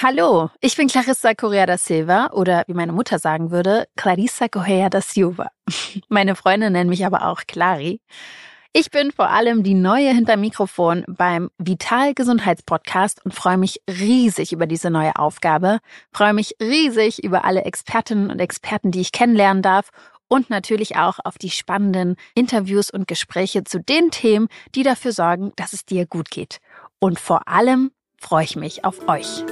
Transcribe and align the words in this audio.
Hallo, 0.00 0.48
ich 0.60 0.76
bin 0.76 0.86
Clarissa 0.86 1.34
Correa 1.34 1.66
da 1.66 1.76
Silva 1.76 2.28
oder 2.32 2.62
wie 2.68 2.74
meine 2.74 2.92
Mutter 2.92 3.18
sagen 3.18 3.50
würde, 3.50 3.88
Clarissa 3.96 4.46
Correa 4.46 4.88
da 4.90 5.00
Silva. 5.00 5.48
Meine 6.08 6.36
Freunde 6.36 6.70
nennen 6.70 6.88
mich 6.88 7.04
aber 7.04 7.26
auch 7.26 7.40
Clari. 7.48 8.00
Ich 8.72 8.92
bin 8.92 9.10
vor 9.10 9.30
allem 9.30 9.64
die 9.64 9.74
neue 9.74 10.10
hinter 10.10 10.36
Mikrofon 10.36 11.04
beim 11.08 11.50
Vital 11.58 12.14
Gesundheitspodcast 12.14 13.24
und 13.24 13.34
freue 13.34 13.58
mich 13.58 13.80
riesig 13.90 14.52
über 14.52 14.68
diese 14.68 14.88
neue 14.88 15.16
Aufgabe, 15.16 15.80
freue 16.12 16.32
mich 16.32 16.54
riesig 16.62 17.24
über 17.24 17.44
alle 17.44 17.64
Expertinnen 17.64 18.30
und 18.30 18.38
Experten, 18.38 18.92
die 18.92 19.00
ich 19.00 19.10
kennenlernen 19.10 19.64
darf 19.64 19.90
und 20.28 20.48
natürlich 20.48 20.94
auch 20.94 21.18
auf 21.24 21.38
die 21.38 21.50
spannenden 21.50 22.14
Interviews 22.36 22.90
und 22.90 23.08
Gespräche 23.08 23.64
zu 23.64 23.80
den 23.80 24.12
Themen, 24.12 24.46
die 24.76 24.84
dafür 24.84 25.10
sorgen, 25.10 25.52
dass 25.56 25.72
es 25.72 25.84
dir 25.84 26.06
gut 26.06 26.30
geht. 26.30 26.60
Und 27.00 27.18
vor 27.18 27.48
allem 27.48 27.90
freue 28.20 28.44
ich 28.44 28.54
mich 28.54 28.84
auf 28.84 29.08
euch. 29.08 29.42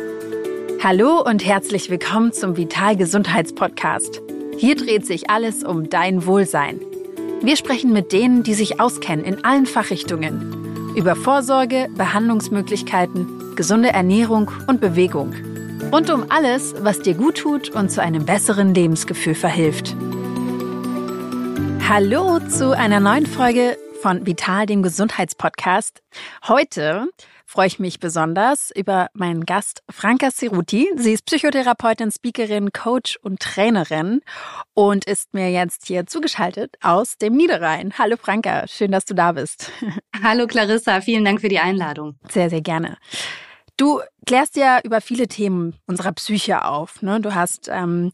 Hallo 0.89 1.21
und 1.21 1.45
herzlich 1.45 1.91
willkommen 1.91 2.33
zum 2.33 2.56
Vital 2.56 2.97
Gesundheitspodcast. 2.97 4.23
Hier 4.56 4.77
dreht 4.77 5.05
sich 5.05 5.28
alles 5.28 5.65
um 5.65 5.91
dein 5.91 6.27
Wohlsein. 6.27 6.80
Wir 7.42 7.56
sprechen 7.56 7.92
mit 7.92 8.12
denen, 8.12 8.45
die 8.45 8.55
sich 8.55 8.78
auskennen 8.78 9.25
in 9.25 9.45
allen 9.45 9.66
Fachrichtungen. 9.66 10.95
Über 10.95 11.16
Vorsorge, 11.16 11.88
Behandlungsmöglichkeiten, 11.97 13.56
gesunde 13.56 13.88
Ernährung 13.88 14.48
und 14.69 14.80
Bewegung. 14.80 15.34
Und 15.91 16.09
um 16.09 16.27
alles, 16.28 16.73
was 16.78 17.00
dir 17.00 17.14
gut 17.14 17.39
tut 17.39 17.70
und 17.70 17.91
zu 17.91 18.00
einem 18.00 18.25
besseren 18.25 18.73
Lebensgefühl 18.73 19.34
verhilft. 19.34 19.97
Hallo 21.89 22.39
zu 22.48 22.78
einer 22.78 23.00
neuen 23.00 23.27
Folge 23.27 23.77
von 24.03 24.25
Vital, 24.25 24.66
dem 24.66 24.84
Gesundheitspodcast. 24.84 26.00
Heute 26.47 27.09
freue 27.46 27.68
ich 27.68 27.78
mich 27.78 28.00
besonders 28.00 28.70
über 28.74 29.09
meinen 29.14 29.46
Gast 29.46 29.82
Franka 29.88 30.30
Ceruti. 30.30 30.91
Sie 30.96 31.12
ist 31.12 31.24
Psychotherapeutin, 31.24 32.10
Speakerin, 32.10 32.72
Coach 32.72 33.16
und 33.22 33.41
Trainerin 33.41 34.20
und 34.75 35.05
ist 35.05 35.33
mir 35.33 35.50
jetzt 35.50 35.86
hier 35.86 36.06
zugeschaltet 36.06 36.77
aus 36.83 37.19
dem 37.19 37.34
Niederrhein. 37.34 37.94
Hallo 37.98 38.16
Franka, 38.20 38.66
schön, 38.66 38.91
dass 38.91 39.05
du 39.05 39.14
da 39.14 39.33
bist. 39.33 39.70
Hallo 40.22 40.47
Clarissa, 40.48 41.00
vielen 41.00 41.25
Dank 41.25 41.41
für 41.41 41.48
die 41.48 41.61
Einladung. 41.61 42.16
Sehr, 42.28 42.50
sehr 42.50 42.62
gerne. 42.62 42.98
Du 43.77 44.00
klärst 44.27 44.56
ja 44.56 44.81
über 44.83 45.00
viele 45.00 45.28
Themen 45.28 45.77
unserer 45.86 46.12
Psyche 46.12 46.64
auf. 46.64 47.00
Ne? 47.00 47.20
Du 47.20 47.34
hast 47.34 47.69
ähm, 47.69 48.10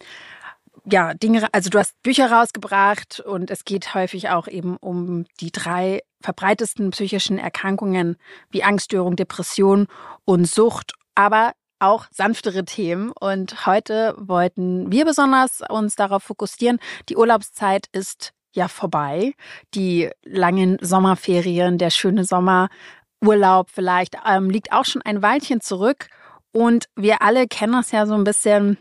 ja, 0.85 1.15
Dinge, 1.15 1.49
also 1.53 1.71
du 1.71 1.79
hast 1.79 2.01
Bücher 2.03 2.31
rausgebracht 2.31 3.21
und 3.21 3.51
es 3.51 3.65
geht 3.65 3.95
häufig 3.95 4.29
auch 4.29 4.49
eben 4.49 4.77
um 4.77 5.25
die 5.41 5.53
drei 5.53 6.03
verbreitesten 6.23 6.91
psychischen 6.91 7.39
Erkrankungen 7.39 8.17
wie 8.51 8.63
Angststörung, 8.63 9.17
Depression 9.17 9.87
und 10.25 10.47
Sucht, 10.47 10.93
aber 11.15 11.53
auch 11.79 12.07
sanftere 12.11 12.65
Themen. 12.65 13.13
Und 13.21 13.67
heute 13.67 14.15
wollten 14.17 14.91
wir 14.91 15.05
besonders 15.05 15.61
uns 15.69 15.97
darauf 15.97 16.23
fokussieren. 16.23 16.79
Die 17.09 17.17
Urlaubszeit 17.17 17.89
ist 17.93 18.33
ja 18.55 18.69
vorbei. 18.69 19.35
Die 19.75 20.11
langen 20.25 20.79
Sommerferien, 20.81 21.79
der 21.79 21.91
schöne 21.91 22.25
Sommerurlaub 22.25 23.71
vielleicht 23.71 24.17
ähm, 24.27 24.49
liegt 24.49 24.73
auch 24.73 24.85
schon 24.85 25.03
ein 25.03 25.23
Weilchen 25.23 25.61
zurück. 25.61 26.09
Und 26.53 26.87
wir 26.97 27.23
alle 27.23 27.49
kennen 27.49 27.73
das 27.73 27.91
ja 27.91 28.07
so 28.07 28.15
ein 28.15 28.25
bisschen 28.25 28.79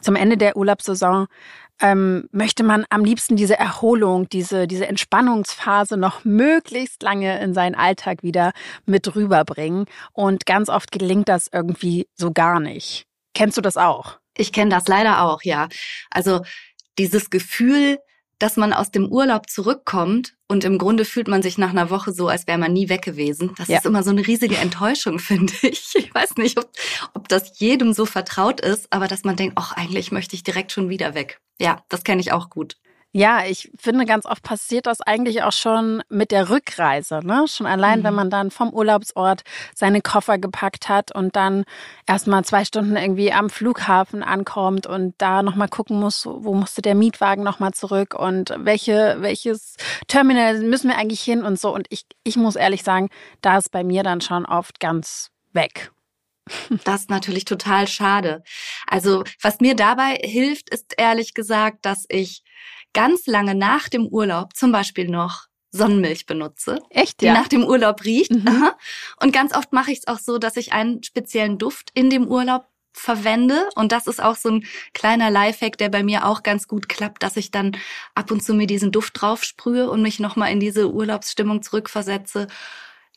zum 0.00 0.16
Ende 0.16 0.36
der 0.36 0.56
Urlaubssaison 0.56 1.26
ähm, 1.80 2.28
möchte 2.32 2.62
man 2.62 2.84
am 2.90 3.04
liebsten 3.04 3.36
diese 3.36 3.58
Erholung, 3.58 4.28
diese, 4.28 4.66
diese 4.66 4.86
Entspannungsphase 4.86 5.96
noch 5.96 6.24
möglichst 6.24 7.02
lange 7.02 7.40
in 7.40 7.54
seinen 7.54 7.74
Alltag 7.74 8.22
wieder 8.22 8.52
mit 8.86 9.14
rüberbringen. 9.14 9.86
Und 10.12 10.46
ganz 10.46 10.68
oft 10.68 10.90
gelingt 10.92 11.28
das 11.28 11.48
irgendwie 11.52 12.08
so 12.14 12.32
gar 12.32 12.60
nicht. 12.60 13.06
Kennst 13.34 13.56
du 13.56 13.60
das 13.60 13.76
auch? 13.76 14.18
Ich 14.36 14.52
kenne 14.52 14.70
das 14.70 14.88
leider 14.88 15.22
auch, 15.22 15.42
ja. 15.42 15.68
Also 16.10 16.42
dieses 16.98 17.30
Gefühl, 17.30 17.98
dass 18.38 18.56
man 18.56 18.72
aus 18.72 18.90
dem 18.90 19.06
Urlaub 19.10 19.48
zurückkommt 19.48 20.35
und 20.48 20.64
im 20.64 20.78
Grunde 20.78 21.04
fühlt 21.04 21.28
man 21.28 21.42
sich 21.42 21.58
nach 21.58 21.70
einer 21.70 21.90
Woche 21.90 22.12
so, 22.12 22.28
als 22.28 22.46
wäre 22.46 22.58
man 22.58 22.72
nie 22.72 22.88
weg 22.88 23.02
gewesen. 23.02 23.52
Das 23.58 23.68
ja. 23.68 23.78
ist 23.78 23.86
immer 23.86 24.02
so 24.02 24.10
eine 24.10 24.26
riesige 24.26 24.56
Enttäuschung, 24.56 25.18
finde 25.20 25.52
ich. 25.62 25.94
Ich 25.94 26.14
weiß 26.14 26.36
nicht, 26.36 26.58
ob, 26.58 26.70
ob 27.14 27.28
das 27.28 27.58
jedem 27.58 27.92
so 27.92 28.06
vertraut 28.06 28.60
ist, 28.60 28.86
aber 28.90 29.08
dass 29.08 29.24
man 29.24 29.36
denkt, 29.36 29.54
ach, 29.56 29.72
eigentlich 29.72 30.12
möchte 30.12 30.36
ich 30.36 30.42
direkt 30.42 30.72
schon 30.72 30.88
wieder 30.88 31.14
weg. 31.14 31.40
Ja, 31.58 31.82
das 31.88 32.04
kenne 32.04 32.20
ich 32.20 32.32
auch 32.32 32.50
gut. 32.50 32.76
Ja, 33.16 33.46
ich 33.46 33.70
finde, 33.78 34.04
ganz 34.04 34.26
oft 34.26 34.42
passiert 34.42 34.84
das 34.84 35.00
eigentlich 35.00 35.42
auch 35.42 35.52
schon 35.52 36.02
mit 36.10 36.30
der 36.30 36.50
Rückreise. 36.50 37.20
Ne? 37.24 37.46
Schon 37.48 37.66
allein, 37.66 38.00
mhm. 38.00 38.04
wenn 38.04 38.14
man 38.14 38.28
dann 38.28 38.50
vom 38.50 38.74
Urlaubsort 38.74 39.42
seine 39.74 40.02
Koffer 40.02 40.36
gepackt 40.36 40.90
hat 40.90 41.12
und 41.12 41.34
dann 41.34 41.64
erstmal 42.06 42.44
zwei 42.44 42.66
Stunden 42.66 42.94
irgendwie 42.94 43.32
am 43.32 43.48
Flughafen 43.48 44.22
ankommt 44.22 44.86
und 44.86 45.14
da 45.16 45.42
nochmal 45.42 45.68
gucken 45.68 45.98
muss, 45.98 46.26
wo 46.26 46.52
musste 46.52 46.82
der 46.82 46.94
Mietwagen 46.94 47.42
nochmal 47.42 47.72
zurück 47.72 48.12
und 48.12 48.54
welche, 48.58 49.16
welches 49.20 49.76
Terminal 50.08 50.60
müssen 50.60 50.90
wir 50.90 50.98
eigentlich 50.98 51.22
hin 51.22 51.42
und 51.42 51.58
so. 51.58 51.74
Und 51.74 51.86
ich, 51.88 52.04
ich 52.22 52.36
muss 52.36 52.54
ehrlich 52.54 52.82
sagen, 52.82 53.08
da 53.40 53.56
ist 53.56 53.70
bei 53.70 53.82
mir 53.82 54.02
dann 54.02 54.20
schon 54.20 54.44
oft 54.44 54.78
ganz 54.78 55.30
weg. 55.54 55.90
Das 56.84 57.00
ist 57.00 57.10
natürlich 57.10 57.44
total 57.44 57.88
schade. 57.88 58.42
Also 58.86 59.24
was 59.40 59.60
mir 59.60 59.74
dabei 59.74 60.18
hilft, 60.22 60.70
ist 60.70 60.94
ehrlich 60.96 61.34
gesagt, 61.34 61.84
dass 61.86 62.04
ich 62.08 62.44
ganz 62.96 63.26
lange 63.26 63.54
nach 63.54 63.90
dem 63.90 64.06
Urlaub 64.06 64.56
zum 64.56 64.72
Beispiel 64.72 65.08
noch 65.08 65.48
Sonnenmilch 65.70 66.24
benutze. 66.24 66.78
Echt, 66.88 67.22
ja? 67.22 67.34
Die 67.34 67.38
nach 67.38 67.48
dem 67.48 67.62
Urlaub 67.62 68.04
riecht. 68.04 68.30
Mhm. 68.30 68.70
Und 69.20 69.32
ganz 69.32 69.54
oft 69.54 69.72
mache 69.72 69.92
ich 69.92 69.98
es 69.98 70.06
auch 70.08 70.18
so, 70.18 70.38
dass 70.38 70.56
ich 70.56 70.72
einen 70.72 71.02
speziellen 71.02 71.58
Duft 71.58 71.90
in 71.92 72.08
dem 72.08 72.26
Urlaub 72.26 72.66
verwende. 72.94 73.68
Und 73.74 73.92
das 73.92 74.06
ist 74.06 74.22
auch 74.22 74.36
so 74.36 74.48
ein 74.48 74.64
kleiner 74.94 75.30
Lifehack, 75.30 75.76
der 75.76 75.90
bei 75.90 76.02
mir 76.02 76.26
auch 76.26 76.42
ganz 76.42 76.66
gut 76.66 76.88
klappt, 76.88 77.22
dass 77.22 77.36
ich 77.36 77.50
dann 77.50 77.76
ab 78.14 78.30
und 78.30 78.42
zu 78.42 78.54
mir 78.54 78.66
diesen 78.66 78.92
Duft 78.92 79.20
drauf 79.20 79.44
sprühe 79.44 79.90
und 79.90 80.00
mich 80.00 80.18
nochmal 80.18 80.50
in 80.50 80.60
diese 80.60 80.90
Urlaubsstimmung 80.90 81.60
zurückversetze. 81.60 82.46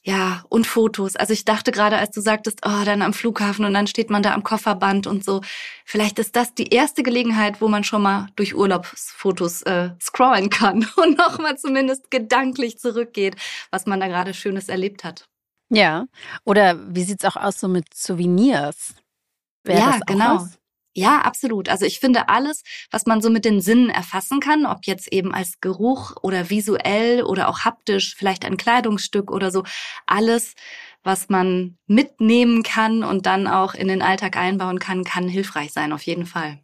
Ja, 0.06 0.46
und 0.48 0.66
Fotos. 0.66 1.18
Also 1.18 1.34
ich 1.34 1.44
dachte 1.44 1.72
gerade, 1.72 1.98
als 1.98 2.12
du 2.12 2.22
sagtest, 2.22 2.62
oh, 2.66 2.84
dann 2.86 3.02
am 3.02 3.14
Flughafen 3.14 3.66
und 3.66 3.74
dann 3.74 3.86
steht 3.86 4.10
man 4.10 4.24
da 4.24 4.34
am 4.34 4.44
Kofferband 4.44 5.08
und 5.08 5.26
so. 5.26 5.42
Vielleicht 5.84 6.20
ist 6.20 6.38
das 6.38 6.54
die 6.54 6.70
erste 6.70 7.04
Gelegenheit, 7.04 7.60
wo 7.60 7.68
man 7.68 7.84
schon 7.84 8.02
mal 8.02 8.28
durch 8.38 8.56
Urlaubsfotos 8.56 9.62
äh, 9.64 9.90
scrollen 10.02 10.50
kann 10.50 10.88
und 10.96 11.18
nochmal 11.18 11.58
zumindest 11.58 12.12
gedanklich 12.12 12.80
zurückgeht, 12.80 13.36
was 13.72 13.86
man 13.86 14.00
da 14.00 14.08
gerade 14.08 14.34
Schönes 14.34 14.70
erlebt 14.70 15.04
hat. 15.04 15.26
Ja, 15.70 16.06
oder 16.46 16.80
wie 16.96 17.04
sieht's 17.04 17.26
auch 17.26 17.36
aus 17.36 17.60
so 17.60 17.68
mit 17.68 17.94
Souvenirs? 17.94 18.96
Wäre 19.64 19.80
ja, 19.80 20.00
genau. 20.06 20.36
Was? 20.38 20.59
Ja, 20.96 21.22
absolut. 21.22 21.70
Also 21.70 21.86
ich 21.86 22.00
finde 22.00 22.30
alles, 22.30 22.64
was 22.92 23.06
man 23.06 23.22
so 23.22 23.30
mit 23.30 23.46
den 23.46 23.62
Sinnen 23.62 23.90
erfassen 23.90 24.40
kann, 24.40 24.66
ob 24.66 24.86
jetzt 24.86 25.12
eben 25.14 25.34
als 25.34 25.60
Geruch 25.62 26.16
oder 26.24 26.50
visuell 26.50 27.24
oder 27.24 27.48
auch 27.48 27.60
haptisch, 27.60 28.16
vielleicht 28.18 28.44
ein 28.44 28.58
Kleidungsstück 28.58 29.32
oder 29.32 29.52
so, 29.52 29.64
alles, 30.08 30.56
was 31.04 31.30
man 31.30 31.78
mitnehmen 31.88 32.64
kann 32.64 33.04
und 33.04 33.26
dann 33.28 33.48
auch 33.48 33.74
in 33.76 33.88
den 33.88 34.02
Alltag 34.02 34.36
einbauen 34.36 34.80
kann, 34.80 35.04
kann 35.04 35.28
hilfreich 35.28 35.72
sein, 35.72 35.94
auf 35.94 36.02
jeden 36.04 36.26
Fall. 36.26 36.60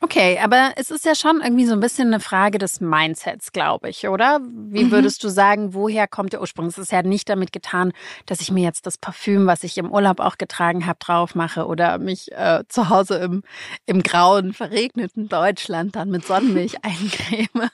Okay, 0.00 0.38
aber 0.40 0.74
es 0.76 0.90
ist 0.92 1.04
ja 1.04 1.16
schon 1.16 1.40
irgendwie 1.42 1.66
so 1.66 1.72
ein 1.72 1.80
bisschen 1.80 2.08
eine 2.08 2.20
Frage 2.20 2.58
des 2.58 2.80
Mindsets, 2.80 3.50
glaube 3.50 3.88
ich, 3.88 4.06
oder? 4.06 4.38
Wie 4.42 4.84
mhm. 4.84 4.90
würdest 4.92 5.24
du 5.24 5.28
sagen, 5.28 5.74
woher 5.74 6.06
kommt 6.06 6.32
der 6.32 6.40
Ursprung? 6.40 6.66
Es 6.66 6.78
ist 6.78 6.92
ja 6.92 7.02
nicht 7.02 7.28
damit 7.28 7.52
getan, 7.52 7.92
dass 8.24 8.40
ich 8.40 8.52
mir 8.52 8.62
jetzt 8.62 8.86
das 8.86 8.96
Parfüm, 8.96 9.48
was 9.48 9.64
ich 9.64 9.76
im 9.76 9.90
Urlaub 9.90 10.20
auch 10.20 10.38
getragen 10.38 10.86
habe, 10.86 11.00
drauf 11.00 11.34
mache 11.34 11.66
oder 11.66 11.98
mich 11.98 12.30
äh, 12.30 12.62
zu 12.68 12.90
Hause 12.90 13.16
im, 13.16 13.42
im 13.86 14.04
grauen, 14.04 14.54
verregneten 14.54 15.28
Deutschland 15.28 15.96
dann 15.96 16.10
mit 16.10 16.24
Sonnenmilch 16.24 16.76
eincreme. 16.84 17.68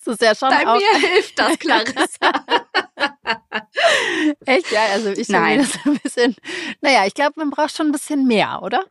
Es 0.00 0.06
ist 0.06 0.22
ja 0.22 0.34
schon 0.34 0.48
Bei 0.48 0.66
auch 0.66 0.76
mir 0.76 1.08
hilft 1.10 1.38
das, 1.38 1.58
Clarissa. 1.58 2.32
Echt, 4.46 4.70
ja, 4.72 4.80
also 4.94 5.10
ich 5.10 5.26
finde 5.26 5.58
das 5.58 5.78
ein 5.84 5.98
bisschen, 5.98 6.36
naja, 6.80 7.04
ich 7.06 7.12
glaube, 7.12 7.34
man 7.36 7.50
braucht 7.50 7.76
schon 7.76 7.88
ein 7.88 7.92
bisschen 7.92 8.26
mehr, 8.26 8.62
oder? 8.62 8.86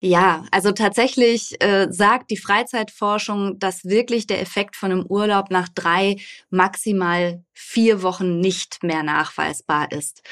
Ja, 0.00 0.44
also 0.52 0.70
tatsächlich 0.70 1.60
äh, 1.60 1.88
sagt 1.90 2.30
die 2.30 2.36
Freizeitforschung, 2.36 3.58
dass 3.58 3.84
wirklich 3.84 4.28
der 4.28 4.40
Effekt 4.40 4.76
von 4.76 4.92
einem 4.92 5.06
Urlaub 5.06 5.50
nach 5.50 5.68
drei, 5.68 6.16
maximal 6.50 7.42
vier 7.52 8.02
Wochen 8.02 8.38
nicht 8.38 8.84
mehr 8.84 9.02
nachweisbar 9.02 9.90
ist. 9.90 10.22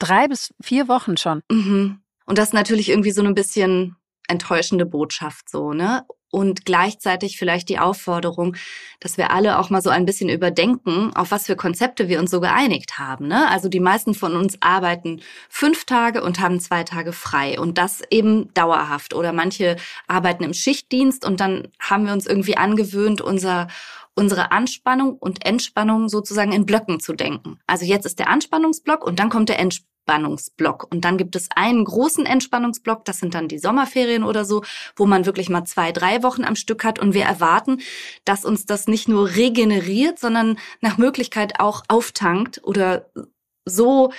Drei 0.00 0.26
bis 0.26 0.52
vier 0.60 0.88
Wochen 0.88 1.16
schon. 1.16 1.42
Mhm. 1.50 2.00
Und 2.26 2.38
das 2.38 2.48
ist 2.48 2.54
natürlich 2.54 2.88
irgendwie 2.88 3.12
so 3.12 3.22
ein 3.22 3.34
bisschen 3.34 3.96
enttäuschende 4.26 4.86
Botschaft 4.86 5.48
so, 5.48 5.72
ne? 5.72 6.04
Und 6.32 6.64
gleichzeitig 6.64 7.36
vielleicht 7.36 7.68
die 7.68 7.78
Aufforderung, 7.78 8.56
dass 9.00 9.18
wir 9.18 9.30
alle 9.30 9.58
auch 9.58 9.70
mal 9.70 9.82
so 9.82 9.90
ein 9.90 10.06
bisschen 10.06 10.30
überdenken, 10.30 11.14
auf 11.14 11.30
was 11.30 11.46
für 11.46 11.56
Konzepte 11.56 12.08
wir 12.08 12.18
uns 12.18 12.30
so 12.30 12.40
geeinigt 12.40 12.98
haben. 12.98 13.28
Ne? 13.28 13.48
Also 13.48 13.68
die 13.68 13.80
meisten 13.80 14.14
von 14.14 14.34
uns 14.34 14.56
arbeiten 14.60 15.20
fünf 15.50 15.84
Tage 15.84 16.22
und 16.22 16.40
haben 16.40 16.58
zwei 16.58 16.84
Tage 16.84 17.12
frei 17.12 17.60
und 17.60 17.76
das 17.76 18.02
eben 18.10 18.52
dauerhaft. 18.54 19.14
Oder 19.14 19.32
manche 19.32 19.76
arbeiten 20.08 20.42
im 20.42 20.54
Schichtdienst 20.54 21.24
und 21.26 21.38
dann 21.38 21.68
haben 21.78 22.06
wir 22.06 22.14
uns 22.14 22.26
irgendwie 22.26 22.56
angewöhnt, 22.56 23.20
unser 23.20 23.68
unsere 24.14 24.52
Anspannung 24.52 25.16
und 25.16 25.46
Entspannung 25.46 26.10
sozusagen 26.10 26.52
in 26.52 26.66
Blöcken 26.66 27.00
zu 27.00 27.14
denken. 27.14 27.58
Also 27.66 27.86
jetzt 27.86 28.04
ist 28.04 28.18
der 28.18 28.28
Anspannungsblock 28.28 29.06
und 29.06 29.18
dann 29.18 29.30
kommt 29.30 29.48
der 29.48 29.58
Entspannungsblock. 30.02 30.88
Und 30.90 31.04
dann 31.04 31.16
gibt 31.16 31.36
es 31.36 31.48
einen 31.54 31.84
großen 31.84 32.26
Entspannungsblock, 32.26 33.04
das 33.04 33.18
sind 33.18 33.34
dann 33.34 33.48
die 33.48 33.58
Sommerferien 33.58 34.24
oder 34.24 34.44
so, 34.44 34.62
wo 34.96 35.06
man 35.06 35.26
wirklich 35.26 35.48
mal 35.48 35.64
zwei, 35.64 35.92
drei 35.92 36.22
Wochen 36.22 36.44
am 36.44 36.56
Stück 36.56 36.84
hat. 36.84 36.98
Und 36.98 37.14
wir 37.14 37.24
erwarten, 37.24 37.80
dass 38.24 38.44
uns 38.44 38.66
das 38.66 38.88
nicht 38.88 39.08
nur 39.08 39.34
regeneriert, 39.36 40.18
sondern 40.18 40.58
nach 40.80 40.98
Möglichkeit 40.98 41.60
auch 41.60 41.82
auftankt 41.88 42.60
oder 42.64 43.06
so 43.64 44.12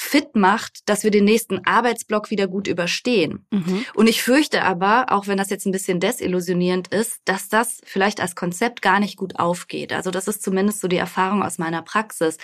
fit 0.00 0.36
macht, 0.36 0.88
dass 0.88 1.02
wir 1.02 1.10
den 1.10 1.24
nächsten 1.24 1.66
Arbeitsblock 1.66 2.30
wieder 2.30 2.46
gut 2.46 2.68
überstehen. 2.68 3.44
Mhm. 3.50 3.84
Und 3.94 4.06
ich 4.06 4.22
fürchte 4.22 4.62
aber, 4.62 5.06
auch 5.10 5.26
wenn 5.26 5.38
das 5.38 5.50
jetzt 5.50 5.66
ein 5.66 5.72
bisschen 5.72 5.98
desillusionierend 5.98 6.88
ist, 6.88 7.20
dass 7.24 7.48
das 7.48 7.80
vielleicht 7.84 8.20
als 8.20 8.36
Konzept 8.36 8.80
gar 8.80 9.00
nicht 9.00 9.16
gut 9.16 9.40
aufgeht. 9.40 9.92
Also 9.92 10.12
das 10.12 10.28
ist 10.28 10.42
zumindest 10.42 10.80
so 10.80 10.86
die 10.86 10.96
Erfahrung 10.96 11.42
aus 11.42 11.58
meiner 11.58 11.82
Praxis, 11.82 12.38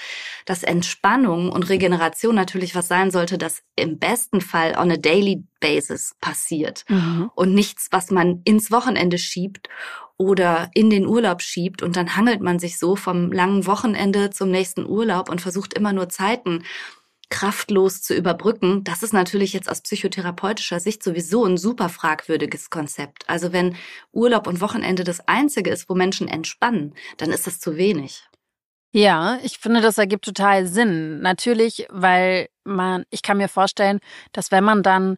dass 0.46 0.64
Entspannung 0.64 1.52
und 1.52 1.68
Regeneration 1.68 2.34
natürlich 2.34 2.74
was 2.74 2.88
sein 2.88 3.12
sollte, 3.12 3.38
das 3.38 3.62
im 3.76 4.00
besten 4.00 4.40
Fall 4.40 4.76
on 4.76 4.90
a 4.90 4.96
daily 4.96 5.44
basis 5.60 6.16
passiert 6.20 6.84
mhm. 6.88 7.30
und 7.36 7.54
nichts, 7.54 7.86
was 7.92 8.10
man 8.10 8.42
ins 8.44 8.72
Wochenende 8.72 9.16
schiebt 9.16 9.68
oder 10.16 10.70
in 10.74 10.90
den 10.90 11.06
Urlaub 11.06 11.42
schiebt 11.42 11.82
und 11.82 11.96
dann 11.96 12.16
hangelt 12.16 12.40
man 12.40 12.58
sich 12.58 12.78
so 12.78 12.96
vom 12.96 13.32
langen 13.32 13.66
Wochenende 13.66 14.30
zum 14.30 14.50
nächsten 14.50 14.86
Urlaub 14.86 15.28
und 15.28 15.40
versucht 15.40 15.74
immer 15.74 15.92
nur 15.92 16.08
Zeiten 16.08 16.64
kraftlos 17.30 18.02
zu 18.02 18.14
überbrücken, 18.14 18.84
das 18.84 19.02
ist 19.02 19.12
natürlich 19.12 19.52
jetzt 19.52 19.68
aus 19.68 19.80
psychotherapeutischer 19.80 20.78
Sicht 20.78 21.02
sowieso 21.02 21.44
ein 21.44 21.56
super 21.56 21.88
fragwürdiges 21.88 22.70
Konzept. 22.70 23.28
Also 23.28 23.52
wenn 23.52 23.76
Urlaub 24.12 24.46
und 24.46 24.60
Wochenende 24.60 25.04
das 25.04 25.26
Einzige 25.26 25.70
ist, 25.70 25.88
wo 25.88 25.94
Menschen 25.94 26.28
entspannen, 26.28 26.94
dann 27.16 27.30
ist 27.30 27.46
das 27.46 27.58
zu 27.58 27.76
wenig. 27.76 28.22
Ja, 28.92 29.40
ich 29.42 29.58
finde, 29.58 29.80
das 29.80 29.98
ergibt 29.98 30.24
total 30.24 30.66
Sinn. 30.68 31.20
Natürlich, 31.20 31.88
weil 31.90 32.48
man, 32.62 33.04
ich 33.10 33.22
kann 33.22 33.38
mir 33.38 33.48
vorstellen, 33.48 33.98
dass 34.30 34.52
wenn 34.52 34.62
man 34.62 34.84
dann 34.84 35.16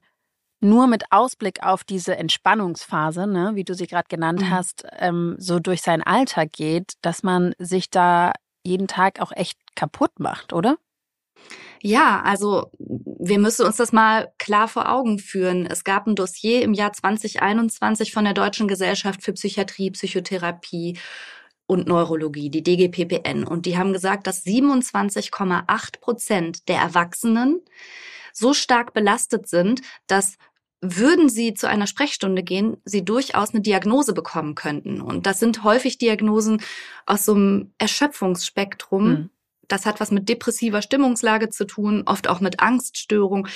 nur 0.61 0.87
mit 0.87 1.05
Ausblick 1.11 1.63
auf 1.63 1.85
diese 1.85 2.17
Entspannungsphase, 2.17 3.27
ne, 3.27 3.53
wie 3.55 3.65
du 3.65 3.75
sie 3.75 3.87
gerade 3.87 4.09
genannt 4.09 4.41
mhm. 4.41 4.51
hast, 4.51 4.85
ähm, 4.99 5.37
so 5.39 5.59
durch 5.61 5.83
seinen 5.83 6.03
Alltag 6.03 6.53
geht, 6.53 6.95
dass 7.03 7.23
man 7.23 7.55
sich 7.59 7.91
da 7.91 8.33
jeden 8.65 8.89
Tag 8.89 9.21
auch 9.21 9.33
echt 9.33 9.59
kaputt 9.75 10.19
macht, 10.19 10.53
oder? 10.53 10.77
Ja, 11.83 12.23
also 12.23 12.71
wir 12.75 13.39
müssen 13.39 13.67
uns 13.67 13.77
das 13.77 13.93
mal 13.93 14.33
klar 14.39 14.67
vor 14.67 14.91
Augen 14.91 15.19
führen. 15.19 15.67
Es 15.67 15.85
gab 15.85 16.07
ein 16.07 16.17
Dossier 16.17 16.63
im 16.63 16.75
Jahr 16.75 16.93
2021 16.93 18.13
von 18.13 18.25
der 18.25 18.35
Deutschen 18.35 18.67
Gesellschaft 18.67 19.23
für 19.23 19.35
Psychiatrie, 19.35 19.91
Psychotherapie 19.91 20.99
und 21.67 21.87
Neurologie, 21.87 22.51
die 22.51 22.63
DGPPN. 22.63 23.45
Und 23.45 23.67
die 23.67 23.77
haben 23.77 23.93
gesagt, 23.93 24.27
dass 24.27 24.45
27,8 24.45 26.01
Prozent 26.01 26.69
der 26.69 26.79
Erwachsenen 26.79 27.61
so 28.33 28.53
stark 28.53 28.93
belastet 28.93 29.49
sind, 29.49 29.81
dass 30.07 30.37
würden 30.95 31.29
sie 31.29 31.55
zu 31.55 31.69
einer 31.69 31.87
Sprechstunde 31.87 32.43
gehen, 32.43 32.77
sie 32.85 33.05
durchaus 33.05 33.51
eine 33.51 33.63
Diagnose 33.63 34.13
bekommen 34.13 34.55
könnten. 34.55 35.01
Und 35.01 35.27
das 35.27 35.41
sind 35.41 35.65
häufig 35.65 35.99
Diagnosen 35.99 36.63
aus 37.07 37.25
so 37.25 37.35
einem 37.35 37.73
Erschöpfungsspektrum. 37.79 39.09
Mhm 39.09 39.31
das 39.69 39.87
hat 39.87 40.01
was 40.01 40.11
mit 40.11 40.29
depressiver 40.29 40.83
Stimmungslage 40.83 41.51
zu 41.51 41.65
tun, 41.65 42.05
oft 42.07 42.29
auch 42.29 42.41
mit 42.41 42.61
Angststörung. 42.61 43.49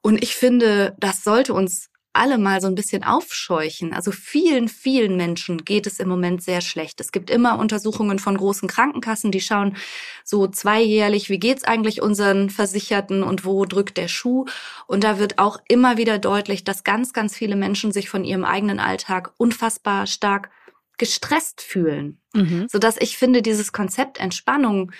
Und 0.00 0.22
ich 0.22 0.34
finde, 0.34 0.96
das 0.98 1.22
sollte 1.22 1.54
uns 1.54 1.91
alle 2.12 2.36
mal 2.38 2.60
so 2.60 2.66
ein 2.66 2.74
bisschen 2.74 3.04
aufscheuchen. 3.04 3.94
Also 3.94 4.12
vielen, 4.12 4.68
vielen 4.68 5.16
Menschen 5.16 5.64
geht 5.64 5.86
es 5.86 5.98
im 5.98 6.08
Moment 6.08 6.42
sehr 6.42 6.60
schlecht. 6.60 7.00
Es 7.00 7.10
gibt 7.12 7.30
immer 7.30 7.58
Untersuchungen 7.58 8.18
von 8.18 8.36
großen 8.36 8.68
Krankenkassen, 8.68 9.32
die 9.32 9.40
schauen 9.40 9.76
so 10.24 10.46
zweijährlich, 10.46 11.30
wie 11.30 11.38
geht's 11.38 11.64
eigentlich 11.64 12.02
unseren 12.02 12.50
Versicherten 12.50 13.22
und 13.22 13.44
wo 13.44 13.64
drückt 13.64 13.96
der 13.96 14.08
Schuh. 14.08 14.44
Und 14.86 15.04
da 15.04 15.18
wird 15.18 15.38
auch 15.38 15.58
immer 15.68 15.96
wieder 15.96 16.18
deutlich, 16.18 16.64
dass 16.64 16.84
ganz, 16.84 17.12
ganz 17.12 17.34
viele 17.36 17.56
Menschen 17.56 17.92
sich 17.92 18.10
von 18.10 18.24
ihrem 18.24 18.44
eigenen 18.44 18.78
Alltag 18.78 19.32
unfassbar 19.38 20.06
stark 20.06 20.50
gestresst 20.98 21.62
fühlen. 21.62 22.20
Mhm. 22.34 22.66
Sodass 22.70 22.96
ich 22.98 23.16
finde, 23.16 23.42
dieses 23.42 23.72
Konzept 23.72 24.20
Entspannung 24.20 24.92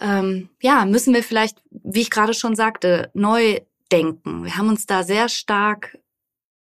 ähm, 0.00 0.48
ja, 0.60 0.84
müssen 0.84 1.14
wir 1.14 1.22
vielleicht, 1.22 1.62
wie 1.70 2.00
ich 2.00 2.10
gerade 2.10 2.34
schon 2.34 2.56
sagte, 2.56 3.10
neu 3.14 3.60
denken. 3.92 4.44
Wir 4.44 4.56
haben 4.56 4.68
uns 4.68 4.86
da 4.86 5.02
sehr 5.02 5.28
stark 5.28 5.98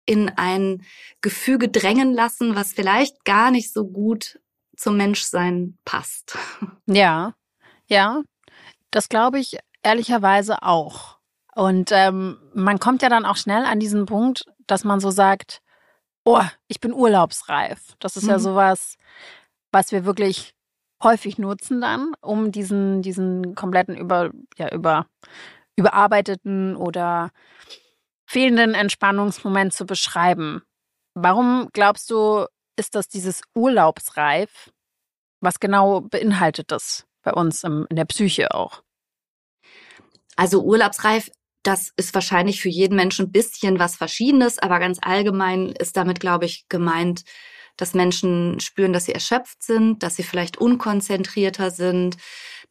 in 0.06 0.30
ein 0.36 0.82
Gefüge 1.20 1.68
drängen 1.68 2.12
lassen, 2.12 2.54
was 2.54 2.72
vielleicht 2.72 3.24
gar 3.24 3.50
nicht 3.50 3.72
so 3.72 3.86
gut 3.86 4.38
zum 4.76 4.96
Menschsein 4.96 5.78
passt. 5.84 6.36
Ja, 6.86 7.32
ja, 7.86 8.22
das 8.90 9.08
glaube 9.08 9.38
ich 9.38 9.56
ehrlicherweise 9.82 10.62
auch. 10.62 11.18
Und 11.54 11.90
ähm, 11.92 12.38
man 12.52 12.78
kommt 12.78 13.00
ja 13.00 13.08
dann 13.08 13.24
auch 13.24 13.36
schnell 13.36 13.64
an 13.64 13.80
diesen 13.80 14.04
Punkt, 14.04 14.44
dass 14.66 14.84
man 14.84 15.00
so 15.00 15.10
sagt, 15.10 15.62
oh, 16.24 16.42
ich 16.68 16.80
bin 16.80 16.92
urlaubsreif. 16.92 17.94
Das 18.00 18.16
ist 18.16 18.24
mhm. 18.24 18.30
ja 18.30 18.38
sowas, 18.38 18.96
was 19.72 19.92
wir 19.92 20.04
wirklich 20.04 20.54
häufig 21.02 21.38
nutzen 21.38 21.80
dann, 21.80 22.12
um 22.20 22.50
diesen, 22.52 23.02
diesen 23.02 23.54
kompletten 23.54 23.96
über, 23.96 24.30
ja, 24.56 24.70
über, 24.72 25.06
überarbeiteten 25.76 26.76
oder 26.76 27.30
fehlenden 28.34 28.74
Entspannungsmoment 28.74 29.72
zu 29.72 29.86
beschreiben. 29.86 30.62
Warum 31.14 31.68
glaubst 31.72 32.10
du, 32.10 32.46
ist 32.76 32.96
das 32.96 33.06
dieses 33.06 33.42
Urlaubsreif? 33.54 34.72
Was 35.40 35.60
genau 35.60 36.00
beinhaltet 36.00 36.72
das 36.72 37.06
bei 37.22 37.32
uns 37.32 37.62
im, 37.62 37.86
in 37.90 37.94
der 37.94 38.06
Psyche 38.06 38.52
auch? 38.52 38.82
Also 40.34 40.64
Urlaubsreif, 40.64 41.30
das 41.62 41.92
ist 41.96 42.12
wahrscheinlich 42.12 42.60
für 42.60 42.68
jeden 42.68 42.96
Menschen 42.96 43.26
ein 43.26 43.30
bisschen 43.30 43.78
was 43.78 43.94
Verschiedenes, 43.94 44.58
aber 44.58 44.80
ganz 44.80 44.98
allgemein 45.00 45.68
ist 45.68 45.96
damit, 45.96 46.18
glaube 46.18 46.46
ich, 46.46 46.66
gemeint, 46.68 47.22
dass 47.76 47.94
Menschen 47.94 48.58
spüren, 48.58 48.92
dass 48.92 49.04
sie 49.04 49.14
erschöpft 49.14 49.62
sind, 49.62 50.02
dass 50.02 50.16
sie 50.16 50.24
vielleicht 50.24 50.56
unkonzentrierter 50.56 51.70
sind, 51.70 52.16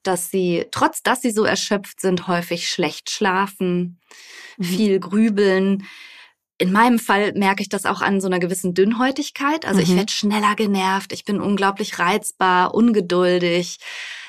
dass 0.04 0.30
sie, 0.30 0.66
trotz 0.72 1.04
dass 1.04 1.22
sie 1.22 1.32
so 1.32 1.44
erschöpft 1.44 2.02
sind, 2.02 2.28
häufig 2.28 2.70
schlecht 2.70 3.10
schlafen, 3.10 4.00
mhm. 4.58 4.64
viel 4.64 5.00
grübeln. 5.00 5.88
In 6.58 6.72
meinem 6.72 7.00
Fall 7.00 7.34
merke 7.34 7.62
ich 7.62 7.70
das 7.70 7.86
auch 7.86 8.02
an 8.02 8.22
so 8.22 8.28
einer 8.28 8.40
gewissen 8.40 8.74
Dünnhäutigkeit. 8.74 9.66
Also 9.66 9.80
mhm. 9.80 9.84
ich 9.84 9.96
werde 9.96 10.12
schneller 10.12 10.56
genervt, 10.56 11.12
ich 11.14 11.26
bin 11.26 11.42
unglaublich 11.42 12.00
reizbar, 12.00 12.74
ungeduldig. 12.74 13.80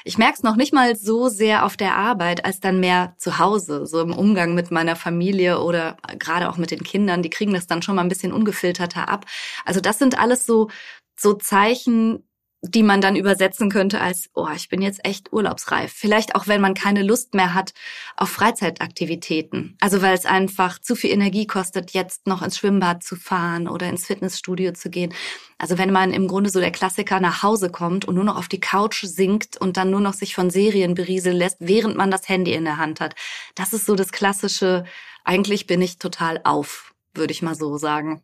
Ich 0.07 0.19
merke 0.19 0.35
es 0.35 0.43
noch 0.43 0.57
nicht 0.57 0.75
mal 0.75 0.97
so 0.97 1.29
sehr 1.29 1.65
auf 1.65 1.77
der 1.77 1.97
Arbeit, 1.97 2.45
als 2.45 2.61
dann 2.61 2.79
mehr 2.79 3.15
zu 3.17 3.39
Hause, 3.39 3.87
so 3.87 4.01
im 4.01 4.13
Umgang 4.13 4.55
mit 4.55 4.71
meiner 4.71 4.97
Familie 4.97 5.61
oder 5.61 5.97
gerade 6.19 6.51
auch 6.51 6.59
mit 6.59 6.71
den 6.71 6.83
Kindern. 6.83 7.23
Die 7.23 7.31
kriegen 7.31 7.55
das 7.55 7.67
dann 7.67 7.83
schon 7.83 7.97
mal 7.97 8.03
ein 8.03 8.09
bisschen 8.09 8.33
ungefilterter 8.33 9.09
ab. 9.09 9.25
Also 9.65 9.81
das 9.81 9.99
sind 9.99 10.19
alles 10.19 10.45
so, 10.45 10.69
so 11.17 11.35
Zeichen, 11.35 12.23
die 12.67 12.83
man 12.83 13.01
dann 13.01 13.15
übersetzen 13.15 13.71
könnte 13.71 14.01
als, 14.01 14.31
oh, 14.35 14.49
ich 14.55 14.69
bin 14.69 14.81
jetzt 14.81 15.05
echt 15.05 15.33
urlaubsreif. 15.33 15.93
Vielleicht 15.93 16.35
auch, 16.35 16.47
wenn 16.47 16.61
man 16.61 16.75
keine 16.75 17.03
Lust 17.03 17.35
mehr 17.35 17.53
hat 17.53 17.75
auf 18.17 18.31
Freizeitaktivitäten. 18.31 19.77
Also 19.81 20.01
weil 20.01 20.15
es 20.15 20.25
einfach 20.25 20.79
zu 20.79 20.97
viel 20.97 21.11
Energie 21.11 21.47
kostet, 21.47 21.91
jetzt 21.91 22.27
noch 22.27 22.43
ins 22.43 22.57
Schwimmbad 22.57 23.03
zu 23.03 23.17
fahren 23.17 23.69
oder 23.69 23.89
ins 23.89 24.07
Fitnessstudio 24.07 24.73
zu 24.73 24.89
gehen. 24.89 25.13
Also 25.59 25.77
wenn 25.77 25.93
man 25.93 26.13
im 26.13 26.27
Grunde 26.27 26.49
so 26.49 26.59
der 26.59 26.71
Klassiker 26.71 27.21
nach 27.21 27.43
Hause 27.43 27.71
kommt 27.71 28.07
und 28.07 28.15
nur 28.15 28.25
noch 28.25 28.37
auf 28.37 28.49
die 28.49 28.61
Couch 28.61 29.05
sinkt 29.05 29.59
und 29.59 29.77
dann 29.77 29.91
nur 29.91 30.01
noch 30.01 30.15
sich 30.15 30.35
von 30.35 30.49
Serien 30.49 30.95
berieseln 30.95 31.37
lässt, 31.37 31.59
während 31.61 31.97
man 31.97 32.11
das 32.11 32.29
Handy 32.29 32.55
in 32.55 32.65
der 32.65 32.79
Hand 32.79 33.01
hat. 33.01 33.15
Das 33.55 33.73
ist 33.73 33.85
so 33.85 33.95
das 33.95 34.11
klassische, 34.11 34.85
eigentlich 35.23 35.67
bin 35.67 35.83
ich 35.83 35.99
total 35.99 36.41
auf, 36.45 36.95
würde 37.13 37.33
ich 37.33 37.43
mal 37.43 37.55
so 37.55 37.77
sagen. 37.77 38.23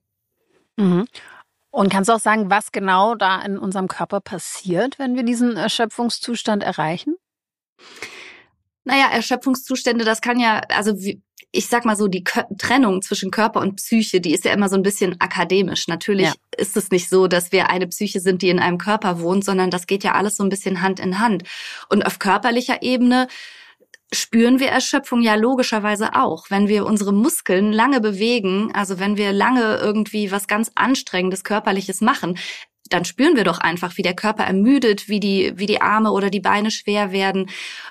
Mhm. 0.76 1.06
Und 1.70 1.90
kannst 1.90 2.08
du 2.08 2.14
auch 2.14 2.20
sagen, 2.20 2.50
was 2.50 2.72
genau 2.72 3.14
da 3.14 3.40
in 3.42 3.58
unserem 3.58 3.88
Körper 3.88 4.20
passiert, 4.20 4.98
wenn 4.98 5.14
wir 5.14 5.22
diesen 5.22 5.56
Erschöpfungszustand 5.56 6.62
erreichen? 6.62 7.14
Naja, 8.84 9.06
Erschöpfungszustände, 9.12 10.04
das 10.04 10.20
kann 10.20 10.40
ja, 10.40 10.60
also 10.68 10.94
ich 11.52 11.66
sag 11.66 11.84
mal 11.84 11.96
so, 11.96 12.08
die 12.08 12.24
Trennung 12.58 13.02
zwischen 13.02 13.30
Körper 13.30 13.60
und 13.60 13.76
Psyche, 13.76 14.20
die 14.20 14.32
ist 14.32 14.44
ja 14.44 14.52
immer 14.52 14.68
so 14.68 14.76
ein 14.76 14.82
bisschen 14.82 15.20
akademisch. 15.20 15.88
Natürlich 15.88 16.28
ja. 16.28 16.34
ist 16.56 16.76
es 16.76 16.90
nicht 16.90 17.08
so, 17.08 17.26
dass 17.26 17.52
wir 17.52 17.70
eine 17.70 17.88
Psyche 17.88 18.20
sind, 18.20 18.42
die 18.42 18.50
in 18.50 18.60
einem 18.60 18.78
Körper 18.78 19.20
wohnt, 19.20 19.44
sondern 19.44 19.70
das 19.70 19.86
geht 19.86 20.04
ja 20.04 20.14
alles 20.14 20.36
so 20.36 20.44
ein 20.44 20.48
bisschen 20.48 20.80
Hand 20.80 21.00
in 21.00 21.18
Hand. 21.18 21.42
Und 21.88 22.06
auf 22.06 22.18
körperlicher 22.18 22.82
Ebene 22.82 23.26
spüren 24.12 24.58
wir 24.58 24.68
Erschöpfung 24.68 25.22
ja 25.22 25.34
logischerweise 25.34 26.14
auch. 26.14 26.50
Wenn 26.50 26.68
wir 26.68 26.84
unsere 26.86 27.12
Muskeln 27.12 27.72
lange 27.72 28.00
bewegen, 28.00 28.70
also 28.74 28.98
wenn 28.98 29.16
wir 29.16 29.32
lange 29.32 29.76
irgendwie 29.76 30.32
was 30.32 30.48
ganz 30.48 30.72
Anstrengendes 30.74 31.44
Körperliches 31.44 32.00
machen, 32.00 32.36
dann 32.90 33.04
spüren 33.04 33.36
wir 33.36 33.44
doch 33.44 33.58
einfach, 33.58 33.96
wie 33.96 34.02
der 34.02 34.14
Körper 34.14 34.44
ermüdet, 34.44 35.08
wie 35.08 35.20
die, 35.20 35.52
wie 35.56 35.66
die 35.66 35.80
Arme 35.80 36.10
oder 36.10 36.28
die 36.28 36.40
Beine 36.40 36.70
schwer 36.70 37.12
werden 37.12 37.48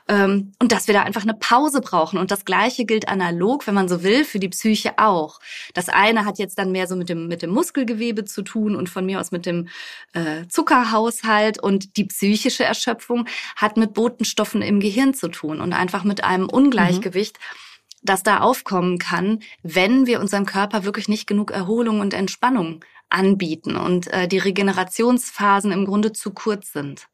ähm, 0.07 0.51
und 0.59 0.71
dass 0.71 0.87
wir 0.87 0.93
da 0.93 1.03
einfach 1.03 1.23
eine 1.23 1.33
Pause 1.33 1.81
brauchen. 1.81 2.19
Und 2.19 2.31
das 2.31 2.45
Gleiche 2.45 2.85
gilt 2.85 3.07
analog, 3.07 3.65
wenn 3.65 3.73
man 3.73 3.89
so 3.89 4.03
will, 4.03 4.25
für 4.25 4.39
die 4.39 4.49
Psyche 4.49 4.97
auch. 4.97 5.39
Das 5.73 5.89
eine 5.89 6.25
hat 6.25 6.37
jetzt 6.37 6.59
dann 6.59 6.71
mehr 6.71 6.85
so 6.85 6.95
mit 6.95 7.09
dem, 7.09 7.27
mit 7.27 7.41
dem 7.41 7.49
Muskelgewebe 7.49 8.25
zu 8.25 8.41
tun 8.41 8.75
und 8.75 8.89
von 8.89 9.05
mir 9.05 9.19
aus 9.19 9.31
mit 9.31 9.45
dem 9.45 9.69
äh, 10.13 10.47
Zuckerhaushalt 10.49 11.63
und 11.63 11.95
die 11.95 12.03
psychische 12.05 12.65
Erschöpfung 12.65 13.25
hat 13.55 13.77
mit 13.77 13.93
Botenstoffen 13.93 14.61
im 14.61 14.81
Gehirn 14.81 15.13
zu 15.13 15.29
tun 15.29 15.61
und 15.61 15.73
einfach 15.73 16.03
mit 16.03 16.23
einem 16.23 16.49
Ungleichgewicht. 16.49 17.37
Mhm 17.37 17.69
das 18.01 18.23
da 18.23 18.39
aufkommen 18.39 18.97
kann, 18.97 19.39
wenn 19.61 20.07
wir 20.07 20.21
unserem 20.21 20.45
Körper 20.45 20.85
wirklich 20.85 21.09
nicht 21.09 21.27
genug 21.27 21.51
Erholung 21.51 21.99
und 21.99 22.13
Entspannung 22.13 22.79
anbieten 23.09 23.75
und 23.75 24.07
äh, 24.07 24.27
die 24.27 24.37
Regenerationsphasen 24.37 25.71
im 25.71 25.85
Grunde 25.85 26.13
zu 26.13 26.31
kurz 26.31 26.71
sind. 26.73 27.07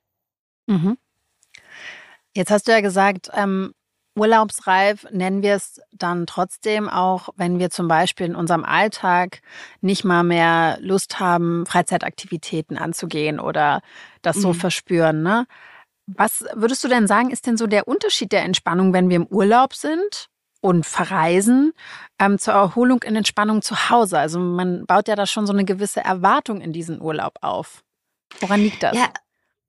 Mhm. 0.67 0.97
Jetzt 2.35 2.51
hast 2.51 2.67
du 2.67 2.73
ja 2.73 2.81
gesagt, 2.81 3.29
ähm, 3.33 3.73
urlaubsreif 4.17 5.07
nennen 5.11 5.41
wir 5.41 5.55
es 5.55 5.81
dann 5.91 6.25
trotzdem 6.25 6.89
auch, 6.89 7.29
wenn 7.35 7.59
wir 7.59 7.69
zum 7.69 7.87
Beispiel 7.87 8.27
in 8.27 8.35
unserem 8.35 8.63
Alltag 8.63 9.41
nicht 9.81 10.03
mal 10.03 10.23
mehr 10.23 10.77
Lust 10.81 11.19
haben, 11.19 11.65
Freizeitaktivitäten 11.65 12.77
anzugehen 12.77 13.39
oder 13.39 13.81
das 14.21 14.37
so 14.37 14.49
mhm. 14.49 14.55
verspüren. 14.55 15.23
Ne? 15.23 15.47
Was 16.07 16.45
würdest 16.53 16.83
du 16.83 16.87
denn 16.87 17.07
sagen, 17.07 17.29
ist 17.29 17.47
denn 17.47 17.57
so 17.57 17.67
der 17.67 17.87
Unterschied 17.87 18.31
der 18.31 18.43
Entspannung, 18.43 18.93
wenn 18.93 19.09
wir 19.09 19.17
im 19.17 19.27
Urlaub 19.27 19.73
sind 19.73 20.29
und 20.65 20.83
verreisen 20.83 21.73
ähm, 22.17 22.39
zur 22.39 22.55
Erholung 22.55 23.03
in 23.03 23.15
Entspannung 23.15 23.61
zu 23.61 23.89
Hause? 23.89 24.17
Also 24.17 24.39
man 24.39 24.85
baut 24.87 25.07
ja 25.07 25.15
da 25.15 25.27
schon 25.27 25.45
so 25.45 25.53
eine 25.53 25.63
gewisse 25.63 26.03
Erwartung 26.03 26.59
in 26.59 26.73
diesen 26.73 26.99
Urlaub 26.99 27.35
auf. 27.41 27.83
Woran 28.39 28.61
liegt 28.61 28.81
das? 28.81 28.97
Ja, 28.97 29.09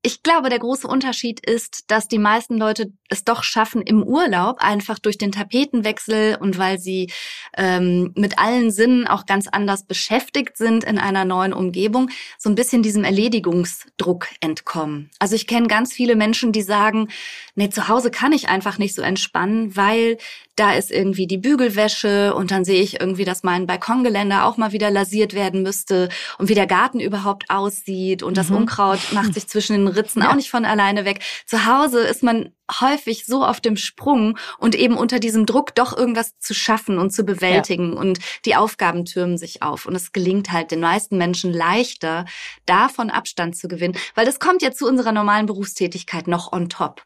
ich 0.02 0.22
glaube, 0.22 0.50
der 0.50 0.60
große 0.60 0.86
Unterschied 0.86 1.44
ist, 1.44 1.90
dass 1.90 2.06
die 2.06 2.18
meisten 2.18 2.56
Leute 2.58 2.92
es 3.08 3.24
doch 3.24 3.42
schaffen, 3.42 3.82
im 3.82 4.02
Urlaub 4.02 4.58
einfach 4.60 4.98
durch 4.98 5.18
den 5.18 5.32
Tapetenwechsel 5.32 6.36
und 6.40 6.58
weil 6.58 6.78
sie 6.78 7.10
ähm, 7.56 8.12
mit 8.14 8.38
allen 8.38 8.70
Sinnen 8.70 9.08
auch 9.08 9.26
ganz 9.26 9.48
anders 9.48 9.84
beschäftigt 9.84 10.56
sind 10.56 10.84
in 10.84 10.98
einer 10.98 11.24
neuen 11.24 11.52
Umgebung, 11.52 12.10
so 12.38 12.48
ein 12.48 12.54
bisschen 12.54 12.82
diesem 12.82 13.02
Erledigungsdruck 13.02 14.28
entkommen. 14.40 15.10
Also 15.18 15.34
ich 15.34 15.46
kenne 15.46 15.66
ganz 15.66 15.92
viele 15.92 16.14
Menschen, 16.14 16.52
die 16.52 16.62
sagen, 16.62 17.08
nee, 17.54 17.70
zu 17.70 17.88
Hause 17.88 18.10
kann 18.10 18.32
ich 18.32 18.48
einfach 18.48 18.78
nicht 18.78 18.94
so 18.94 19.02
entspannen, 19.02 19.76
weil 19.76 20.18
da 20.56 20.72
ist 20.72 20.90
irgendwie 20.90 21.26
die 21.26 21.36
Bügelwäsche 21.36 22.34
und 22.34 22.50
dann 22.50 22.64
sehe 22.64 22.80
ich 22.80 22.98
irgendwie, 22.98 23.24
dass 23.24 23.42
mein 23.42 23.66
Balkongeländer 23.66 24.46
auch 24.46 24.56
mal 24.56 24.72
wieder 24.72 24.90
lasiert 24.90 25.34
werden 25.34 25.62
müsste 25.62 26.08
und 26.38 26.48
wie 26.48 26.54
der 26.54 26.66
Garten 26.66 26.98
überhaupt 26.98 27.50
aussieht 27.50 28.22
und 28.22 28.38
das 28.38 28.48
mhm. 28.48 28.56
Unkraut 28.56 29.00
macht 29.12 29.34
sich 29.34 29.46
zwischen 29.48 29.74
den 29.74 29.88
Ritzen 29.96 30.22
ja. 30.22 30.30
auch 30.30 30.34
nicht 30.34 30.50
von 30.50 30.64
alleine 30.64 31.04
weg. 31.04 31.22
Zu 31.46 31.66
Hause 31.66 32.00
ist 32.00 32.22
man 32.22 32.52
häufig 32.80 33.26
so 33.26 33.44
auf 33.44 33.60
dem 33.60 33.76
Sprung 33.76 34.38
und 34.58 34.74
eben 34.74 34.96
unter 34.96 35.18
diesem 35.18 35.46
Druck 35.46 35.74
doch 35.74 35.96
irgendwas 35.96 36.38
zu 36.38 36.54
schaffen 36.54 36.98
und 36.98 37.10
zu 37.10 37.24
bewältigen 37.24 37.94
ja. 37.94 38.00
und 38.00 38.18
die 38.44 38.56
Aufgaben 38.56 39.04
türmen 39.04 39.38
sich 39.38 39.62
auf 39.62 39.86
und 39.86 39.94
es 39.94 40.12
gelingt 40.12 40.52
halt 40.52 40.70
den 40.70 40.80
meisten 40.80 41.16
Menschen 41.16 41.52
leichter, 41.52 42.24
davon 42.66 43.10
Abstand 43.10 43.56
zu 43.56 43.68
gewinnen, 43.68 43.96
weil 44.14 44.26
das 44.26 44.40
kommt 44.40 44.62
ja 44.62 44.72
zu 44.72 44.86
unserer 44.86 45.12
normalen 45.12 45.46
Berufstätigkeit 45.46 46.26
noch 46.26 46.52
on 46.52 46.68
top. 46.68 47.02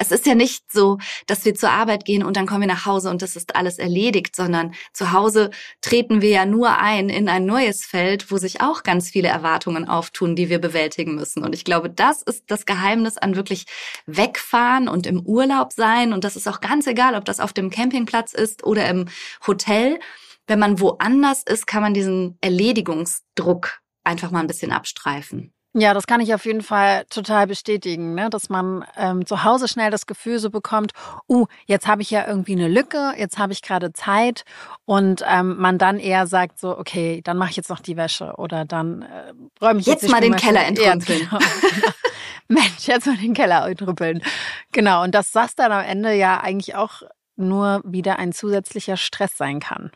Es 0.00 0.10
ist 0.10 0.24
ja 0.24 0.34
nicht 0.34 0.72
so, 0.72 0.96
dass 1.26 1.44
wir 1.44 1.54
zur 1.54 1.70
Arbeit 1.70 2.06
gehen 2.06 2.24
und 2.24 2.34
dann 2.38 2.46
kommen 2.46 2.62
wir 2.62 2.68
nach 2.68 2.86
Hause 2.86 3.10
und 3.10 3.20
das 3.20 3.36
ist 3.36 3.54
alles 3.54 3.78
erledigt, 3.78 4.34
sondern 4.34 4.72
zu 4.94 5.12
Hause 5.12 5.50
treten 5.82 6.22
wir 6.22 6.30
ja 6.30 6.46
nur 6.46 6.78
ein 6.78 7.10
in 7.10 7.28
ein 7.28 7.44
neues 7.44 7.84
Feld, 7.84 8.30
wo 8.30 8.38
sich 8.38 8.62
auch 8.62 8.82
ganz 8.82 9.10
viele 9.10 9.28
Erwartungen 9.28 9.86
auftun, 9.86 10.36
die 10.36 10.48
wir 10.48 10.58
bewältigen 10.58 11.16
müssen. 11.16 11.44
Und 11.44 11.54
ich 11.54 11.64
glaube, 11.64 11.90
das 11.90 12.22
ist 12.22 12.44
das 12.46 12.64
Geheimnis 12.64 13.18
an 13.18 13.36
wirklich 13.36 13.66
wegfahren 14.06 14.88
und 14.88 15.06
im 15.06 15.20
Urlaub 15.20 15.74
sein. 15.74 16.14
Und 16.14 16.24
das 16.24 16.34
ist 16.34 16.48
auch 16.48 16.62
ganz 16.62 16.86
egal, 16.86 17.14
ob 17.14 17.26
das 17.26 17.38
auf 17.38 17.52
dem 17.52 17.68
Campingplatz 17.68 18.32
ist 18.32 18.64
oder 18.64 18.88
im 18.88 19.04
Hotel. 19.46 20.00
Wenn 20.46 20.60
man 20.60 20.80
woanders 20.80 21.42
ist, 21.42 21.66
kann 21.66 21.82
man 21.82 21.92
diesen 21.92 22.38
Erledigungsdruck 22.40 23.82
einfach 24.02 24.30
mal 24.30 24.40
ein 24.40 24.46
bisschen 24.46 24.72
abstreifen. 24.72 25.52
Ja, 25.72 25.94
das 25.94 26.08
kann 26.08 26.20
ich 26.20 26.34
auf 26.34 26.46
jeden 26.46 26.62
Fall 26.62 27.04
total 27.10 27.46
bestätigen, 27.46 28.14
ne? 28.14 28.28
dass 28.28 28.48
man 28.48 28.84
ähm, 28.96 29.24
zu 29.24 29.44
Hause 29.44 29.68
schnell 29.68 29.92
das 29.92 30.06
Gefühl 30.06 30.40
so 30.40 30.50
bekommt, 30.50 30.90
uh, 31.28 31.46
jetzt 31.66 31.86
habe 31.86 32.02
ich 32.02 32.10
ja 32.10 32.26
irgendwie 32.26 32.54
eine 32.54 32.66
Lücke, 32.66 33.12
jetzt 33.16 33.38
habe 33.38 33.52
ich 33.52 33.62
gerade 33.62 33.92
Zeit 33.92 34.44
und 34.84 35.22
ähm, 35.28 35.58
man 35.58 35.78
dann 35.78 36.00
eher 36.00 36.26
sagt 36.26 36.58
so, 36.58 36.76
okay, 36.76 37.20
dann 37.22 37.38
mache 37.38 37.50
ich 37.50 37.56
jetzt 37.56 37.70
noch 37.70 37.78
die 37.78 37.96
Wäsche 37.96 38.34
oder 38.36 38.64
dann 38.64 39.02
äh, 39.02 39.32
räume 39.60 39.78
ich 39.78 39.86
jetzt, 39.86 40.02
jetzt 40.02 40.10
mal 40.10 40.20
den 40.20 40.34
Keller 40.34 40.66
entrümpeln. 40.66 41.28
Ja, 41.30 41.38
genau. 41.38 41.46
Mensch, 42.48 42.86
jetzt 42.88 43.06
mal 43.06 43.16
den 43.16 43.34
Keller 43.34 43.68
entrümpeln. 43.68 44.22
Genau, 44.72 45.04
und 45.04 45.14
dass 45.14 45.30
das 45.30 45.54
dann 45.54 45.70
am 45.70 45.84
Ende 45.84 46.14
ja 46.14 46.40
eigentlich 46.40 46.74
auch 46.74 47.02
nur 47.36 47.80
wieder 47.84 48.18
ein 48.18 48.32
zusätzlicher 48.32 48.96
Stress 48.96 49.36
sein 49.36 49.60
kann. 49.60 49.92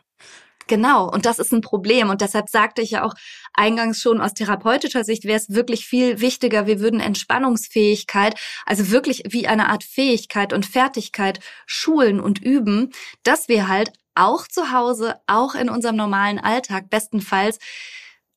Genau, 0.67 1.09
und 1.09 1.25
das 1.25 1.39
ist 1.39 1.53
ein 1.53 1.61
Problem. 1.61 2.09
Und 2.09 2.21
deshalb 2.21 2.49
sagte 2.49 2.81
ich 2.81 2.91
ja 2.91 3.03
auch 3.03 3.13
eingangs 3.55 4.01
schon, 4.01 4.21
aus 4.21 4.33
therapeutischer 4.33 5.03
Sicht 5.03 5.25
wäre 5.25 5.37
es 5.37 5.49
wirklich 5.49 5.85
viel 5.85 6.21
wichtiger, 6.21 6.67
wir 6.67 6.79
würden 6.79 6.99
Entspannungsfähigkeit, 6.99 8.35
also 8.65 8.91
wirklich 8.91 9.23
wie 9.29 9.47
eine 9.47 9.69
Art 9.69 9.83
Fähigkeit 9.83 10.53
und 10.53 10.65
Fertigkeit 10.65 11.39
schulen 11.65 12.19
und 12.19 12.41
üben, 12.41 12.91
dass 13.23 13.47
wir 13.47 13.67
halt 13.67 13.93
auch 14.15 14.47
zu 14.47 14.71
Hause, 14.71 15.15
auch 15.27 15.55
in 15.55 15.69
unserem 15.69 15.95
normalen 15.95 16.39
Alltag 16.39 16.89
bestenfalls 16.89 17.59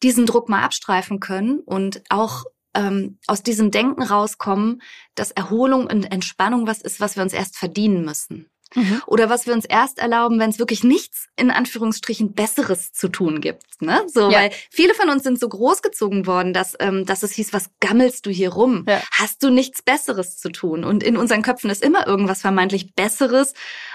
diesen 0.02 0.26
Druck 0.26 0.48
mal 0.48 0.62
abstreifen 0.62 1.20
können 1.20 1.60
und 1.60 2.02
auch 2.08 2.44
ähm, 2.74 3.18
aus 3.26 3.42
diesem 3.42 3.70
Denken 3.70 4.02
rauskommen, 4.02 4.82
dass 5.14 5.30
Erholung 5.30 5.86
und 5.86 6.04
Entspannung 6.04 6.66
was 6.66 6.80
ist, 6.82 7.00
was 7.00 7.16
wir 7.16 7.22
uns 7.22 7.32
erst 7.32 7.56
verdienen 7.56 8.04
müssen. 8.04 8.50
Mhm. 8.74 9.02
Oder 9.06 9.30
was 9.30 9.46
wir 9.46 9.54
uns 9.54 9.64
erst 9.64 9.98
erlauben, 9.98 10.38
wenn 10.38 10.50
es 10.50 10.58
wirklich 10.58 10.84
nichts 10.84 11.28
in 11.36 11.50
Anführungsstrichen 11.50 12.34
Besseres 12.34 12.92
zu 12.92 13.08
tun 13.08 13.40
gibt. 13.40 13.80
Ne? 13.80 14.02
So, 14.12 14.30
ja. 14.30 14.38
weil 14.38 14.50
viele 14.70 14.94
von 14.94 15.08
uns 15.08 15.22
sind 15.22 15.40
so 15.40 15.48
großgezogen 15.48 16.26
worden, 16.26 16.52
dass, 16.52 16.74
ähm, 16.80 17.06
dass 17.06 17.22
es 17.22 17.32
hieß, 17.32 17.52
was 17.52 17.70
gammelst 17.80 18.26
du 18.26 18.30
hier 18.30 18.50
rum? 18.50 18.84
Ja. 18.86 19.00
Hast 19.12 19.42
du 19.42 19.50
nichts 19.50 19.82
Besseres 19.82 20.36
zu 20.36 20.50
tun? 20.50 20.84
Und 20.84 21.02
in 21.02 21.16
unseren 21.16 21.42
Köpfen 21.42 21.70
ist 21.70 21.82
immer 21.82 22.06
irgendwas 22.06 22.42
vermeintlich 22.42 22.94
Besseres, 22.94 23.54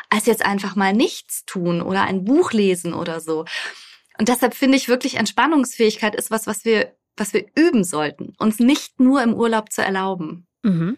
als 0.10 0.26
jetzt 0.26 0.46
einfach 0.46 0.76
mal 0.76 0.94
nichts 0.94 1.46
tun 1.46 1.82
oder 1.82 2.04
ein 2.04 2.24
Buch 2.24 2.52
lesen 2.52 2.94
oder 2.94 3.20
so. 3.20 3.46
Und 4.18 4.30
deshalb 4.30 4.54
finde 4.56 4.78
ich 4.78 4.90
wirklich 4.90 5.16
Entspannungsfähigkeit 5.16 6.16
ist 6.16 6.32
was, 6.32 6.48
was 6.48 6.66
wir, 6.66 6.94
was 7.16 7.34
wir 7.34 7.46
üben 7.56 7.84
sollten, 7.84 8.34
uns 8.38 8.60
nicht 8.60 9.00
nur 9.00 9.22
im 9.22 9.34
Urlaub 9.34 9.72
zu 9.72 9.82
erlauben. 9.82 10.48
Mhm 10.64 10.98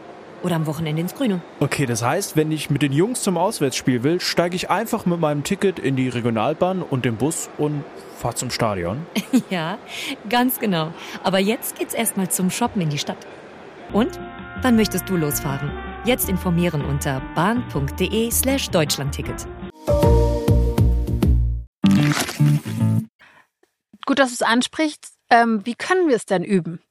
Oder 0.43 0.55
am 0.55 0.65
Wochenende 0.65 1.01
ins 1.01 1.13
Grüne. 1.13 1.41
Okay, 1.59 1.85
das 1.85 2.01
heißt, 2.01 2.35
wenn 2.35 2.51
ich 2.51 2.69
mit 2.69 2.81
den 2.81 2.93
Jungs 2.93 3.21
zum 3.21 3.37
Auswärtsspiel 3.37 4.03
will, 4.03 4.19
steige 4.19 4.55
ich 4.55 4.69
einfach 4.69 5.05
mit 5.05 5.19
meinem 5.19 5.43
Ticket 5.43 5.77
in 5.77 5.95
die 5.95 6.09
Regionalbahn 6.09 6.81
und 6.81 7.05
den 7.05 7.17
Bus 7.17 7.49
und 7.57 7.83
fahre 8.17 8.35
zum 8.35 8.49
Stadion. 8.49 9.05
ja, 9.49 9.77
ganz 10.29 10.59
genau. 10.59 10.93
Aber 11.23 11.39
jetzt 11.39 11.77
geht's 11.77 11.93
erstmal 11.93 12.29
zum 12.29 12.49
Shoppen 12.49 12.81
in 12.81 12.89
die 12.89 12.97
Stadt. 12.97 13.27
Und? 13.93 14.19
Wann 14.63 14.75
möchtest 14.75 15.09
du 15.09 15.15
losfahren? 15.15 15.71
Jetzt 16.05 16.29
informieren 16.29 16.85
unter 16.85 17.21
bahn.de 17.35 18.29
slash 18.31 18.69
Deutschlandticket. 18.69 19.47
Gut, 24.05 24.19
dass 24.19 24.29
du 24.29 24.33
es 24.33 24.41
ansprichst. 24.41 25.13
Ähm, 25.29 25.61
wie 25.65 25.75
können 25.75 26.09
wir 26.09 26.15
es 26.15 26.25
denn 26.25 26.43
üben? 26.43 26.81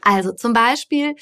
Also 0.00 0.32
zum 0.32 0.52
Beispiel 0.52 1.14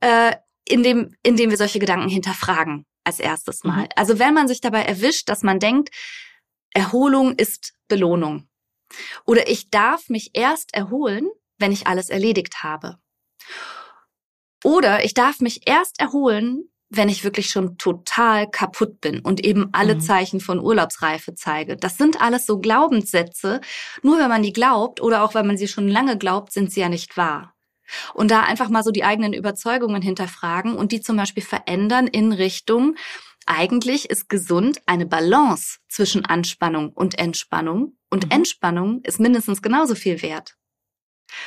äh, 0.00 0.34
indem, 0.70 1.14
indem 1.22 1.50
wir 1.50 1.56
solche 1.56 1.78
Gedanken 1.78 2.08
hinterfragen 2.08 2.86
als 3.04 3.20
erstes 3.20 3.64
Mal. 3.64 3.82
Mhm. 3.82 3.88
Also 3.96 4.18
wenn 4.18 4.34
man 4.34 4.48
sich 4.48 4.60
dabei 4.60 4.82
erwischt, 4.82 5.28
dass 5.28 5.42
man 5.42 5.58
denkt, 5.58 5.90
Erholung 6.72 7.34
ist 7.34 7.74
Belohnung. 7.88 8.48
Oder 9.26 9.48
ich 9.48 9.70
darf 9.70 10.08
mich 10.08 10.30
erst 10.34 10.74
erholen, 10.74 11.28
wenn 11.58 11.72
ich 11.72 11.86
alles 11.86 12.08
erledigt 12.08 12.62
habe. 12.62 12.98
Oder 14.64 15.04
ich 15.04 15.14
darf 15.14 15.40
mich 15.40 15.66
erst 15.66 16.00
erholen, 16.00 16.70
wenn 16.90 17.08
ich 17.08 17.22
wirklich 17.22 17.50
schon 17.50 17.78
total 17.78 18.50
kaputt 18.50 19.00
bin 19.00 19.20
und 19.20 19.44
eben 19.44 19.68
alle 19.72 19.94
mhm. 19.94 20.00
Zeichen 20.00 20.40
von 20.40 20.58
Urlaubsreife 20.58 21.34
zeige. 21.34 21.76
Das 21.76 21.96
sind 21.96 22.20
alles 22.20 22.46
so 22.46 22.58
Glaubenssätze. 22.58 23.60
Nur 24.02 24.18
wenn 24.18 24.28
man 24.28 24.42
die 24.42 24.52
glaubt 24.52 25.00
oder 25.00 25.22
auch 25.22 25.34
wenn 25.34 25.46
man 25.46 25.56
sie 25.56 25.68
schon 25.68 25.88
lange 25.88 26.18
glaubt, 26.18 26.52
sind 26.52 26.72
sie 26.72 26.80
ja 26.80 26.88
nicht 26.88 27.16
wahr. 27.16 27.54
Und 28.14 28.30
da 28.30 28.42
einfach 28.42 28.68
mal 28.68 28.82
so 28.82 28.90
die 28.90 29.04
eigenen 29.04 29.32
Überzeugungen 29.32 30.02
hinterfragen 30.02 30.74
und 30.74 30.92
die 30.92 31.00
zum 31.00 31.16
Beispiel 31.16 31.42
verändern 31.42 32.06
in 32.06 32.32
Richtung, 32.32 32.96
eigentlich 33.46 34.10
ist 34.10 34.28
gesund 34.28 34.80
eine 34.86 35.06
Balance 35.06 35.78
zwischen 35.88 36.24
Anspannung 36.24 36.90
und 36.90 37.18
Entspannung. 37.18 37.96
Und 38.10 38.26
mhm. 38.26 38.30
Entspannung 38.30 39.00
ist 39.02 39.20
mindestens 39.20 39.62
genauso 39.62 39.94
viel 39.94 40.22
wert. 40.22 40.56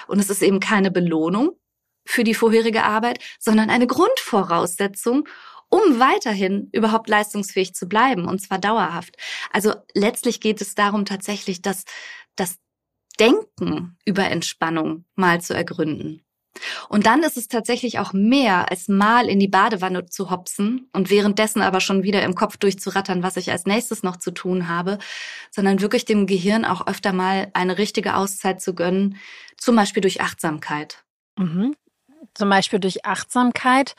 Und 0.07 0.19
es 0.19 0.29
ist 0.29 0.41
eben 0.41 0.59
keine 0.59 0.91
Belohnung 0.91 1.59
für 2.05 2.23
die 2.23 2.33
vorherige 2.33 2.83
Arbeit, 2.83 3.19
sondern 3.39 3.69
eine 3.69 3.88
Grundvoraussetzung, 3.88 5.27
um 5.69 6.00
weiterhin 6.00 6.69
überhaupt 6.71 7.09
leistungsfähig 7.09 7.73
zu 7.73 7.88
bleiben 7.88 8.27
und 8.27 8.39
zwar 8.39 8.59
dauerhaft. 8.59 9.15
Also 9.51 9.73
letztlich 9.93 10.39
geht 10.39 10.62
es 10.62 10.75
darum 10.75 11.05
tatsächlich, 11.05 11.62
dass 11.62 11.85
das 12.35 12.57
Denken 13.19 13.97
über 14.05 14.25
Entspannung 14.25 15.05
mal 15.15 15.41
zu 15.41 15.53
ergründen. 15.53 16.25
Und 16.89 17.05
dann 17.05 17.24
ist 17.24 17.38
es 17.38 17.48
tatsächlich 17.48 18.00
auch 18.00 18.13
mehr, 18.13 18.69
als 18.69 18.88
mal 18.88 19.27
in 19.27 19.39
die 19.39 19.48
Badewanne 19.48 20.05
zu 20.05 20.29
hopsen 20.29 20.89
und 20.93 21.10
währenddessen 21.10 21.62
aber 21.62 21.79
schon 21.79 22.03
wieder 22.03 22.24
im 22.24 22.36
Kopf 22.36 22.57
durchzurattern, 22.57 23.24
was 23.24 23.38
ich 23.38 23.51
als 23.51 23.65
nächstes 23.65 24.03
noch 24.03 24.17
zu 24.17 24.31
tun 24.31 24.67
habe, 24.67 25.00
sondern 25.51 25.81
wirklich 25.81 26.05
dem 26.05 26.27
Gehirn 26.27 26.65
auch 26.65 26.88
öfter 26.88 27.13
mal 27.13 27.50
eine 27.53 27.77
richtige 27.77 28.15
Auszeit 28.15 28.62
zu 28.62 28.75
gönnen, 28.75 29.17
zum 29.57 29.75
Beispiel 29.75 30.01
durch 30.01 30.22
Achtsamkeit. 30.22 31.03
Mhm. 31.38 31.75
Zum 32.33 32.50
Beispiel 32.50 32.79
durch 32.79 33.05
Achtsamkeit. 33.05 33.95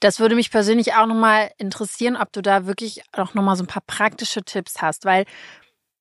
Das 0.00 0.20
würde 0.20 0.34
mich 0.34 0.50
persönlich 0.50 0.94
auch 0.94 1.06
nochmal 1.06 1.50
interessieren, 1.58 2.16
ob 2.16 2.32
du 2.32 2.42
da 2.42 2.66
wirklich 2.66 3.02
auch 3.12 3.34
nochmal 3.34 3.56
so 3.56 3.64
ein 3.64 3.68
paar 3.68 3.82
praktische 3.86 4.42
Tipps 4.42 4.82
hast, 4.82 5.04
weil 5.04 5.24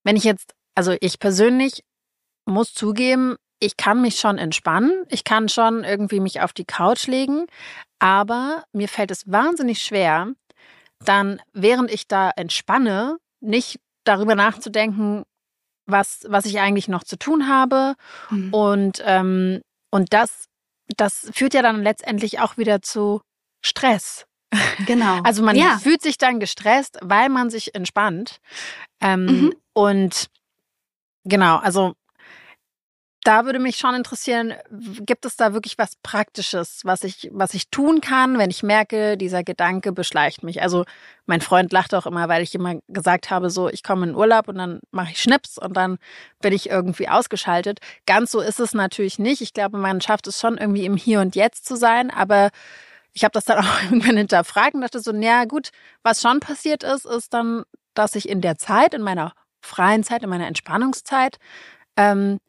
wenn 0.03 0.15
ich 0.15 0.23
jetzt, 0.23 0.53
also 0.75 0.95
ich 0.99 1.19
persönlich 1.19 1.83
muss 2.45 2.73
zugeben, 2.73 3.37
ich 3.59 3.77
kann 3.77 4.01
mich 4.01 4.19
schon 4.19 4.37
entspannen, 4.37 5.05
ich 5.09 5.23
kann 5.23 5.49
schon 5.49 5.83
irgendwie 5.83 6.19
mich 6.19 6.41
auf 6.41 6.53
die 6.53 6.65
Couch 6.65 7.07
legen, 7.07 7.45
aber 7.99 8.63
mir 8.73 8.87
fällt 8.87 9.11
es 9.11 9.31
wahnsinnig 9.31 9.81
schwer, 9.81 10.27
dann 10.99 11.41
während 11.53 11.91
ich 11.91 12.07
da 12.07 12.31
entspanne, 12.35 13.17
nicht 13.39 13.79
darüber 14.03 14.35
nachzudenken, 14.35 15.23
was, 15.85 16.25
was 16.27 16.45
ich 16.45 16.59
eigentlich 16.59 16.87
noch 16.87 17.03
zu 17.03 17.17
tun 17.17 17.47
habe. 17.47 17.95
Mhm. 18.29 18.53
Und, 18.53 19.03
ähm, 19.05 19.61
und 19.91 20.13
das, 20.13 20.45
das 20.97 21.29
führt 21.33 21.53
ja 21.53 21.61
dann 21.61 21.83
letztendlich 21.83 22.39
auch 22.39 22.57
wieder 22.57 22.81
zu 22.81 23.21
Stress. 23.61 24.25
Genau. 24.85 25.21
Also 25.23 25.43
man 25.43 25.55
ja. 25.55 25.77
fühlt 25.77 26.01
sich 26.01 26.17
dann 26.17 26.39
gestresst, 26.39 26.97
weil 27.01 27.29
man 27.29 27.49
sich 27.49 27.75
entspannt. 27.75 28.37
Ähm, 29.01 29.25
mhm. 29.25 29.55
Und 29.73 30.27
genau, 31.23 31.57
also 31.57 31.93
da 33.25 33.45
würde 33.45 33.57
mich 33.57 33.77
schon 33.77 33.95
interessieren, 33.95 34.53
gibt 34.69 35.25
es 35.25 35.35
da 35.35 35.53
wirklich 35.53 35.79
was 35.79 35.95
Praktisches, 36.03 36.81
was 36.83 37.03
ich, 37.03 37.29
was 37.33 37.55
ich 37.55 37.69
tun 37.69 37.99
kann, 37.99 38.37
wenn 38.37 38.51
ich 38.51 38.61
merke, 38.61 39.17
dieser 39.17 39.43
Gedanke 39.43 39.91
beschleicht 39.91 40.43
mich? 40.43 40.61
Also 40.61 40.85
mein 41.25 41.41
Freund 41.41 41.73
lacht 41.73 41.95
auch 41.95 42.05
immer, 42.05 42.29
weil 42.29 42.43
ich 42.43 42.53
immer 42.53 42.75
gesagt 42.87 43.31
habe, 43.31 43.49
so 43.49 43.67
ich 43.67 43.81
komme 43.81 44.05
in 44.07 44.15
Urlaub 44.15 44.47
und 44.47 44.59
dann 44.59 44.79
mache 44.91 45.11
ich 45.11 45.21
Schnips 45.21 45.57
und 45.57 45.75
dann 45.75 45.97
bin 46.39 46.53
ich 46.53 46.69
irgendwie 46.69 47.09
ausgeschaltet. 47.09 47.79
Ganz 48.05 48.29
so 48.29 48.41
ist 48.41 48.59
es 48.59 48.75
natürlich 48.75 49.17
nicht. 49.17 49.41
Ich 49.41 49.53
glaube, 49.53 49.79
man 49.79 50.01
schafft 50.01 50.27
es 50.27 50.39
schon 50.39 50.59
irgendwie 50.59 50.85
im 50.85 50.95
Hier 50.95 51.19
und 51.19 51.35
Jetzt 51.35 51.65
zu 51.65 51.75
sein, 51.75 52.11
aber 52.11 52.51
ich 53.13 53.23
habe 53.23 53.31
das 53.31 53.45
dann 53.45 53.57
auch 53.65 53.83
irgendwann 53.83 54.17
hinterfragt 54.17 54.75
und 54.75 54.81
dachte 54.81 54.99
so, 54.99 55.11
naja 55.11 55.45
gut, 55.45 55.71
was 56.03 56.21
schon 56.21 56.39
passiert 56.39 56.83
ist, 56.83 57.05
ist 57.05 57.33
dann, 57.33 57.63
dass 57.95 58.13
ich 58.13 58.29
in 58.29 58.41
der 58.41 58.59
Zeit, 58.59 58.93
in 58.93 59.01
meiner 59.01 59.33
freien 59.61 60.03
Zeit, 60.03 60.21
in 60.21 60.29
meiner 60.29 60.45
Entspannungszeit, 60.45 61.37
ähm, 61.97 62.39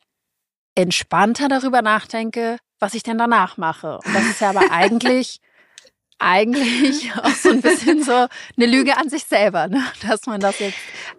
entspannter 0.77 1.49
darüber 1.49 1.83
nachdenke, 1.83 2.59
was 2.79 2.95
ich 2.95 3.03
denn 3.03 3.19
danach 3.19 3.57
mache. 3.57 3.99
Und 4.05 4.15
das 4.15 4.25
ist 4.27 4.41
ja 4.41 4.51
aber 4.51 4.71
eigentlich 4.71 5.41
eigentlich 6.19 7.13
auch 7.15 7.31
so 7.31 7.51
ein 7.51 7.61
bisschen 7.61 8.03
so 8.03 8.27
eine 8.57 8.67
Lüge 8.67 8.97
an 8.97 9.11
sich 9.11 9.25
selber, 9.25 9.69
ne? 9.69 9.85
dass 10.07 10.27
man 10.27 10.41
das 10.41 10.59
jetzt 10.61 10.79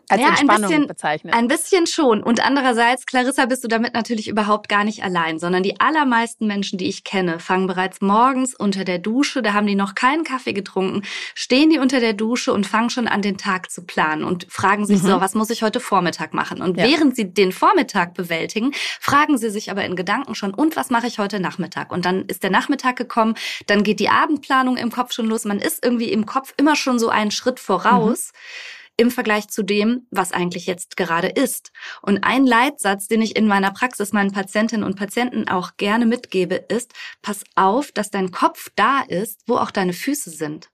als 0.09 0.21
ja, 0.21 0.29
Entspannung 0.29 0.63
ein 0.63 0.69
bisschen, 0.69 0.87
bezeichnet. 0.87 1.33
Ein 1.33 1.47
bisschen 1.47 1.85
schon. 1.85 2.23
Und 2.23 2.45
andererseits, 2.45 3.05
Clarissa, 3.05 3.45
bist 3.45 3.63
du 3.63 3.67
damit 3.67 3.93
natürlich 3.93 4.29
überhaupt 4.29 4.69
gar 4.69 4.85
nicht 4.85 5.03
allein, 5.03 5.37
sondern 5.37 5.63
die 5.63 5.81
allermeisten 5.81 6.47
Menschen, 6.47 6.77
die 6.77 6.87
ich 6.87 7.03
kenne, 7.03 7.39
fangen 7.39 7.67
bereits 7.67 7.99
morgens 7.99 8.55
unter 8.55 8.85
der 8.85 8.99
Dusche, 8.99 9.41
da 9.41 9.53
haben 9.53 9.67
die 9.67 9.75
noch 9.75 9.95
keinen 9.95 10.23
Kaffee 10.23 10.53
getrunken, 10.53 11.03
stehen 11.35 11.69
die 11.69 11.79
unter 11.79 11.99
der 11.99 12.13
Dusche 12.13 12.53
und 12.53 12.65
fangen 12.65 12.89
schon 12.89 13.07
an, 13.07 13.21
den 13.21 13.37
Tag 13.37 13.69
zu 13.69 13.83
planen 13.83 14.23
und 14.23 14.47
fragen 14.49 14.85
sich 14.85 15.03
mhm. 15.03 15.07
so, 15.07 15.21
was 15.21 15.35
muss 15.35 15.49
ich 15.49 15.61
heute 15.61 15.81
Vormittag 15.81 16.33
machen? 16.33 16.61
Und 16.61 16.77
ja. 16.77 16.85
während 16.85 17.15
sie 17.17 17.33
den 17.33 17.51
Vormittag 17.51 18.13
bewältigen, 18.13 18.71
fragen 19.01 19.37
sie 19.37 19.49
sich 19.49 19.71
aber 19.71 19.83
in 19.83 19.97
Gedanken 19.97 20.35
schon, 20.35 20.53
und 20.53 20.77
was 20.77 20.89
mache 20.89 21.07
ich 21.07 21.19
heute 21.19 21.41
Nachmittag? 21.41 21.91
Und 21.91 22.05
dann 22.05 22.23
ist 22.25 22.43
der 22.43 22.49
Nachmittag 22.49 22.95
gekommen, 22.95 23.35
dann 23.65 23.83
geht 23.83 23.99
die 23.99 24.09
Abendplanung 24.09 24.77
im 24.77 24.89
Kopf 24.89 25.11
schon 25.11 25.27
los. 25.27 25.43
Man 25.43 25.59
ist 25.59 25.83
irgendwie 25.83 26.11
im 26.11 26.25
Kopf 26.25 26.53
immer 26.55 26.77
schon 26.77 26.98
so 26.98 27.09
einen 27.09 27.31
Schritt 27.31 27.59
voraus. 27.59 28.31
Mhm 28.33 28.76
im 28.98 29.12
Vergleich 29.12 29.48
zu 29.48 29.64
dem, 29.64 30.07
was 30.10 30.31
eigentlich 30.31 30.66
jetzt 30.66 30.98
gerade 30.98 31.27
ist. 31.27 31.72
Und 32.01 32.24
ein 32.24 32.46
Leitsatz, 32.46 33.07
den 33.07 33.22
ich 33.22 33.36
in 33.36 33.48
meiner 33.48 33.72
Praxis 33.72 34.12
meinen 34.12 34.31
Patientinnen 34.31 34.83
und 34.83 34.96
Patienten 34.96 35.48
auch 35.48 35.77
gerne 35.77 36.07
mitgebe, 36.07 36.55
ist, 36.55 36.94
pass 37.22 37.44
auf, 37.55 37.92
dass 37.92 38.10
dein 38.10 38.31
Kopf 38.31 38.70
da 38.75 39.01
ist, 39.01 39.42
wo 39.46 39.57
auch 39.57 39.72
deine 39.72 39.94
Füße 39.94 40.31
sind. 40.31 40.70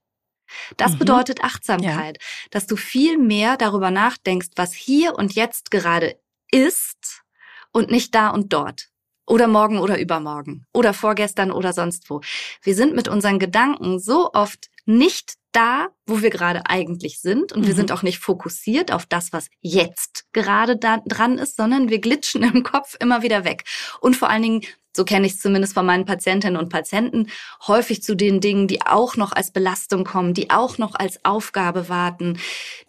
Das 0.78 0.94
mhm. 0.94 1.00
bedeutet 1.00 1.44
Achtsamkeit, 1.44 2.18
ja. 2.20 2.48
dass 2.52 2.66
du 2.66 2.76
viel 2.76 3.18
mehr 3.18 3.58
darüber 3.58 3.92
nachdenkst, 3.92 4.50
was 4.56 4.74
hier 4.74 5.16
und 5.16 5.34
jetzt 5.34 5.70
gerade 5.70 6.18
ist 6.52 7.24
und 7.72 7.92
nicht 7.92 8.16
da 8.16 8.30
und 8.30 8.54
dort. 8.54 8.90
Oder 9.26 9.48
morgen 9.48 9.80
oder 9.80 10.00
übermorgen. 10.00 10.66
Oder 10.74 10.94
vorgestern 10.94 11.52
oder 11.52 11.74
sonst 11.74 12.10
wo. 12.10 12.22
Wir 12.62 12.76
sind 12.76 12.94
mit 12.94 13.08
unseren 13.08 13.40
Gedanken 13.40 14.00
so 14.00 14.32
oft 14.34 14.70
nicht 14.86 15.36
da, 15.54 15.88
wo 16.06 16.22
wir 16.22 16.30
gerade 16.30 16.64
eigentlich 16.66 17.22
sind. 17.22 17.54
Und 17.54 17.62
mhm. 17.62 17.68
wir 17.68 17.76
sind 17.76 17.92
auch 17.92 18.04
nicht 18.04 18.20
fokussiert 18.20 18.92
auf 18.92 19.06
das, 19.06 19.32
was 19.32 19.48
jetzt 19.62 20.26
gerade 20.34 20.76
da 20.76 20.98
dran 21.06 21.38
ist, 21.38 21.56
sondern 21.56 21.90
wir 21.90 22.00
glitschen 22.00 22.44
im 22.44 22.64
Kopf 22.64 22.96
immer 23.00 23.22
wieder 23.22 23.46
weg. 23.46 23.64
Und 24.02 24.16
vor 24.16 24.30
allen 24.30 24.42
Dingen, 24.42 24.62
so 24.96 25.06
kenne 25.06 25.26
ich 25.26 25.34
es 25.34 25.40
zumindest 25.40 25.74
von 25.74 25.86
meinen 25.86 26.06
Patientinnen 26.06 26.58
und 26.58 26.70
Patienten, 26.70 27.28
häufig 27.68 28.04
zu 28.04 28.16
den 28.16 28.42
Dingen, 28.42 28.68
die 28.68 28.82
auch 28.86 29.16
noch 29.16 29.32
als 29.32 29.52
Belastung 29.52 30.04
kommen, 30.04 30.34
die 30.34 30.52
auch 30.52 30.78
noch 30.78 30.94
als 30.96 31.24
Aufgabe 31.26 31.90
warten. 31.90 32.38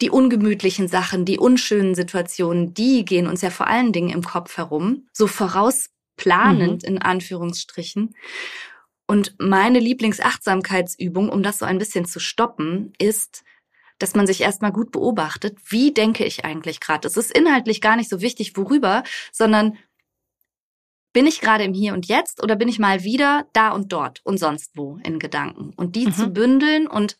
Die 0.00 0.10
ungemütlichen 0.10 0.88
Sachen, 0.88 1.24
die 1.24 1.38
unschönen 1.38 1.94
Situationen, 1.94 2.74
die 2.74 3.04
gehen 3.04 3.26
uns 3.26 3.40
ja 3.40 3.50
vor 3.50 3.68
allen 3.68 3.92
Dingen 3.92 4.10
im 4.10 4.22
Kopf 4.22 4.58
herum, 4.58 5.06
so 5.12 5.26
vorausplanend 5.26 6.82
mhm. 6.82 6.88
in 6.88 6.98
Anführungsstrichen. 7.02 8.14
Und 9.06 9.34
meine 9.38 9.80
Lieblingsachtsamkeitsübung, 9.80 11.28
um 11.28 11.42
das 11.42 11.58
so 11.58 11.66
ein 11.66 11.78
bisschen 11.78 12.06
zu 12.06 12.20
stoppen, 12.20 12.92
ist, 12.98 13.44
dass 13.98 14.14
man 14.14 14.26
sich 14.26 14.40
erstmal 14.40 14.72
gut 14.72 14.90
beobachtet, 14.92 15.58
wie 15.68 15.92
denke 15.92 16.24
ich 16.24 16.44
eigentlich 16.44 16.80
gerade. 16.80 17.06
Es 17.06 17.16
ist 17.16 17.36
inhaltlich 17.36 17.80
gar 17.80 17.96
nicht 17.96 18.08
so 18.08 18.20
wichtig, 18.20 18.56
worüber, 18.56 19.04
sondern 19.30 19.76
bin 21.12 21.26
ich 21.26 21.40
gerade 21.40 21.64
im 21.64 21.74
Hier 21.74 21.92
und 21.92 22.06
Jetzt 22.06 22.42
oder 22.42 22.56
bin 22.56 22.68
ich 22.68 22.78
mal 22.78 23.04
wieder 23.04 23.46
da 23.52 23.70
und 23.70 23.92
dort 23.92 24.20
und 24.24 24.38
sonst 24.38 24.72
wo 24.74 24.98
in 25.04 25.18
Gedanken? 25.18 25.72
Und 25.76 25.94
die 25.94 26.06
mhm. 26.06 26.12
zu 26.12 26.28
bündeln 26.28 26.88
und 26.88 27.18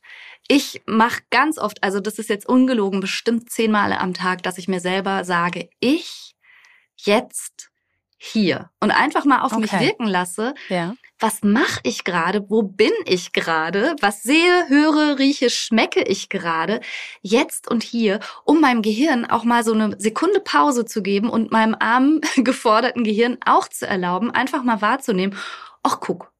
ich 0.48 0.82
mache 0.86 1.22
ganz 1.30 1.58
oft, 1.58 1.82
also 1.82 2.00
das 2.00 2.18
ist 2.18 2.28
jetzt 2.28 2.46
ungelogen, 2.46 3.00
bestimmt 3.00 3.50
zehnmal 3.50 3.92
am 3.92 4.12
Tag, 4.12 4.42
dass 4.42 4.58
ich 4.58 4.68
mir 4.68 4.80
selber 4.80 5.24
sage, 5.24 5.70
ich 5.78 6.34
jetzt 6.96 7.70
hier 8.18 8.70
und 8.80 8.90
einfach 8.90 9.24
mal 9.24 9.42
auf 9.42 9.52
okay. 9.52 9.60
mich 9.60 9.72
wirken 9.72 10.06
lasse. 10.06 10.54
Ja 10.68 10.94
was 11.18 11.42
mache 11.42 11.80
ich 11.84 12.04
gerade, 12.04 12.48
wo 12.50 12.62
bin 12.62 12.92
ich 13.04 13.32
gerade, 13.32 13.94
was 14.00 14.22
sehe, 14.22 14.68
höre, 14.68 15.18
rieche, 15.18 15.48
schmecke 15.48 16.02
ich 16.02 16.28
gerade, 16.28 16.80
jetzt 17.22 17.70
und 17.70 17.82
hier, 17.82 18.20
um 18.44 18.60
meinem 18.60 18.82
Gehirn 18.82 19.24
auch 19.24 19.44
mal 19.44 19.64
so 19.64 19.72
eine 19.72 19.96
Sekunde 19.98 20.40
Pause 20.40 20.84
zu 20.84 21.02
geben 21.02 21.30
und 21.30 21.52
meinem 21.52 21.76
armen, 21.78 22.20
geforderten 22.36 23.04
Gehirn 23.04 23.38
auch 23.44 23.68
zu 23.68 23.86
erlauben, 23.86 24.30
einfach 24.30 24.64
mal 24.64 24.80
wahrzunehmen, 24.80 25.38
ach 25.82 26.00
guck, 26.00 26.32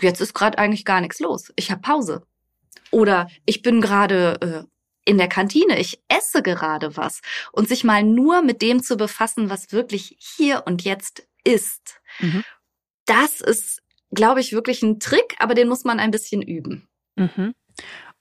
jetzt 0.00 0.20
ist 0.20 0.34
gerade 0.34 0.58
eigentlich 0.58 0.84
gar 0.84 1.00
nichts 1.00 1.20
los, 1.20 1.52
ich 1.56 1.70
habe 1.70 1.80
Pause. 1.80 2.22
Oder 2.90 3.28
ich 3.44 3.62
bin 3.62 3.80
gerade 3.80 4.38
äh, 4.40 5.10
in 5.10 5.18
der 5.18 5.28
Kantine, 5.28 5.78
ich 5.78 6.00
esse 6.08 6.42
gerade 6.42 6.96
was 6.96 7.20
und 7.52 7.68
sich 7.68 7.82
mal 7.84 8.02
nur 8.02 8.42
mit 8.42 8.62
dem 8.62 8.82
zu 8.82 8.96
befassen, 8.96 9.50
was 9.50 9.72
wirklich 9.72 10.16
hier 10.18 10.64
und 10.66 10.84
jetzt 10.84 11.26
ist. 11.44 12.00
Mhm. 12.20 12.44
Das 13.06 13.40
ist 13.40 13.82
glaube 14.10 14.40
ich, 14.40 14.52
wirklich 14.52 14.82
ein 14.82 15.00
Trick, 15.00 15.36
aber 15.38 15.54
den 15.54 15.68
muss 15.68 15.84
man 15.84 16.00
ein 16.00 16.10
bisschen 16.10 16.42
üben. 16.42 16.88
Mhm. 17.16 17.54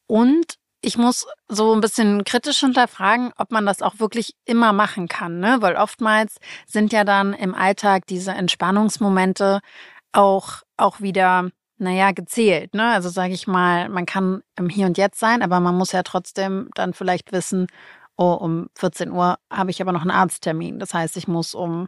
Und 0.08 0.58
ich 0.82 0.98
muss 0.98 1.26
so 1.48 1.74
ein 1.74 1.82
bisschen 1.82 2.24
kritisch 2.24 2.60
hinterfragen, 2.60 3.34
ob 3.38 3.52
man 3.52 3.66
das 3.66 3.82
auch 3.82 4.00
wirklich 4.00 4.36
immer 4.46 4.74
machen 4.74 5.08
kann, 5.08 5.40
ne? 5.40 5.58
Weil 5.60 5.76
oftmals 5.76 6.38
sind 6.66 6.94
ja 6.94 7.04
dann 7.04 7.34
im 7.34 7.56
Alltag 7.56 8.06
diese 8.08 8.32
Entspannungsmomente 8.32 9.60
auch, 10.12 10.62
auch 10.78 11.02
wieder, 11.02 11.50
naja, 11.78 12.12
gezählt, 12.12 12.74
ne? 12.74 12.92
Also 12.92 13.10
sage 13.10 13.34
ich 13.34 13.48
mal, 13.48 13.90
man 13.90 14.06
kann 14.06 14.44
im 14.56 14.70
Hier 14.70 14.86
und 14.86 14.98
Jetzt 14.98 15.20
sein, 15.20 15.42
aber 15.42 15.60
man 15.60 15.76
muss 15.76 15.92
ja 15.92 16.04
trotzdem 16.04 16.70
dann 16.76 16.94
vielleicht 16.94 17.32
wissen, 17.32 17.68
oh, 18.16 18.34
um 18.34 18.70
14 18.76 19.12
Uhr 19.12 19.38
habe 19.52 19.72
ich 19.72 19.82
aber 19.82 19.92
noch 19.92 20.02
einen 20.02 20.12
Arzttermin. 20.12 20.80
Das 20.80 20.94
heißt, 20.94 21.18
ich 21.18 21.28
muss 21.28 21.54
um 21.56 21.88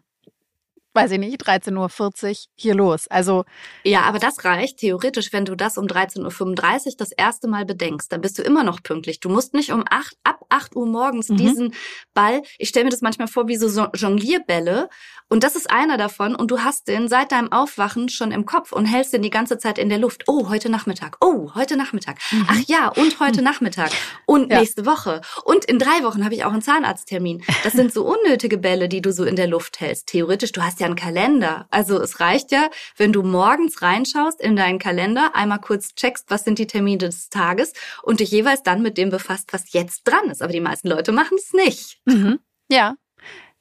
weiß 1.03 1.11
ich 1.11 1.19
nicht, 1.19 1.41
13.40 1.41 2.29
Uhr 2.29 2.35
hier 2.55 2.75
los. 2.75 3.07
Also. 3.07 3.45
Ja, 3.83 4.01
aber 4.01 4.19
das 4.19 4.43
reicht 4.45 4.77
theoretisch, 4.77 5.31
wenn 5.33 5.45
du 5.45 5.55
das 5.55 5.77
um 5.77 5.85
13.35 5.85 6.87
Uhr 6.87 6.93
das 6.97 7.11
erste 7.11 7.47
Mal 7.47 7.65
bedenkst. 7.65 8.11
Dann 8.11 8.21
bist 8.21 8.37
du 8.37 8.43
immer 8.43 8.63
noch 8.63 8.83
pünktlich. 8.83 9.19
Du 9.19 9.29
musst 9.29 9.53
nicht 9.53 9.71
um 9.71 9.83
8, 9.89 10.17
ab 10.23 10.45
8 10.49 10.75
Uhr 10.75 10.85
morgens 10.85 11.29
mhm. 11.29 11.37
diesen 11.37 11.73
Ball, 12.13 12.41
ich 12.57 12.69
stelle 12.69 12.85
mir 12.85 12.91
das 12.91 13.01
manchmal 13.01 13.27
vor 13.27 13.47
wie 13.47 13.55
so 13.55 13.87
Jonglierbälle. 13.93 14.89
Und 15.31 15.43
das 15.43 15.55
ist 15.55 15.69
einer 15.69 15.97
davon. 15.97 16.35
Und 16.35 16.49
du 16.49 16.59
hast 16.59 16.87
den 16.87 17.07
seit 17.07 17.31
deinem 17.31 17.51
Aufwachen 17.51 18.09
schon 18.09 18.31
im 18.31 18.45
Kopf 18.45 18.71
und 18.71 18.85
hältst 18.85 19.13
den 19.13 19.21
die 19.21 19.29
ganze 19.29 19.59
Zeit 19.59 19.77
in 19.77 19.89
der 19.89 19.99
Luft. 19.99 20.23
Oh, 20.27 20.49
heute 20.49 20.69
Nachmittag. 20.69 21.17
Oh, 21.21 21.51
heute 21.53 21.77
Nachmittag. 21.77 22.17
Mhm. 22.31 22.47
Ach 22.49 22.59
ja, 22.67 22.89
und 22.89 23.19
heute 23.19 23.43
Nachmittag. 23.43 23.91
Und 24.25 24.51
ja. 24.51 24.59
nächste 24.59 24.87
Woche. 24.87 25.21
Und 25.43 25.65
in 25.65 25.77
drei 25.77 26.03
Wochen 26.03 26.25
habe 26.25 26.33
ich 26.33 26.45
auch 26.45 26.51
einen 26.51 26.63
Zahnarzttermin. 26.63 27.43
Das 27.63 27.73
sind 27.73 27.93
so 27.93 28.05
unnötige 28.05 28.57
Bälle, 28.57 28.89
die 28.89 29.01
du 29.01 29.13
so 29.13 29.23
in 29.23 29.35
der 29.35 29.47
Luft 29.47 29.79
hältst. 29.79 30.07
Theoretisch, 30.07 30.51
du 30.51 30.63
hast 30.63 30.79
ja 30.79 30.87
einen 30.89 30.95
Kalender. 30.95 31.67
Also 31.71 31.99
es 32.01 32.19
reicht 32.19 32.51
ja, 32.51 32.69
wenn 32.97 33.13
du 33.13 33.23
morgens 33.23 33.81
reinschaust 33.81 34.41
in 34.41 34.55
deinen 34.55 34.79
Kalender, 34.79 35.35
einmal 35.35 35.59
kurz 35.59 35.95
checkst, 35.95 36.29
was 36.29 36.43
sind 36.43 36.59
die 36.59 36.67
Termine 36.67 36.97
des 36.97 37.29
Tages 37.29 37.73
und 38.03 38.19
dich 38.19 38.31
jeweils 38.31 38.63
dann 38.63 38.81
mit 38.81 38.97
dem 38.97 39.09
befasst, 39.09 39.53
was 39.53 39.73
jetzt 39.73 40.03
dran 40.03 40.29
ist. 40.29 40.41
Aber 40.41 40.53
die 40.53 40.59
meisten 40.59 40.87
Leute 40.87 41.11
machen 41.11 41.37
es 41.37 41.53
nicht. 41.53 41.99
Mhm. 42.05 42.39
Ja, 42.69 42.95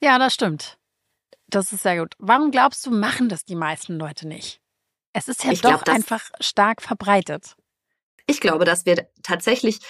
ja, 0.01 0.19
das 0.19 0.35
stimmt. 0.35 0.79
Das 1.49 1.73
ist 1.73 1.83
sehr 1.83 1.99
gut. 1.99 2.15
Warum 2.19 2.51
glaubst 2.51 2.85
du, 2.85 2.91
machen 2.91 3.29
das 3.29 3.45
die 3.45 3.57
meisten 3.57 3.99
Leute 3.99 4.29
nicht? 4.29 4.61
Es 5.13 5.29
ist 5.29 5.45
ja 5.45 5.53
ich 5.53 5.63
doch 5.63 5.83
glaub, 5.83 5.95
einfach 5.95 6.31
stark 6.41 6.83
verbreitet. 6.83 7.57
Ich 8.27 8.41
glaube, 8.41 8.67
dass 8.67 8.85
wir 8.85 9.09
tatsächlich 9.23 9.81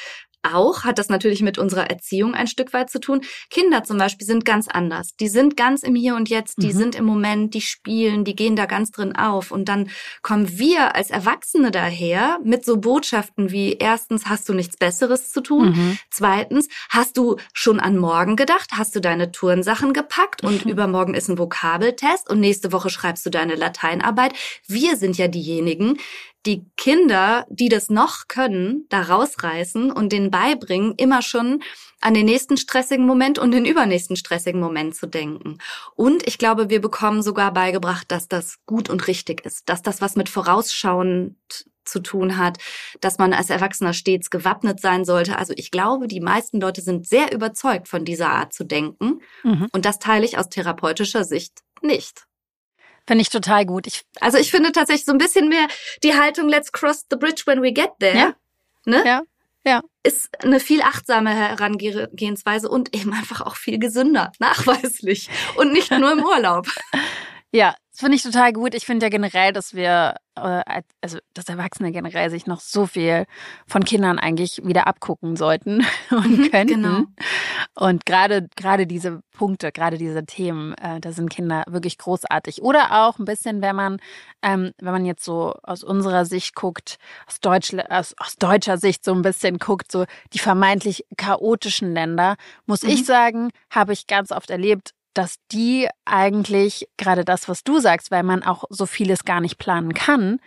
auch 0.42 0.84
hat 0.84 0.98
das 0.98 1.08
natürlich 1.08 1.42
mit 1.42 1.58
unserer 1.58 1.90
Erziehung 1.90 2.34
ein 2.34 2.46
Stück 2.46 2.72
weit 2.72 2.90
zu 2.90 3.00
tun. 3.00 3.22
Kinder 3.50 3.84
zum 3.84 3.98
Beispiel 3.98 4.26
sind 4.26 4.44
ganz 4.44 4.68
anders. 4.68 5.16
Die 5.16 5.28
sind 5.28 5.56
ganz 5.56 5.82
im 5.82 5.94
Hier 5.94 6.14
und 6.14 6.28
Jetzt, 6.28 6.62
die 6.62 6.68
mhm. 6.68 6.78
sind 6.78 6.94
im 6.94 7.04
Moment, 7.04 7.54
die 7.54 7.60
spielen, 7.60 8.24
die 8.24 8.36
gehen 8.36 8.56
da 8.56 8.66
ganz 8.66 8.90
drin 8.90 9.16
auf. 9.16 9.50
Und 9.50 9.68
dann 9.68 9.90
kommen 10.22 10.58
wir 10.58 10.94
als 10.94 11.10
Erwachsene 11.10 11.70
daher 11.70 12.38
mit 12.44 12.64
so 12.64 12.78
Botschaften 12.78 13.50
wie 13.50 13.74
erstens, 13.74 14.26
hast 14.26 14.48
du 14.48 14.54
nichts 14.54 14.76
Besseres 14.76 15.32
zu 15.32 15.40
tun? 15.40 15.70
Mhm. 15.70 15.98
Zweitens, 16.10 16.68
hast 16.88 17.16
du 17.16 17.36
schon 17.52 17.80
an 17.80 17.96
morgen 17.96 18.36
gedacht? 18.36 18.70
Hast 18.72 18.94
du 18.94 19.00
deine 19.00 19.32
Turnsachen 19.32 19.92
gepackt? 19.92 20.42
Und 20.44 20.64
mhm. 20.64 20.70
übermorgen 20.70 21.14
ist 21.14 21.28
ein 21.28 21.38
Vokabeltest 21.38 22.30
und 22.30 22.40
nächste 22.40 22.72
Woche 22.72 22.90
schreibst 22.90 23.26
du 23.26 23.30
deine 23.30 23.54
Lateinarbeit. 23.54 24.34
Wir 24.66 24.96
sind 24.96 25.18
ja 25.18 25.28
diejenigen, 25.28 25.98
die 26.48 26.64
Kinder, 26.78 27.44
die 27.50 27.68
das 27.68 27.90
noch 27.90 28.26
können, 28.26 28.86
da 28.88 29.02
rausreißen 29.02 29.92
und 29.92 30.12
denen 30.12 30.30
beibringen, 30.30 30.94
immer 30.96 31.20
schon 31.20 31.62
an 32.00 32.14
den 32.14 32.24
nächsten 32.24 32.56
stressigen 32.56 33.04
Moment 33.04 33.38
und 33.38 33.50
den 33.50 33.66
übernächsten 33.66 34.16
stressigen 34.16 34.58
Moment 34.58 34.94
zu 34.94 35.06
denken. 35.06 35.58
Und 35.94 36.26
ich 36.26 36.38
glaube, 36.38 36.70
wir 36.70 36.80
bekommen 36.80 37.22
sogar 37.22 37.52
beigebracht, 37.52 38.10
dass 38.10 38.28
das 38.28 38.64
gut 38.64 38.88
und 38.88 39.08
richtig 39.08 39.44
ist, 39.44 39.68
dass 39.68 39.82
das 39.82 40.00
was 40.00 40.16
mit 40.16 40.30
vorausschauend 40.30 41.36
zu 41.84 42.00
tun 42.00 42.38
hat, 42.38 42.56
dass 43.02 43.18
man 43.18 43.34
als 43.34 43.50
Erwachsener 43.50 43.92
stets 43.92 44.30
gewappnet 44.30 44.80
sein 44.80 45.04
sollte. 45.04 45.36
Also 45.36 45.52
ich 45.56 45.70
glaube, 45.70 46.08
die 46.08 46.20
meisten 46.20 46.60
Leute 46.60 46.80
sind 46.80 47.06
sehr 47.06 47.30
überzeugt 47.30 47.88
von 47.88 48.06
dieser 48.06 48.30
Art 48.30 48.54
zu 48.54 48.64
denken. 48.64 49.20
Mhm. 49.42 49.68
Und 49.72 49.84
das 49.84 49.98
teile 49.98 50.24
ich 50.24 50.38
aus 50.38 50.48
therapeutischer 50.48 51.24
Sicht 51.24 51.60
nicht. 51.82 52.27
Finde 53.08 53.22
ich 53.22 53.30
total 53.30 53.64
gut. 53.64 53.86
Ich, 53.86 54.02
also 54.20 54.36
ich 54.36 54.50
finde 54.50 54.70
tatsächlich 54.70 55.06
so 55.06 55.12
ein 55.12 55.18
bisschen 55.18 55.48
mehr 55.48 55.66
die 56.02 56.12
Haltung 56.12 56.46
Let's 56.46 56.72
cross 56.72 57.06
the 57.10 57.16
bridge 57.16 57.44
when 57.46 57.62
we 57.62 57.72
get 57.72 57.88
there. 58.00 58.14
Ja. 58.14 58.34
Ne? 58.84 59.02
Ja. 59.02 59.22
Ja. 59.64 59.82
Ist 60.02 60.28
eine 60.44 60.60
viel 60.60 60.82
achtsame 60.82 61.30
Herangehensweise 61.30 62.68
und 62.68 62.94
eben 62.94 63.14
einfach 63.14 63.40
auch 63.40 63.56
viel 63.56 63.78
gesünder, 63.78 64.30
nachweislich. 64.40 65.30
Und 65.56 65.72
nicht 65.72 65.90
nur 65.90 66.12
im 66.12 66.22
Urlaub. 66.22 66.66
Ja, 67.50 67.76
finde 67.98 68.14
ich 68.14 68.22
total 68.22 68.52
gut. 68.52 68.74
Ich 68.74 68.86
finde 68.86 69.06
ja 69.06 69.10
generell, 69.10 69.52
dass 69.52 69.74
wir, 69.74 70.14
äh, 70.36 70.82
also 71.00 71.18
dass 71.34 71.48
Erwachsene 71.48 71.90
generell 71.90 72.30
sich 72.30 72.46
noch 72.46 72.60
so 72.60 72.86
viel 72.86 73.26
von 73.66 73.84
Kindern 73.84 74.20
eigentlich 74.20 74.60
wieder 74.64 74.86
abgucken 74.86 75.34
sollten 75.34 75.84
und 76.10 76.38
mhm, 76.38 76.50
könnten. 76.50 76.82
Genau. 76.82 77.04
Und 77.74 78.06
gerade 78.06 78.48
gerade 78.54 78.86
diese 78.86 79.20
Punkte, 79.36 79.72
gerade 79.72 79.98
diese 79.98 80.24
Themen, 80.24 80.74
äh, 80.74 81.00
da 81.00 81.10
sind 81.10 81.28
Kinder 81.28 81.64
wirklich 81.66 81.98
großartig. 81.98 82.62
Oder 82.62 83.04
auch 83.04 83.18
ein 83.18 83.24
bisschen, 83.24 83.62
wenn 83.62 83.74
man, 83.74 83.98
ähm, 84.42 84.72
wenn 84.78 84.92
man 84.92 85.04
jetzt 85.04 85.24
so 85.24 85.54
aus 85.64 85.82
unserer 85.82 86.24
Sicht 86.24 86.54
guckt, 86.54 86.98
aus, 87.26 87.40
Deutsch, 87.40 87.74
aus, 87.88 88.14
aus 88.18 88.36
deutscher 88.36 88.78
Sicht 88.78 89.04
so 89.04 89.12
ein 89.12 89.22
bisschen 89.22 89.58
guckt, 89.58 89.90
so 89.90 90.04
die 90.32 90.38
vermeintlich 90.38 91.04
chaotischen 91.16 91.94
Länder, 91.94 92.36
muss 92.64 92.84
mhm. 92.84 92.90
ich 92.90 93.04
sagen, 93.04 93.50
habe 93.70 93.92
ich 93.92 94.06
ganz 94.06 94.30
oft 94.30 94.50
erlebt, 94.50 94.92
dass 95.18 95.40
die 95.50 95.88
eigentlich 96.04 96.86
gerade 96.96 97.24
das, 97.24 97.48
was 97.48 97.64
du 97.64 97.80
sagst, 97.80 98.12
weil 98.12 98.22
man 98.22 98.44
auch 98.44 98.62
so 98.70 98.86
vieles 98.86 99.24
gar 99.24 99.40
nicht 99.40 99.58
planen 99.58 99.92
kann, 99.92 100.38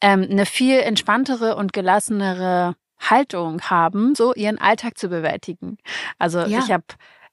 ähm, 0.00 0.28
eine 0.30 0.46
viel 0.46 0.78
entspanntere 0.78 1.56
und 1.56 1.72
gelassenere 1.72 2.76
Haltung 3.00 3.60
haben, 3.62 4.14
so 4.14 4.32
ihren 4.32 4.58
Alltag 4.58 4.98
zu 4.98 5.08
bewältigen. 5.08 5.78
Also 6.16 6.40
ja. 6.42 6.60
ich 6.60 6.70
habe 6.70 6.84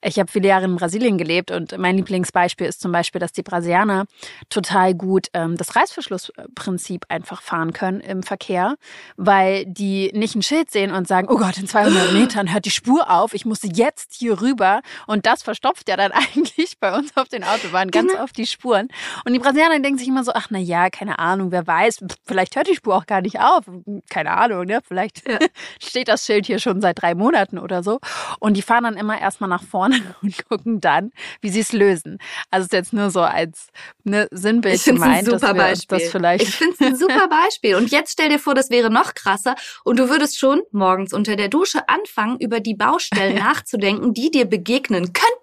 ich 0.03 0.17
habe 0.19 0.31
viele 0.31 0.47
Jahre 0.47 0.65
in 0.65 0.75
Brasilien 0.75 1.17
gelebt 1.17 1.51
und 1.51 1.77
mein 1.77 1.97
Lieblingsbeispiel 1.97 2.67
ist 2.67 2.81
zum 2.81 2.91
Beispiel, 2.91 3.19
dass 3.19 3.31
die 3.31 3.43
Brasilianer 3.43 4.05
total 4.49 4.95
gut 4.95 5.27
ähm, 5.33 5.57
das 5.57 5.75
Reißverschlussprinzip 5.75 7.05
einfach 7.09 7.41
fahren 7.41 7.73
können 7.73 8.01
im 8.01 8.23
Verkehr, 8.23 8.75
weil 9.17 9.65
die 9.65 10.11
nicht 10.13 10.35
ein 10.35 10.41
Schild 10.41 10.71
sehen 10.71 10.91
und 10.91 11.07
sagen, 11.07 11.27
oh 11.29 11.37
Gott, 11.37 11.57
in 11.57 11.67
200 11.67 12.13
Metern 12.13 12.51
hört 12.51 12.65
die 12.65 12.71
Spur 12.71 13.09
auf, 13.09 13.33
ich 13.33 13.45
muss 13.45 13.59
jetzt 13.63 14.13
hier 14.13 14.41
rüber 14.41 14.81
und 15.05 15.25
das 15.25 15.43
verstopft 15.43 15.87
ja 15.87 15.97
dann 15.97 16.11
eigentlich 16.35 16.79
bei 16.79 16.95
uns 16.97 17.15
auf 17.15 17.29
den 17.29 17.43
Autobahnen 17.43 17.91
ganz 17.91 18.11
genau. 18.11 18.23
oft 18.23 18.35
die 18.37 18.47
Spuren. 18.47 18.87
Und 19.25 19.33
die 19.33 19.39
Brasilianer 19.39 19.79
denken 19.79 19.99
sich 19.99 20.07
immer 20.07 20.23
so, 20.23 20.31
ach 20.33 20.47
na 20.49 20.59
ja, 20.59 20.89
keine 20.89 21.19
Ahnung, 21.19 21.51
wer 21.51 21.67
weiß, 21.67 22.03
vielleicht 22.25 22.55
hört 22.55 22.67
die 22.67 22.75
Spur 22.75 22.95
auch 22.95 23.05
gar 23.05 23.21
nicht 23.21 23.39
auf, 23.39 23.65
keine 24.09 24.31
Ahnung, 24.31 24.65
ne? 24.65 24.79
Vielleicht 24.83 25.27
ja. 25.29 25.37
steht 25.81 26.07
das 26.07 26.25
Schild 26.25 26.47
hier 26.47 26.59
schon 26.59 26.81
seit 26.81 27.01
drei 27.01 27.13
Monaten 27.13 27.59
oder 27.59 27.83
so. 27.83 27.99
Und 28.39 28.57
die 28.57 28.61
fahren 28.61 28.83
dann 28.83 28.97
immer 28.97 29.19
erstmal 29.19 29.49
nach 29.49 29.63
vorne 29.63 29.90
vorne 29.91 30.15
und 30.21 30.47
gucken 30.47 30.81
dann, 30.81 31.11
wie 31.41 31.49
sie 31.49 31.61
es 31.61 31.71
lösen. 31.71 32.17
Also 32.49 32.63
es 32.63 32.67
ist 32.67 32.73
jetzt 32.73 32.93
nur 32.93 33.11
so 33.11 33.21
als 33.21 33.67
ne, 34.03 34.27
Sinnbild 34.31 34.75
ich 34.75 34.85
gemeint, 34.85 35.19
ein 35.19 35.25
super 35.25 35.53
dass 35.53 35.89
wir 35.89 35.97
das 35.99 36.09
vielleicht. 36.09 36.43
Ich 36.43 36.55
finde 36.55 36.73
es 36.73 36.81
ein 36.81 36.95
super 36.95 37.27
Beispiel. 37.27 37.75
Und 37.75 37.91
jetzt 37.91 38.13
stell 38.13 38.29
dir 38.29 38.39
vor, 38.39 38.55
das 38.55 38.69
wäre 38.69 38.89
noch 38.89 39.13
krasser 39.13 39.55
und 39.83 39.99
du 39.99 40.09
würdest 40.09 40.39
schon 40.39 40.61
morgens 40.71 41.13
unter 41.13 41.35
der 41.35 41.47
Dusche 41.47 41.87
anfangen, 41.89 42.37
über 42.39 42.59
die 42.59 42.75
Baustellen 42.75 43.37
ja. 43.37 43.43
nachzudenken, 43.51 44.13
die 44.13 44.31
dir 44.31 44.45
begegnen 44.45 45.13
könnten. 45.13 45.40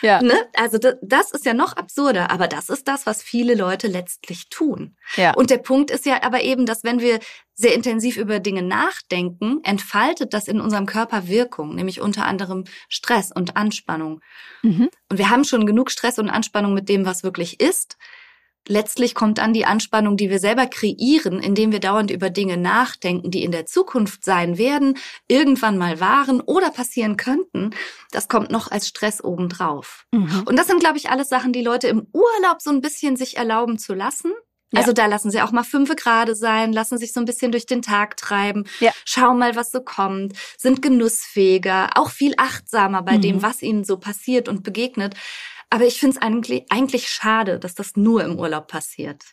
Ja. 0.00 0.22
Ne? 0.22 0.34
Also 0.54 0.78
das, 0.78 0.96
das 1.02 1.30
ist 1.32 1.44
ja 1.44 1.54
noch 1.54 1.76
absurder, 1.76 2.30
aber 2.30 2.48
das 2.48 2.68
ist 2.68 2.88
das, 2.88 3.06
was 3.06 3.22
viele 3.22 3.54
Leute 3.54 3.88
letztlich 3.88 4.48
tun. 4.48 4.96
Ja. 5.16 5.34
Und 5.34 5.50
der 5.50 5.58
Punkt 5.58 5.90
ist 5.90 6.06
ja 6.06 6.22
aber 6.22 6.42
eben, 6.42 6.66
dass 6.66 6.84
wenn 6.84 7.00
wir 7.00 7.18
sehr 7.54 7.74
intensiv 7.74 8.16
über 8.16 8.40
Dinge 8.40 8.62
nachdenken, 8.62 9.60
entfaltet 9.62 10.34
das 10.34 10.48
in 10.48 10.60
unserem 10.60 10.86
Körper 10.86 11.28
Wirkung, 11.28 11.74
nämlich 11.74 12.00
unter 12.00 12.26
anderem 12.26 12.64
Stress 12.88 13.30
und 13.32 13.56
Anspannung. 13.56 14.20
Mhm. 14.62 14.90
Und 15.08 15.18
wir 15.18 15.30
haben 15.30 15.44
schon 15.44 15.66
genug 15.66 15.90
Stress 15.90 16.18
und 16.18 16.30
Anspannung 16.30 16.74
mit 16.74 16.88
dem, 16.88 17.04
was 17.04 17.22
wirklich 17.22 17.60
ist. 17.60 17.96
Letztlich 18.68 19.14
kommt 19.14 19.38
dann 19.38 19.52
die 19.52 19.64
Anspannung, 19.64 20.16
die 20.16 20.30
wir 20.30 20.38
selber 20.38 20.66
kreieren, 20.66 21.40
indem 21.40 21.72
wir 21.72 21.80
dauernd 21.80 22.10
über 22.10 22.30
Dinge 22.30 22.56
nachdenken, 22.56 23.30
die 23.30 23.42
in 23.42 23.50
der 23.50 23.66
Zukunft 23.66 24.24
sein 24.24 24.56
werden, 24.56 24.96
irgendwann 25.26 25.78
mal 25.78 26.00
waren 26.00 26.40
oder 26.40 26.70
passieren 26.70 27.16
könnten. 27.16 27.70
Das 28.12 28.28
kommt 28.28 28.50
noch 28.50 28.70
als 28.70 28.86
Stress 28.86 29.22
obendrauf. 29.22 30.06
Mhm. 30.12 30.44
Und 30.46 30.56
das 30.56 30.68
sind, 30.68 30.80
glaube 30.80 30.98
ich, 30.98 31.10
alles 31.10 31.28
Sachen, 31.28 31.52
die 31.52 31.62
Leute 31.62 31.88
im 31.88 32.06
Urlaub 32.12 32.60
so 32.60 32.70
ein 32.70 32.80
bisschen 32.80 33.16
sich 33.16 33.36
erlauben 33.36 33.78
zu 33.78 33.94
lassen. 33.94 34.32
Also 34.74 34.92
da 34.92 35.06
lassen 35.06 35.30
sie 35.30 35.42
auch 35.42 35.52
mal 35.52 35.64
fünfe 35.64 35.94
gerade 35.94 36.34
sein, 36.34 36.72
lassen 36.72 36.98
sich 36.98 37.12
so 37.12 37.20
ein 37.20 37.26
bisschen 37.26 37.52
durch 37.52 37.66
den 37.66 37.82
Tag 37.82 38.16
treiben, 38.16 38.64
ja. 38.80 38.90
schauen 39.04 39.38
mal, 39.38 39.54
was 39.54 39.70
so 39.70 39.80
kommt, 39.82 40.32
sind 40.56 40.80
genussfähiger, 40.80 41.90
auch 41.96 42.10
viel 42.10 42.34
achtsamer 42.38 43.02
bei 43.02 43.18
mhm. 43.18 43.22
dem, 43.22 43.42
was 43.42 43.62
ihnen 43.62 43.84
so 43.84 43.98
passiert 43.98 44.48
und 44.48 44.62
begegnet. 44.62 45.14
Aber 45.72 45.86
ich 45.86 45.98
finde 45.98 46.16
es 46.16 46.22
eigentlich, 46.22 46.66
eigentlich 46.68 47.08
schade, 47.08 47.58
dass 47.58 47.74
das 47.74 47.96
nur 47.96 48.22
im 48.22 48.38
Urlaub 48.38 48.68
passiert. 48.68 49.24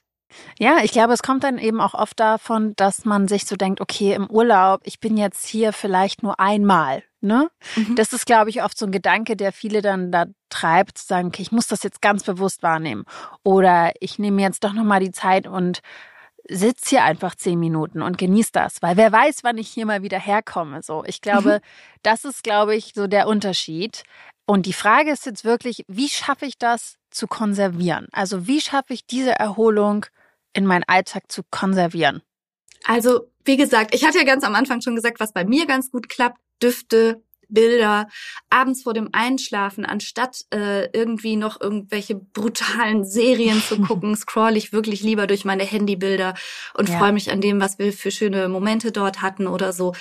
Ja, 0.58 0.78
ich 0.84 0.94
glaube, 0.94 1.12
es 1.12 1.22
kommt 1.22 1.44
dann 1.44 1.58
eben 1.58 1.82
auch 1.82 1.94
oft 1.94 2.18
davon, 2.18 2.72
dass 2.78 3.04
man 3.04 3.28
sich 3.28 3.44
so 3.46 3.58
denkt, 3.58 3.82
okay, 3.82 4.14
im 4.14 4.30
Urlaub, 4.30 4.80
ich 4.86 5.02
bin 5.02 5.18
jetzt 5.18 5.46
hier 5.46 5.74
vielleicht 5.74 6.24
nur 6.24 6.40
einmal. 6.40 7.04
Ne? 7.20 7.50
Mhm. 7.76 7.98
Das 7.98 8.14
ist, 8.14 8.26
glaube 8.26 8.52
ich, 8.52 8.64
oft 8.64 8.78
so 8.78 8.86
ein 8.86 8.94
Gedanke, 8.94 9.36
der 9.36 9.52
viele 9.52 9.82
dann 9.82 10.14
da 10.14 10.28
treibt, 10.48 11.00
zu 11.00 11.08
sagen, 11.08 11.28
okay, 11.28 11.42
ich 11.42 11.52
muss 11.52 11.68
das 11.68 11.84
jetzt 11.84 12.02
ganz 12.02 12.24
bewusst 12.24 12.64
wahrnehmen. 12.64 13.04
Oder 13.44 13.92
ich 14.00 14.18
nehme 14.18 14.42
jetzt 14.42 14.64
doch 14.64 14.72
nochmal 14.72 15.02
die 15.02 15.12
Zeit 15.12 15.46
und 15.46 15.82
sitz 16.50 16.90
hier 16.90 17.04
einfach 17.04 17.36
zehn 17.36 17.60
Minuten 17.60 18.02
und 18.02 18.18
genieß 18.18 18.52
das, 18.52 18.82
weil 18.82 18.98
wer 18.98 19.12
weiß, 19.12 19.44
wann 19.44 19.58
ich 19.58 19.70
hier 19.70 19.86
mal 19.86 20.02
wieder 20.02 20.20
herkomme. 20.20 20.82
So, 20.82 21.04
ich 21.06 21.22
glaube, 21.22 21.56
mhm. 21.56 22.00
das 22.02 22.26
ist, 22.26 22.44
glaube 22.44 22.76
ich, 22.76 22.94
so 22.96 23.08
der 23.08 23.28
Unterschied. 23.28 24.04
Und 24.50 24.66
die 24.66 24.74
Frage 24.74 25.12
ist 25.12 25.28
jetzt 25.28 25.46
wirklich, 25.46 25.86
wie 25.88 26.10
schaffe 26.10 26.48
ich 26.48 26.58
das 26.58 26.96
zu 27.12 27.28
konservieren? 27.28 28.08
Also 28.12 28.48
wie 28.48 28.62
schaffe 28.62 28.96
ich 28.96 29.06
diese 29.06 29.30
Erholung 29.30 30.08
in 30.54 30.66
meinen 30.66 30.86
Alltag 30.88 31.32
zu 31.32 31.44
konservieren? 31.52 32.24
Also, 32.84 33.30
wie 33.46 33.58
gesagt, 33.58 33.94
ich 33.94 34.04
hatte 34.04 34.18
ja 34.18 34.24
ganz 34.24 34.44
am 34.44 34.56
Anfang 34.56 34.82
schon 34.82 34.96
gesagt, 34.96 35.20
was 35.20 35.34
bei 35.34 35.46
mir 35.46 35.68
ganz 35.68 35.92
gut 35.92 36.10
klappt, 36.10 36.40
Düfte, 36.64 37.22
Bilder 37.48 38.08
abends 38.50 38.82
vor 38.82 38.96
dem 38.96 39.10
Einschlafen, 39.12 39.86
anstatt 39.86 40.46
äh, 40.52 40.90
irgendwie 40.98 41.36
noch 41.36 41.62
irgendwelche 41.62 42.16
brutalen 42.16 43.06
Serien 43.06 43.62
zu 43.62 43.80
gucken, 43.88 44.16
scroll 44.16 44.58
ich 44.58 44.74
wirklich 44.74 45.04
lieber 45.04 45.28
durch 45.28 45.46
meine 45.46 45.64
Handybilder 45.64 46.34
und 46.74 46.90
ja. 46.90 46.98
freue 46.98 47.14
mich 47.14 47.32
an 47.32 47.42
dem, 47.42 47.62
was 47.62 47.78
wir 47.78 47.94
für 47.94 48.10
schöne 48.10 48.50
Momente 48.50 48.92
dort 48.92 49.22
hatten 49.22 49.46
oder 49.46 49.74
so. 49.74 49.94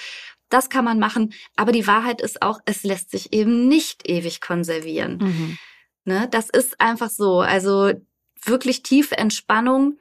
Das 0.49 0.71
kann 0.71 0.85
man 0.85 0.99
machen, 0.99 1.35
aber 1.57 1.73
die 1.73 1.87
Wahrheit 1.87 2.21
ist 2.21 2.43
auch, 2.43 2.61
es 2.65 2.83
lässt 2.83 3.11
sich 3.11 3.33
eben 3.33 3.69
nicht 3.69 4.09
ewig 4.09 4.41
konservieren. 4.41 5.19
Mhm. 5.19 5.59
Ne, 6.05 6.29
das 6.31 6.49
ist 6.49 6.81
einfach 6.81 7.11
so. 7.11 7.41
Also 7.41 7.93
wirklich 8.45 8.83
tiefe 8.83 9.19
Entspannung 9.19 9.99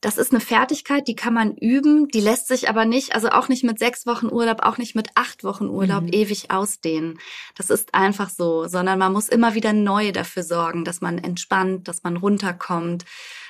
das 0.00 0.16
ist 0.16 0.32
eine 0.32 0.40
Fertigkeit, 0.40 1.06
die 1.08 1.14
kann 1.14 1.34
man 1.34 1.54
üben, 1.54 2.08
die 2.08 2.20
lässt 2.20 2.48
sich 2.48 2.70
aber 2.70 2.86
nicht, 2.86 3.14
also 3.14 3.28
auch 3.28 3.48
nicht 3.48 3.64
mit 3.64 3.78
sechs 3.78 4.06
Wochen 4.06 4.26
Urlaub, 4.26 4.62
auch 4.62 4.78
nicht 4.78 4.94
mit 4.94 5.08
acht 5.14 5.44
Wochen 5.44 5.66
Urlaub 5.66 6.04
mhm. 6.04 6.12
ewig 6.12 6.50
ausdehnen. 6.50 7.18
Das 7.54 7.68
ist 7.68 7.94
einfach 7.94 8.30
so, 8.30 8.66
sondern 8.66 8.98
man 8.98 9.12
muss 9.12 9.28
immer 9.28 9.54
wieder 9.54 9.74
neu 9.74 10.12
dafür 10.12 10.42
sorgen, 10.42 10.84
dass 10.86 11.02
man 11.02 11.18
entspannt, 11.18 11.86
dass 11.86 12.02
man 12.02 12.16
runterkommt, 12.16 13.04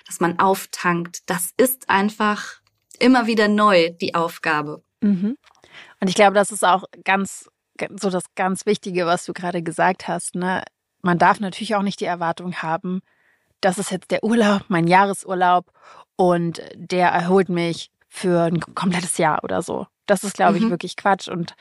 dass 0.07 0.19
man 0.19 0.41
auftankt. 0.41 1.23
Das 1.27 1.51
ist 1.57 1.89
einfach 1.89 2.61
immer 2.99 3.29
wieder 3.29 3.47
neu, 3.47 3.91
die 3.91 4.17
Aufgabe. 4.17 4.83
Mhm. 5.01 5.37
Und 6.01 6.09
ich 6.09 6.15
glaube, 6.15 6.35
das 6.35 6.51
ist 6.51 6.65
auch 6.65 6.85
ganz, 7.05 7.49
so 8.01 8.11
das 8.11 8.25
ganz 8.35 8.67
Wichtige, 8.67 9.07
was 9.07 9.25
du 9.25 9.33
gerade 9.33 9.63
gesagt 9.63 10.09
hast. 10.09 10.35
Ne? 10.35 10.63
Man 11.03 11.19
darf 11.19 11.41
natürlich 11.41 11.75
auch 11.75 11.83
nicht 11.83 12.01
die 12.01 12.07
Erwartung 12.07 12.57
haben, 12.57 13.03
das 13.61 13.79
ist 13.79 13.91
jetzt 13.91 14.11
der 14.11 14.25
Urlaub, 14.25 14.65
mein 14.69 14.87
Jahresurlaub 14.87 15.71
und 16.17 16.63
der 16.75 17.09
erholt 17.09 17.49
mich 17.49 17.91
für 18.09 18.45
ein 18.45 18.61
komplettes 18.61 19.19
Jahr 19.19 19.45
oder 19.45 19.63
so. 19.63 19.87
Das 20.07 20.25
ist, 20.25 20.35
glaube 20.35 20.59
ich, 20.59 20.65
mhm. 20.65 20.71
wirklich 20.71 20.97
Quatsch 20.97 21.29
und 21.29 21.55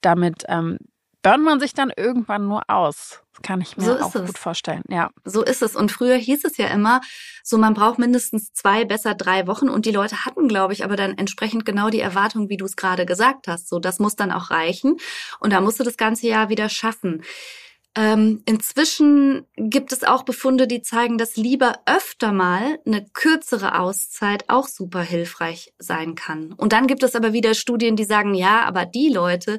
damit 0.00 0.44
ähm, 0.48 0.78
burnt 1.22 1.44
man 1.44 1.60
sich 1.60 1.74
dann 1.74 1.92
irgendwann 1.96 2.46
nur 2.46 2.68
aus. 2.68 3.20
Das 3.32 3.42
kann 3.42 3.60
ich 3.60 3.76
mir 3.76 3.84
so 3.84 3.98
auch 3.98 4.14
es. 4.14 4.26
gut 4.26 4.38
vorstellen. 4.38 4.82
Ja. 4.88 5.10
So 5.24 5.42
ist 5.42 5.62
es. 5.62 5.74
Und 5.74 5.90
früher 5.90 6.16
hieß 6.16 6.44
es 6.44 6.58
ja 6.58 6.66
immer, 6.66 7.00
so 7.42 7.56
man 7.56 7.74
braucht 7.74 7.98
mindestens 7.98 8.52
zwei, 8.52 8.84
besser 8.84 9.14
drei 9.14 9.46
Wochen. 9.46 9.70
Und 9.70 9.86
die 9.86 9.90
Leute 9.90 10.24
hatten, 10.26 10.48
glaube 10.48 10.74
ich, 10.74 10.84
aber 10.84 10.96
dann 10.96 11.16
entsprechend 11.16 11.64
genau 11.64 11.88
die 11.88 12.00
Erwartung, 12.00 12.50
wie 12.50 12.58
du 12.58 12.66
es 12.66 12.76
gerade 12.76 13.06
gesagt 13.06 13.48
hast. 13.48 13.68
So, 13.68 13.78
das 13.78 13.98
muss 13.98 14.16
dann 14.16 14.32
auch 14.32 14.50
reichen. 14.50 14.98
Und 15.40 15.52
da 15.52 15.60
musst 15.60 15.80
du 15.80 15.84
das 15.84 15.96
ganze 15.96 16.26
Jahr 16.26 16.50
wieder 16.50 16.68
schaffen. 16.68 17.22
Ähm, 17.94 18.42
inzwischen 18.46 19.44
gibt 19.56 19.92
es 19.92 20.02
auch 20.02 20.22
Befunde, 20.22 20.66
die 20.66 20.80
zeigen, 20.80 21.18
dass 21.18 21.36
lieber 21.36 21.80
öfter 21.84 22.32
mal 22.32 22.78
eine 22.86 23.04
kürzere 23.12 23.78
Auszeit 23.78 24.44
auch 24.48 24.66
super 24.66 25.02
hilfreich 25.02 25.74
sein 25.78 26.14
kann. 26.14 26.54
Und 26.54 26.72
dann 26.72 26.86
gibt 26.86 27.02
es 27.02 27.14
aber 27.14 27.34
wieder 27.34 27.52
Studien, 27.52 27.96
die 27.96 28.04
sagen, 28.04 28.34
ja, 28.34 28.64
aber 28.64 28.86
die 28.86 29.10
Leute, 29.10 29.58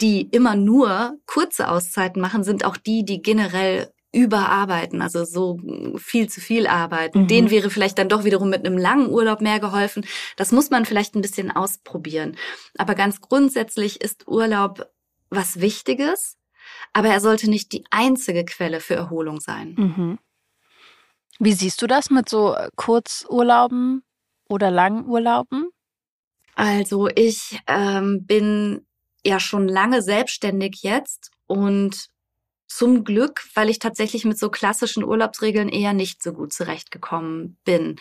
die 0.00 0.22
immer 0.22 0.56
nur 0.56 1.18
kurze 1.26 1.68
Auszeiten 1.68 2.20
machen, 2.20 2.42
sind 2.42 2.64
auch 2.64 2.76
die, 2.76 3.04
die 3.04 3.22
generell 3.22 3.92
überarbeiten, 4.12 5.02
also 5.02 5.24
so 5.24 5.60
viel 5.96 6.28
zu 6.28 6.40
viel 6.40 6.66
arbeiten. 6.66 7.22
Mhm. 7.22 7.28
Denen 7.28 7.50
wäre 7.50 7.70
vielleicht 7.70 7.98
dann 7.98 8.08
doch 8.08 8.24
wiederum 8.24 8.50
mit 8.50 8.66
einem 8.66 8.76
langen 8.76 9.08
Urlaub 9.08 9.40
mehr 9.40 9.60
geholfen. 9.60 10.04
Das 10.36 10.50
muss 10.50 10.70
man 10.70 10.84
vielleicht 10.84 11.14
ein 11.14 11.22
bisschen 11.22 11.52
ausprobieren. 11.52 12.36
Aber 12.76 12.96
ganz 12.96 13.20
grundsätzlich 13.20 14.00
ist 14.00 14.26
Urlaub 14.26 14.90
was 15.28 15.60
Wichtiges 15.60 16.39
aber 16.92 17.08
er 17.08 17.20
sollte 17.20 17.48
nicht 17.48 17.72
die 17.72 17.84
einzige 17.90 18.44
Quelle 18.44 18.80
für 18.80 18.94
Erholung 18.94 19.40
sein. 19.40 19.74
Mhm. 19.76 20.18
Wie 21.38 21.52
siehst 21.52 21.80
du 21.80 21.86
das 21.86 22.10
mit 22.10 22.28
so 22.28 22.54
Kurzurlauben 22.76 24.02
oder 24.48 24.70
Langurlauben? 24.70 25.70
Also 26.54 27.08
ich 27.08 27.58
ähm, 27.66 28.26
bin 28.26 28.86
ja 29.24 29.40
schon 29.40 29.66
lange 29.66 30.02
selbstständig 30.02 30.82
jetzt 30.82 31.30
und 31.46 32.10
zum 32.70 33.02
Glück, 33.02 33.42
weil 33.54 33.68
ich 33.68 33.80
tatsächlich 33.80 34.24
mit 34.24 34.38
so 34.38 34.48
klassischen 34.48 35.02
Urlaubsregeln 35.02 35.68
eher 35.68 35.92
nicht 35.92 36.22
so 36.22 36.32
gut 36.32 36.52
zurechtgekommen 36.52 37.56
bin. 37.64 37.96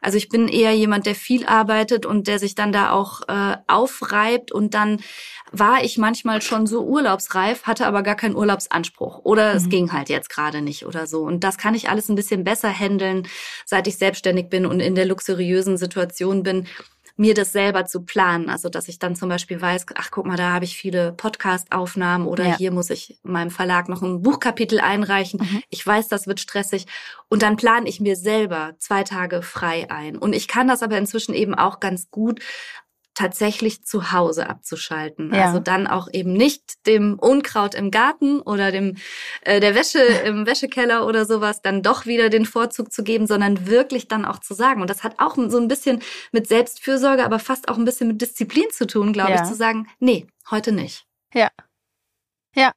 Also 0.00 0.16
ich 0.16 0.28
bin 0.28 0.46
eher 0.46 0.72
jemand, 0.72 1.06
der 1.06 1.16
viel 1.16 1.44
arbeitet 1.44 2.06
und 2.06 2.28
der 2.28 2.38
sich 2.38 2.54
dann 2.54 2.70
da 2.70 2.92
auch 2.92 3.22
äh, 3.26 3.56
aufreibt 3.66 4.52
und 4.52 4.74
dann 4.74 5.00
war 5.50 5.82
ich 5.82 5.98
manchmal 5.98 6.40
schon 6.40 6.68
so 6.68 6.84
urlaubsreif, 6.84 7.64
hatte 7.64 7.84
aber 7.84 8.04
gar 8.04 8.14
keinen 8.14 8.36
Urlaubsanspruch 8.36 9.18
oder 9.24 9.50
mhm. 9.50 9.56
es 9.56 9.68
ging 9.68 9.92
halt 9.92 10.08
jetzt 10.08 10.30
gerade 10.30 10.62
nicht 10.62 10.86
oder 10.86 11.08
so. 11.08 11.22
Und 11.22 11.42
das 11.42 11.58
kann 11.58 11.74
ich 11.74 11.90
alles 11.90 12.08
ein 12.08 12.14
bisschen 12.14 12.44
besser 12.44 12.70
handeln, 12.70 13.26
seit 13.66 13.88
ich 13.88 13.98
selbstständig 13.98 14.48
bin 14.48 14.66
und 14.66 14.78
in 14.78 14.94
der 14.94 15.04
luxuriösen 15.04 15.76
Situation 15.76 16.44
bin, 16.44 16.68
mir 17.16 17.34
das 17.34 17.52
selber 17.52 17.84
zu 17.86 18.02
planen. 18.02 18.48
Also, 18.48 18.68
dass 18.68 18.88
ich 18.88 18.98
dann 18.98 19.16
zum 19.16 19.28
Beispiel 19.28 19.60
weiß, 19.60 19.86
ach 19.94 20.10
guck 20.10 20.26
mal, 20.26 20.36
da 20.36 20.52
habe 20.52 20.64
ich 20.64 20.76
viele 20.76 21.12
Podcast-Aufnahmen 21.12 22.26
oder 22.26 22.46
ja. 22.46 22.56
hier 22.56 22.70
muss 22.70 22.90
ich 22.90 23.18
meinem 23.22 23.50
Verlag 23.50 23.88
noch 23.88 24.02
ein 24.02 24.22
Buchkapitel 24.22 24.80
einreichen. 24.80 25.40
Mhm. 25.40 25.62
Ich 25.70 25.86
weiß, 25.86 26.08
das 26.08 26.26
wird 26.26 26.40
stressig. 26.40 26.86
Und 27.28 27.42
dann 27.42 27.56
plane 27.56 27.88
ich 27.88 28.00
mir 28.00 28.16
selber 28.16 28.74
zwei 28.78 29.04
Tage 29.04 29.42
frei 29.42 29.90
ein. 29.90 30.16
Und 30.16 30.34
ich 30.34 30.48
kann 30.48 30.68
das 30.68 30.82
aber 30.82 30.98
inzwischen 30.98 31.34
eben 31.34 31.54
auch 31.54 31.80
ganz 31.80 32.10
gut 32.10 32.40
tatsächlich 33.14 33.84
zu 33.84 34.12
Hause 34.12 34.48
abzuschalten. 34.48 35.34
Ja. 35.34 35.46
Also 35.46 35.58
dann 35.58 35.86
auch 35.86 36.08
eben 36.12 36.32
nicht 36.32 36.86
dem 36.86 37.18
Unkraut 37.18 37.74
im 37.74 37.90
Garten 37.90 38.40
oder 38.40 38.72
dem 38.72 38.96
äh, 39.42 39.60
der 39.60 39.74
Wäsche 39.74 39.98
im 40.24 40.46
Wäschekeller 40.46 41.06
oder 41.06 41.24
sowas 41.24 41.62
dann 41.62 41.82
doch 41.82 42.06
wieder 42.06 42.28
den 42.28 42.46
Vorzug 42.46 42.92
zu 42.92 43.02
geben, 43.02 43.26
sondern 43.26 43.66
wirklich 43.66 44.08
dann 44.08 44.24
auch 44.24 44.38
zu 44.38 44.54
sagen. 44.54 44.80
Und 44.80 44.90
das 44.90 45.04
hat 45.04 45.14
auch 45.18 45.36
so 45.36 45.58
ein 45.58 45.68
bisschen 45.68 46.02
mit 46.32 46.48
Selbstfürsorge, 46.48 47.24
aber 47.24 47.38
fast 47.38 47.68
auch 47.68 47.78
ein 47.78 47.84
bisschen 47.84 48.08
mit 48.08 48.20
Disziplin 48.20 48.70
zu 48.70 48.86
tun, 48.86 49.12
glaube 49.12 49.32
ja. 49.32 49.42
ich, 49.42 49.48
zu 49.48 49.54
sagen, 49.54 49.88
nee, 49.98 50.26
heute 50.50 50.72
nicht. 50.72 51.04
Ja. 51.34 51.48
Ja. 52.54 52.72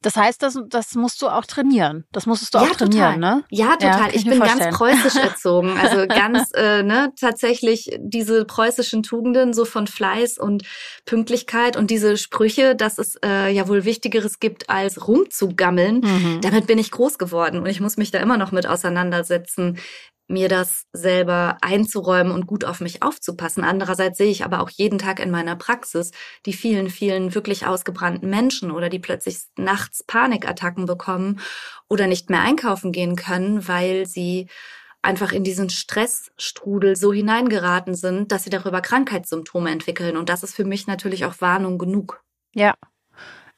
Das 0.00 0.16
heißt, 0.16 0.42
das, 0.42 0.58
das 0.68 0.94
musst 0.94 1.20
du 1.22 1.28
auch 1.28 1.44
trainieren. 1.44 2.04
Das 2.12 2.26
musstest 2.26 2.54
du 2.54 2.58
ja, 2.58 2.64
auch 2.64 2.70
trainieren, 2.70 3.14
total. 3.14 3.36
ne? 3.36 3.44
Ja, 3.50 3.76
total. 3.76 4.00
Ja, 4.00 4.08
ich, 4.10 4.16
ich 4.16 4.24
bin 4.26 4.38
ganz 4.38 4.76
preußisch 4.76 5.16
erzogen. 5.22 5.76
Also 5.76 6.06
ganz, 6.06 6.50
äh, 6.54 6.84
ne, 6.84 7.12
tatsächlich 7.18 7.90
diese 7.98 8.44
preußischen 8.44 9.02
Tugenden 9.02 9.52
so 9.52 9.64
von 9.64 9.88
Fleiß 9.88 10.38
und 10.38 10.62
Pünktlichkeit 11.04 11.76
und 11.76 11.90
diese 11.90 12.16
Sprüche, 12.16 12.76
dass 12.76 12.98
es 12.98 13.16
äh, 13.24 13.50
ja 13.50 13.66
wohl 13.66 13.84
Wichtigeres 13.84 14.38
gibt, 14.38 14.70
als 14.70 15.08
rumzugammeln. 15.08 16.00
Mhm. 16.00 16.40
Damit 16.42 16.68
bin 16.68 16.78
ich 16.78 16.92
groß 16.92 17.18
geworden 17.18 17.58
und 17.58 17.66
ich 17.66 17.80
muss 17.80 17.96
mich 17.96 18.12
da 18.12 18.18
immer 18.18 18.36
noch 18.36 18.52
mit 18.52 18.66
auseinandersetzen 18.66 19.78
mir 20.28 20.48
das 20.48 20.84
selber 20.92 21.56
einzuräumen 21.62 22.32
und 22.32 22.46
gut 22.46 22.64
auf 22.64 22.80
mich 22.80 23.02
aufzupassen. 23.02 23.64
Andererseits 23.64 24.18
sehe 24.18 24.30
ich 24.30 24.44
aber 24.44 24.60
auch 24.60 24.70
jeden 24.70 24.98
Tag 24.98 25.20
in 25.20 25.30
meiner 25.30 25.56
Praxis 25.56 26.12
die 26.46 26.52
vielen, 26.52 26.90
vielen 26.90 27.34
wirklich 27.34 27.66
ausgebrannten 27.66 28.28
Menschen 28.28 28.70
oder 28.70 28.90
die 28.90 28.98
plötzlich 28.98 29.40
nachts 29.56 30.04
Panikattacken 30.04 30.84
bekommen 30.84 31.40
oder 31.88 32.06
nicht 32.06 32.28
mehr 32.30 32.42
einkaufen 32.42 32.92
gehen 32.92 33.16
können, 33.16 33.66
weil 33.66 34.06
sie 34.06 34.48
einfach 35.00 35.32
in 35.32 35.44
diesen 35.44 35.70
Stressstrudel 35.70 36.94
so 36.94 37.12
hineingeraten 37.12 37.94
sind, 37.94 38.30
dass 38.30 38.44
sie 38.44 38.50
darüber 38.50 38.82
Krankheitssymptome 38.82 39.70
entwickeln. 39.70 40.16
Und 40.16 40.28
das 40.28 40.42
ist 40.42 40.54
für 40.54 40.64
mich 40.64 40.86
natürlich 40.86 41.24
auch 41.24 41.40
Warnung 41.40 41.78
genug. 41.78 42.22
Ja, 42.54 42.74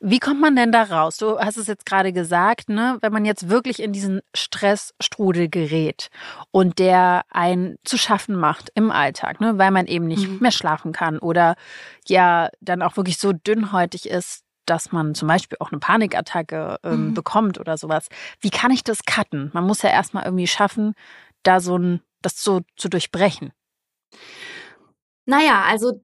wie 0.03 0.19
kommt 0.19 0.41
man 0.41 0.57
denn 0.57 0.73
da 0.73 0.85
raus? 0.85 1.19
Du 1.19 1.39
hast 1.39 1.59
es 1.59 1.67
jetzt 1.67 1.85
gerade 1.85 2.13
gesagt, 2.13 2.71
ne? 2.71 2.97
wenn 3.03 3.13
man 3.13 3.27
jetzt 3.27 3.51
wirklich 3.51 3.83
in 3.83 3.93
diesen 3.93 4.21
Stressstrudel 4.35 5.51
gerät 5.51 6.09
und 6.51 6.79
der 6.79 7.25
einen 7.29 7.77
zu 7.85 7.99
schaffen 7.99 8.35
macht 8.35 8.71
im 8.75 8.91
Alltag, 8.91 9.41
ne? 9.41 9.59
weil 9.59 9.71
man 9.71 9.87
eben 9.87 10.07
nicht 10.07 10.27
mhm. 10.27 10.39
mehr 10.41 10.53
schlafen 10.53 10.93
kann 10.93 11.19
oder 11.19 11.55
ja 12.09 12.49
dann 12.61 12.81
auch 12.81 12.97
wirklich 12.97 13.19
so 13.19 13.35
dünnhäutig 13.35 14.09
ist, 14.09 14.43
dass 14.65 14.91
man 14.91 15.15
zum 15.15 15.29
Beispiel 15.29 15.59
auch 15.61 15.71
eine 15.71 15.81
Panikattacke 15.81 16.79
ähm, 16.83 17.09
mhm. 17.09 17.15
bekommt 17.15 17.61
oder 17.61 17.77
sowas. 17.77 18.09
Wie 18.41 18.51
kann 18.51 18.71
ich 18.71 18.83
das 18.83 19.05
cutten? 19.05 19.51
Man 19.53 19.65
muss 19.65 19.83
ja 19.83 19.91
erstmal 19.91 20.25
irgendwie 20.25 20.47
schaffen, 20.47 20.95
da 21.43 21.61
so 21.61 21.77
ein, 21.77 22.01
das 22.23 22.43
so 22.43 22.63
zu 22.77 22.89
durchbrechen. 22.89 23.53
Naja, 25.27 25.65
also 25.67 26.01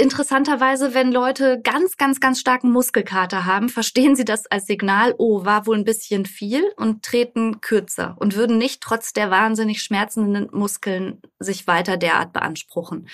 Interessanterweise, 0.00 0.94
wenn 0.94 1.12
Leute 1.12 1.60
ganz, 1.62 1.98
ganz, 1.98 2.20
ganz 2.20 2.40
starken 2.40 2.72
Muskelkater 2.72 3.44
haben, 3.44 3.68
verstehen 3.68 4.16
sie 4.16 4.24
das 4.24 4.46
als 4.46 4.64
Signal, 4.64 5.14
oh, 5.18 5.44
war 5.44 5.66
wohl 5.66 5.76
ein 5.76 5.84
bisschen 5.84 6.24
viel 6.24 6.64
und 6.78 7.02
treten 7.02 7.60
kürzer 7.60 8.16
und 8.18 8.34
würden 8.34 8.56
nicht 8.56 8.80
trotz 8.80 9.12
der 9.12 9.30
wahnsinnig 9.30 9.82
schmerzenden 9.82 10.48
Muskeln 10.52 11.20
sich 11.38 11.66
weiter 11.66 11.98
derart 11.98 12.32
beanspruchen. 12.32 13.08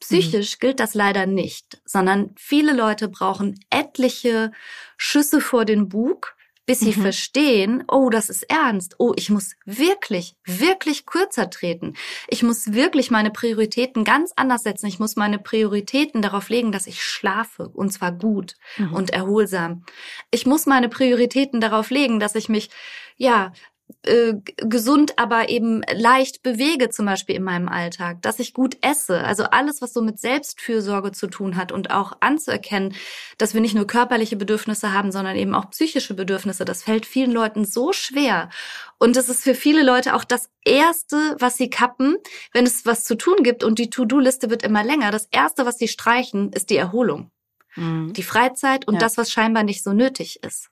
Psychisch 0.00 0.56
mhm. 0.56 0.60
gilt 0.60 0.80
das 0.80 0.92
leider 0.92 1.24
nicht, 1.24 1.80
sondern 1.86 2.34
viele 2.36 2.74
Leute 2.74 3.08
brauchen 3.08 3.58
etliche 3.70 4.52
Schüsse 4.98 5.40
vor 5.40 5.64
den 5.64 5.88
Bug, 5.88 6.36
bis 6.68 6.80
sie 6.80 6.94
mhm. 6.94 7.00
verstehen, 7.00 7.84
oh, 7.88 8.10
das 8.10 8.28
ist 8.28 8.42
ernst. 8.50 8.96
Oh, 8.98 9.14
ich 9.16 9.30
muss 9.30 9.54
wirklich, 9.64 10.36
wirklich 10.44 11.06
kürzer 11.06 11.48
treten. 11.48 11.94
Ich 12.28 12.42
muss 12.42 12.74
wirklich 12.74 13.10
meine 13.10 13.30
Prioritäten 13.30 14.04
ganz 14.04 14.34
anders 14.36 14.64
setzen. 14.64 14.84
Ich 14.84 14.98
muss 14.98 15.16
meine 15.16 15.38
Prioritäten 15.38 16.20
darauf 16.20 16.50
legen, 16.50 16.70
dass 16.70 16.86
ich 16.86 17.02
schlafe 17.02 17.70
und 17.70 17.90
zwar 17.90 18.12
gut 18.12 18.52
mhm. 18.76 18.92
und 18.92 19.08
erholsam. 19.08 19.86
Ich 20.30 20.44
muss 20.44 20.66
meine 20.66 20.90
Prioritäten 20.90 21.62
darauf 21.62 21.88
legen, 21.88 22.20
dass 22.20 22.34
ich 22.34 22.50
mich, 22.50 22.68
ja, 23.16 23.54
äh, 24.02 24.34
gesund, 24.56 25.18
aber 25.18 25.48
eben 25.48 25.82
leicht 25.92 26.42
bewege, 26.42 26.88
zum 26.88 27.06
Beispiel 27.06 27.36
in 27.36 27.42
meinem 27.42 27.68
Alltag, 27.68 28.22
dass 28.22 28.38
ich 28.38 28.54
gut 28.54 28.76
esse. 28.80 29.24
Also 29.24 29.44
alles, 29.44 29.82
was 29.82 29.92
so 29.92 30.02
mit 30.02 30.18
Selbstfürsorge 30.18 31.12
zu 31.12 31.26
tun 31.26 31.56
hat 31.56 31.72
und 31.72 31.90
auch 31.90 32.12
anzuerkennen, 32.20 32.94
dass 33.38 33.54
wir 33.54 33.60
nicht 33.60 33.74
nur 33.74 33.86
körperliche 33.86 34.36
Bedürfnisse 34.36 34.92
haben, 34.92 35.12
sondern 35.12 35.36
eben 35.36 35.54
auch 35.54 35.70
psychische 35.70 36.14
Bedürfnisse. 36.14 36.64
Das 36.64 36.82
fällt 36.82 37.06
vielen 37.06 37.32
Leuten 37.32 37.64
so 37.64 37.92
schwer. 37.92 38.50
Und 38.98 39.16
es 39.16 39.28
ist 39.28 39.42
für 39.42 39.54
viele 39.54 39.82
Leute 39.82 40.14
auch 40.14 40.24
das 40.24 40.50
Erste, 40.64 41.36
was 41.38 41.56
sie 41.56 41.70
kappen, 41.70 42.16
wenn 42.52 42.66
es 42.66 42.86
was 42.86 43.04
zu 43.04 43.16
tun 43.16 43.42
gibt 43.42 43.64
und 43.64 43.78
die 43.78 43.90
To-Do-Liste 43.90 44.50
wird 44.50 44.62
immer 44.62 44.84
länger. 44.84 45.10
Das 45.10 45.28
Erste, 45.30 45.66
was 45.66 45.78
sie 45.78 45.88
streichen, 45.88 46.52
ist 46.52 46.70
die 46.70 46.76
Erholung. 46.76 47.30
Mhm. 47.76 48.12
Die 48.12 48.22
Freizeit 48.22 48.86
und 48.86 48.94
ja. 48.94 49.00
das, 49.00 49.16
was 49.16 49.30
scheinbar 49.30 49.62
nicht 49.62 49.82
so 49.82 49.92
nötig 49.92 50.42
ist 50.42 50.70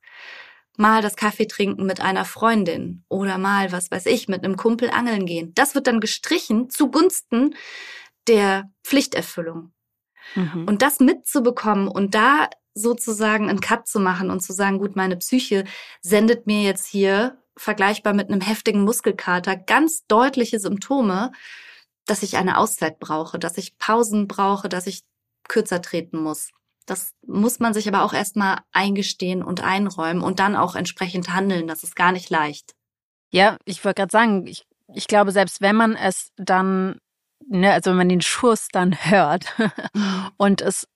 mal 0.79 1.03
das 1.03 1.17
Kaffee 1.17 1.47
trinken 1.47 1.87
mit 1.87 2.01
einer 2.01 2.25
Freundin 2.25 3.05
oder 3.09 3.39
mal, 3.39 3.73
was 3.73 3.91
weiß 3.91 4.07
ich, 4.07 4.29
mit 4.29 4.45
einem 4.45 4.57
Kumpel 4.57 4.91
angeln 4.91 5.27
gehen. 5.27 5.53
Das 5.55 5.75
wird 5.75 5.87
dann 5.87 6.01
gestrichen 6.01 6.71
zugunsten 6.71 7.55
der 8.29 8.71
Pflichterfüllung. 8.85 9.73
Mhm. 10.35 10.67
Und 10.67 10.83
das 10.83 11.01
mitzubekommen 11.01 11.89
und 11.89 12.15
da 12.15 12.49
sozusagen 12.75 13.49
einen 13.49 13.61
Cut 13.61 13.89
zu 13.89 14.01
machen 14.01 14.31
und 14.31 14.41
zu 14.41 14.53
sagen, 14.53 14.79
gut, 14.79 14.97
meine 14.97 15.17
Psyche 15.17 15.65
sendet 16.03 16.47
mir 16.47 16.62
jetzt 16.62 16.87
hier 16.87 17.39
vergleichbar 17.57 18.12
mit 18.12 18.31
einem 18.31 18.43
heftigen 18.43 18.83
Muskelkater 18.83 19.57
ganz 19.57 20.07
deutliche 20.07 20.61
Symptome, 20.61 21.33
dass 22.05 22.23
ich 22.23 22.37
eine 22.37 22.59
Auszeit 22.59 23.01
brauche, 23.01 23.39
dass 23.39 23.57
ich 23.57 23.79
Pausen 23.79 24.29
brauche, 24.29 24.69
dass 24.69 24.87
ich 24.87 25.03
kürzer 25.49 25.81
treten 25.81 26.19
muss. 26.19 26.51
Das 26.87 27.12
muss 27.27 27.59
man 27.59 27.75
sich 27.75 27.88
aber 27.88 28.05
auch 28.05 28.12
erstmal 28.12 28.61
eingestehen 28.72 29.42
und 29.42 29.62
einräumen 29.62 30.22
und 30.22 30.38
dann 30.38 30.57
auch 30.57 30.77
entsprechend 30.77 31.33
handeln. 31.33 31.66
Das 31.66 31.83
ist 31.83 31.96
gar 31.96 32.12
nicht 32.12 32.31
leicht. 32.31 32.75
Ja, 33.31 33.59
ich 33.64 33.85
wollte 33.85 34.03
gerade 34.03 34.12
sagen, 34.12 34.46
ich, 34.46 34.64
ich 34.94 35.09
glaube, 35.09 35.33
selbst 35.33 35.61
wenn 35.61 35.77
man 35.77 35.96
es 35.96 36.31
dann, 36.37 36.99
ne, 37.46 37.72
also 37.72 37.90
wenn 37.90 37.99
man 37.99 38.09
den 38.09 38.20
Schuss 38.20 38.68
dann 38.72 38.96
hört 39.11 39.55
und 40.37 40.61
es 40.61 40.87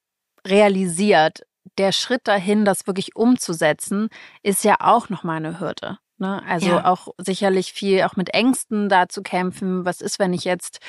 realisiert, 0.46 1.42
der 1.76 1.92
Schritt 1.92 2.22
dahin, 2.24 2.64
das 2.64 2.86
wirklich 2.86 3.16
umzusetzen, 3.16 4.08
ist 4.42 4.64
ja 4.64 4.76
auch 4.78 5.08
nochmal 5.08 5.36
eine 5.36 5.60
Hürde. 5.60 5.98
Ne? 6.18 6.42
Also 6.46 6.68
ja. 6.68 6.84
auch 6.84 7.08
sicherlich 7.18 7.72
viel 7.72 8.02
auch 8.02 8.14
mit 8.14 8.34
Ängsten 8.34 8.88
da 8.88 9.08
zu 9.08 9.22
kämpfen. 9.22 9.84
Was 9.84 10.00
ist, 10.00 10.18
wenn 10.18 10.34
ich 10.34 10.44
jetzt 10.44 10.80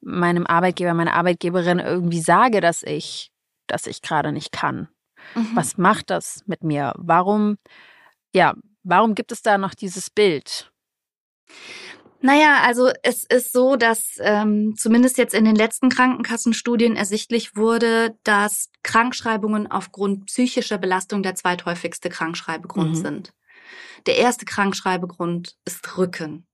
meinem 0.00 0.46
Arbeitgeber, 0.46 0.94
meiner 0.94 1.14
Arbeitgeberin 1.14 1.78
irgendwie 1.78 2.20
sage, 2.20 2.60
dass 2.60 2.82
ich 2.82 3.29
dass 3.70 3.86
ich 3.86 4.02
gerade 4.02 4.32
nicht 4.32 4.52
kann. 4.52 4.88
Mhm. 5.34 5.50
Was 5.54 5.76
macht 5.78 6.10
das 6.10 6.42
mit 6.46 6.62
mir? 6.62 6.92
Warum, 6.96 7.58
ja, 8.34 8.54
warum 8.82 9.14
gibt 9.14 9.32
es 9.32 9.42
da 9.42 9.58
noch 9.58 9.74
dieses 9.74 10.10
Bild? 10.10 10.70
Naja, 12.22 12.60
also 12.64 12.90
es 13.02 13.24
ist 13.24 13.52
so, 13.52 13.76
dass 13.76 14.18
ähm, 14.20 14.74
zumindest 14.76 15.16
jetzt 15.16 15.32
in 15.32 15.46
den 15.46 15.56
letzten 15.56 15.88
Krankenkassenstudien 15.88 16.94
ersichtlich 16.94 17.56
wurde, 17.56 18.14
dass 18.24 18.68
Krankschreibungen 18.82 19.70
aufgrund 19.70 20.26
psychischer 20.26 20.76
Belastung 20.76 21.22
der 21.22 21.34
zweithäufigste 21.34 22.10
Krankschreibegrund 22.10 22.90
mhm. 22.90 23.02
sind. 23.02 23.32
Der 24.06 24.18
erste 24.18 24.44
Krankschreibegrund 24.44 25.56
ist 25.64 25.96
Rücken. 25.96 26.46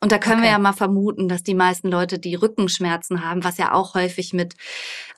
Und 0.00 0.12
da 0.12 0.18
können 0.18 0.40
okay. 0.40 0.44
wir 0.44 0.50
ja 0.50 0.58
mal 0.58 0.74
vermuten, 0.74 1.26
dass 1.26 1.42
die 1.42 1.54
meisten 1.54 1.88
Leute, 1.88 2.18
die 2.18 2.34
Rückenschmerzen 2.34 3.24
haben, 3.24 3.44
was 3.44 3.56
ja 3.56 3.72
auch 3.72 3.94
häufig 3.94 4.34
mit 4.34 4.54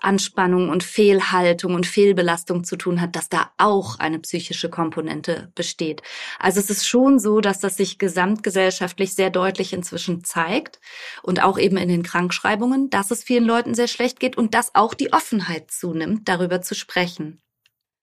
Anspannung 0.00 0.68
und 0.68 0.84
Fehlhaltung 0.84 1.74
und 1.74 1.84
Fehlbelastung 1.84 2.62
zu 2.62 2.76
tun 2.76 3.00
hat, 3.00 3.16
dass 3.16 3.28
da 3.28 3.50
auch 3.58 3.98
eine 3.98 4.20
psychische 4.20 4.70
Komponente 4.70 5.50
besteht. 5.56 6.02
Also 6.38 6.60
es 6.60 6.70
ist 6.70 6.86
schon 6.86 7.18
so, 7.18 7.40
dass 7.40 7.58
das 7.58 7.76
sich 7.76 7.98
gesamtgesellschaftlich 7.98 9.14
sehr 9.14 9.30
deutlich 9.30 9.72
inzwischen 9.72 10.22
zeigt 10.22 10.78
und 11.24 11.42
auch 11.42 11.58
eben 11.58 11.76
in 11.76 11.88
den 11.88 12.04
Krankschreibungen, 12.04 12.88
dass 12.88 13.10
es 13.10 13.24
vielen 13.24 13.44
Leuten 13.44 13.74
sehr 13.74 13.88
schlecht 13.88 14.20
geht 14.20 14.38
und 14.38 14.54
dass 14.54 14.76
auch 14.76 14.94
die 14.94 15.12
Offenheit 15.12 15.72
zunimmt, 15.72 16.28
darüber 16.28 16.62
zu 16.62 16.76
sprechen. 16.76 17.42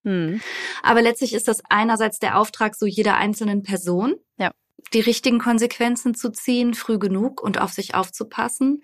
Hm. 0.03 0.41
Aber 0.83 1.01
letztlich 1.01 1.33
ist 1.33 1.47
das 1.47 1.61
einerseits 1.69 2.19
der 2.19 2.37
Auftrag 2.37 2.75
so 2.75 2.85
jeder 2.85 3.15
einzelnen 3.15 3.63
Person. 3.63 4.15
Ja 4.37 4.51
die 4.93 5.01
richtigen 5.01 5.39
Konsequenzen 5.39 6.15
zu 6.15 6.31
ziehen, 6.31 6.73
früh 6.73 6.99
genug 6.99 7.41
und 7.41 7.59
auf 7.59 7.71
sich 7.71 7.95
aufzupassen 7.95 8.81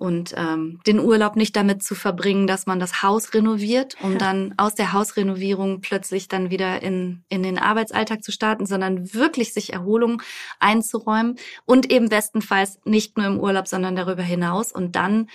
und 0.00 0.32
ähm, 0.34 0.80
den 0.86 0.98
Urlaub 0.98 1.36
nicht 1.36 1.54
damit 1.54 1.82
zu 1.82 1.94
verbringen, 1.94 2.46
dass 2.46 2.64
man 2.64 2.80
das 2.80 3.02
Haus 3.02 3.34
renoviert, 3.34 3.96
um 4.02 4.16
dann 4.16 4.54
aus 4.56 4.74
der 4.74 4.94
Hausrenovierung 4.94 5.82
plötzlich 5.82 6.26
dann 6.26 6.48
wieder 6.48 6.80
in, 6.80 7.22
in 7.28 7.42
den 7.42 7.58
Arbeitsalltag 7.58 8.24
zu 8.24 8.32
starten, 8.32 8.64
sondern 8.64 9.12
wirklich 9.12 9.52
sich 9.52 9.74
Erholung 9.74 10.22
einzuräumen 10.58 11.36
und 11.66 11.92
eben 11.92 12.08
bestenfalls 12.08 12.78
nicht 12.84 13.18
nur 13.18 13.26
im 13.26 13.38
Urlaub, 13.38 13.68
sondern 13.68 13.94
darüber 13.94 14.22
hinaus 14.22 14.72
und 14.72 14.96
dann 14.96 15.28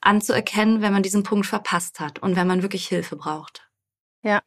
anzuerkennen, 0.00 0.82
wenn 0.82 0.92
man 0.92 1.02
diesen 1.02 1.24
Punkt 1.24 1.46
verpasst 1.46 1.98
hat 1.98 2.20
und 2.20 2.36
wenn 2.36 2.46
man 2.46 2.62
wirklich 2.62 2.86
Hilfe 2.86 3.16
braucht. 3.16 3.68
Ja. 4.22 4.40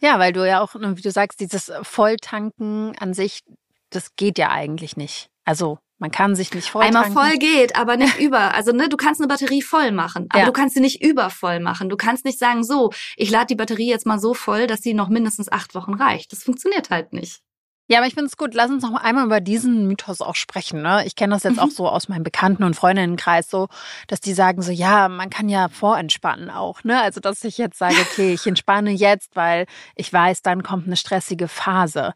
Ja, 0.00 0.18
weil 0.18 0.32
du 0.32 0.46
ja 0.46 0.60
auch, 0.60 0.74
wie 0.74 1.00
du 1.00 1.10
sagst, 1.12 1.38
dieses 1.38 1.70
Volltanken 1.82 2.98
an 2.98 3.14
sich, 3.14 3.44
das 3.94 4.16
geht 4.16 4.38
ja 4.38 4.50
eigentlich 4.50 4.96
nicht. 4.96 5.28
Also 5.44 5.78
man 5.98 6.10
kann 6.10 6.34
sich 6.34 6.52
nicht 6.52 6.68
voll 6.68 6.82
Einmal 6.82 7.10
voll 7.10 7.38
geht, 7.38 7.76
aber 7.76 7.96
nicht 7.96 8.18
über. 8.20 8.54
Also 8.54 8.72
ne, 8.72 8.88
du 8.88 8.96
kannst 8.96 9.20
eine 9.20 9.28
Batterie 9.28 9.62
voll 9.62 9.92
machen, 9.92 10.26
aber 10.30 10.40
ja. 10.40 10.46
du 10.46 10.52
kannst 10.52 10.74
sie 10.74 10.80
nicht 10.80 11.02
übervoll 11.02 11.60
machen. 11.60 11.88
Du 11.88 11.96
kannst 11.96 12.24
nicht 12.24 12.38
sagen, 12.38 12.64
so, 12.64 12.92
ich 13.16 13.30
lade 13.30 13.46
die 13.46 13.54
Batterie 13.54 13.88
jetzt 13.88 14.06
mal 14.06 14.18
so 14.18 14.34
voll, 14.34 14.66
dass 14.66 14.82
sie 14.82 14.94
noch 14.94 15.08
mindestens 15.08 15.50
acht 15.50 15.74
Wochen 15.74 15.94
reicht. 15.94 16.32
Das 16.32 16.42
funktioniert 16.42 16.90
halt 16.90 17.12
nicht. 17.12 17.40
Ja, 17.86 17.98
aber 17.98 18.06
ich 18.06 18.14
finde 18.14 18.28
es 18.28 18.38
gut. 18.38 18.54
Lass 18.54 18.70
uns 18.70 18.82
noch 18.82 18.94
einmal 18.94 19.26
über 19.26 19.40
diesen 19.40 19.86
Mythos 19.86 20.22
auch 20.22 20.36
sprechen. 20.36 20.80
Ne? 20.80 21.04
Ich 21.06 21.16
kenne 21.16 21.34
das 21.34 21.42
jetzt 21.42 21.56
mhm. 21.56 21.58
auch 21.58 21.70
so 21.70 21.86
aus 21.86 22.08
meinem 22.08 22.22
Bekannten- 22.22 22.64
und 22.64 22.74
Freundinnenkreis 22.74 23.50
so, 23.50 23.68
dass 24.08 24.20
die 24.20 24.32
sagen 24.32 24.62
so, 24.62 24.72
ja, 24.72 25.08
man 25.10 25.28
kann 25.28 25.50
ja 25.50 25.68
vorentspannen 25.68 26.48
auch. 26.48 26.82
Ne? 26.82 27.00
Also, 27.00 27.20
dass 27.20 27.44
ich 27.44 27.58
jetzt 27.58 27.78
sage, 27.78 27.96
okay, 28.00 28.32
ich 28.32 28.46
entspanne 28.46 28.90
jetzt, 28.90 29.36
weil 29.36 29.66
ich 29.96 30.10
weiß, 30.10 30.40
dann 30.40 30.62
kommt 30.62 30.86
eine 30.86 30.96
stressige 30.96 31.46
Phase. 31.46 32.14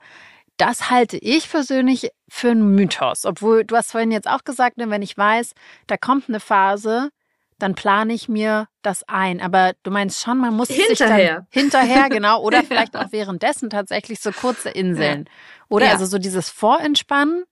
Das 0.59 0.91
halte 0.91 1.17
ich 1.17 1.51
persönlich 1.51 2.11
für 2.29 2.51
einen 2.51 2.75
Mythos. 2.75 3.25
Obwohl, 3.25 3.65
du 3.65 3.77
hast 3.77 3.93
vorhin 3.93 4.11
jetzt 4.11 4.29
auch 4.29 4.45
gesagt, 4.45 4.77
ne, 4.77 4.91
wenn 4.91 5.03
ich 5.03 5.17
weiß, 5.17 5.55
da 5.87 5.97
kommt 5.97 6.29
eine 6.29 6.41
Phase, 6.41 7.11
dann 7.59 7.75
plane 7.75 8.13
ich 8.13 8.29
mir 8.29 8.69
das 8.83 9.03
ein. 9.09 9.41
Aber 9.41 9.73
du 9.83 9.91
meinst 9.91 10.21
schon, 10.21 10.39
man 10.39 10.55
muss 10.55 10.69
hinterher. 10.69 10.97
sich 10.97 10.99
dann 10.99 11.47
hinterher, 11.51 12.09
genau, 12.11 12.43
oder 12.43 12.63
vielleicht 12.63 12.97
auch 12.97 13.13
währenddessen 13.13 13.71
tatsächlich 13.71 14.21
so 14.21 14.33
kurze 14.33 14.69
Inseln. 14.71 15.25
Ja. 15.27 15.65
Oder 15.69 15.87
ja. 15.87 15.93
also 15.93 16.07
so 16.07 16.19
dieses 16.19 16.51
Vorentspannen 16.51 17.45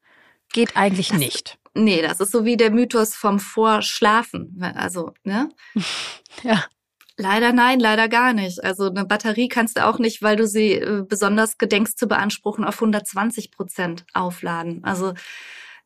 geht 0.52 0.76
eigentlich 0.76 1.08
das, 1.08 1.18
nicht. 1.18 1.58
Nee, 1.74 2.02
das 2.02 2.20
ist 2.20 2.32
so 2.32 2.44
wie 2.44 2.56
der 2.56 2.70
Mythos 2.70 3.14
vom 3.14 3.38
Vorschlafen. 3.38 4.62
Also, 4.76 5.12
ne? 5.24 5.48
ja. 6.42 6.64
Leider 7.18 7.52
nein, 7.52 7.80
leider 7.80 8.08
gar 8.08 8.34
nicht. 8.34 8.62
Also 8.62 8.90
eine 8.90 9.06
Batterie 9.06 9.48
kannst 9.48 9.78
du 9.78 9.86
auch 9.86 9.98
nicht, 9.98 10.22
weil 10.22 10.36
du 10.36 10.46
sie 10.46 10.72
äh, 10.74 11.02
besonders 11.02 11.56
gedenkst 11.56 11.98
zu 11.98 12.06
beanspruchen, 12.06 12.64
auf 12.64 12.74
120 12.74 13.50
Prozent 13.50 14.04
aufladen. 14.12 14.84
Also, 14.84 15.14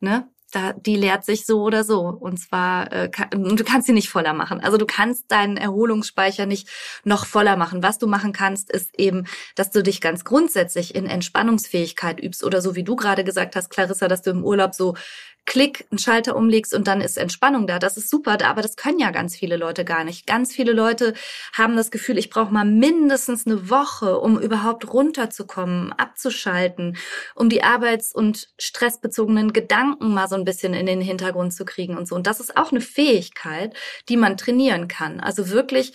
ne? 0.01 0.27
da, 0.51 0.73
die 0.73 0.95
leert 0.95 1.25
sich 1.25 1.45
so 1.45 1.61
oder 1.61 1.83
so. 1.83 2.01
Und 2.01 2.37
zwar, 2.37 2.91
äh, 2.91 3.09
kann, 3.09 3.29
du 3.31 3.63
kannst 3.63 3.87
sie 3.87 3.93
nicht 3.93 4.09
voller 4.09 4.33
machen. 4.33 4.59
Also 4.59 4.77
du 4.77 4.85
kannst 4.85 5.31
deinen 5.31 5.57
Erholungsspeicher 5.57 6.45
nicht 6.45 6.69
noch 7.03 7.25
voller 7.25 7.55
machen. 7.57 7.81
Was 7.81 7.97
du 7.97 8.07
machen 8.07 8.33
kannst, 8.33 8.69
ist 8.69 8.97
eben, 8.99 9.25
dass 9.55 9.71
du 9.71 9.81
dich 9.81 10.01
ganz 10.01 10.23
grundsätzlich 10.23 10.93
in 10.93 11.05
Entspannungsfähigkeit 11.05 12.21
übst 12.21 12.43
oder 12.43 12.61
so 12.61 12.75
wie 12.75 12.83
du 12.83 12.95
gerade 12.95 13.23
gesagt 13.23 13.55
hast, 13.55 13.69
Clarissa, 13.69 14.07
dass 14.07 14.21
du 14.21 14.31
im 14.31 14.43
Urlaub 14.43 14.75
so 14.75 14.95
Klick, 15.45 15.85
einen 15.89 15.97
Schalter 15.97 16.35
umlegst 16.35 16.73
und 16.73 16.87
dann 16.87 17.01
ist 17.01 17.17
Entspannung 17.17 17.67
da. 17.67 17.79
Das 17.79 17.97
ist 17.97 18.09
super, 18.09 18.37
aber 18.45 18.61
das 18.61 18.75
können 18.75 18.99
ja 18.99 19.11
ganz 19.11 19.35
viele 19.35 19.57
Leute 19.57 19.83
gar 19.83 20.03
nicht. 20.03 20.27
Ganz 20.27 20.53
viele 20.53 20.71
Leute 20.71 21.13
haben 21.53 21.75
das 21.75 21.91
Gefühl, 21.91 22.17
ich 22.17 22.29
brauche 22.29 22.53
mal 22.53 22.63
mindestens 22.63 23.45
eine 23.45 23.69
Woche, 23.69 24.19
um 24.19 24.39
überhaupt 24.39 24.93
runterzukommen, 24.93 25.93
abzuschalten, 25.93 26.95
um 27.35 27.49
die 27.49 27.63
arbeits- 27.63 28.13
und 28.13 28.49
stressbezogenen 28.59 29.51
Gedanken 29.51 30.13
mal 30.13 30.27
so 30.27 30.35
ein 30.35 30.45
bisschen 30.45 30.73
in 30.73 30.85
den 30.85 31.01
Hintergrund 31.01 31.53
zu 31.53 31.65
kriegen 31.65 31.97
und 31.97 32.07
so. 32.07 32.15
Und 32.15 32.27
das 32.27 32.39
ist 32.39 32.55
auch 32.55 32.71
eine 32.71 32.81
Fähigkeit, 32.81 33.75
die 34.09 34.17
man 34.17 34.37
trainieren 34.37 34.87
kann. 34.87 35.19
Also 35.19 35.49
wirklich 35.49 35.93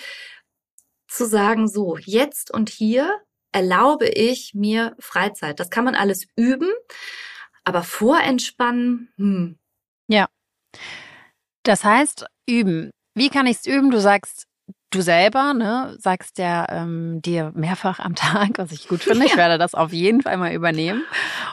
zu 1.09 1.25
sagen, 1.25 1.69
so, 1.69 1.97
jetzt 1.99 2.53
und 2.53 2.69
hier 2.69 3.11
erlaube 3.53 4.09
ich 4.09 4.53
mir 4.55 4.95
Freizeit. 4.99 5.61
Das 5.61 5.71
kann 5.71 5.85
man 5.85 5.95
alles 5.95 6.27
üben. 6.37 6.69
Aber 7.67 7.83
vorentspannen, 7.83 9.09
hm. 9.17 9.59
Ja. 10.09 10.29
Das 11.65 11.85
heißt, 11.85 12.27
üben. 12.49 12.93
Wie 13.15 13.29
kann 13.29 13.47
ich 13.47 13.57
es 13.57 13.67
üben? 13.67 13.91
Du 13.91 14.01
sagst, 14.01 14.47
du 14.91 15.03
selber, 15.03 15.53
ne, 15.53 15.97
sagst 15.99 16.39
ja 16.39 16.67
ähm, 16.69 17.21
dir 17.23 17.53
mehrfach 17.57 17.99
am 17.99 18.15
Tag, 18.15 18.59
was 18.59 18.71
ich 18.71 18.87
gut 18.87 19.03
finde. 19.03 19.27
Ich 19.27 19.37
werde 19.37 19.59
das 19.59 19.75
auf 19.75 19.93
jeden 19.93 20.23
Fall 20.23 20.37
mal 20.37 20.53
übernehmen 20.53 21.05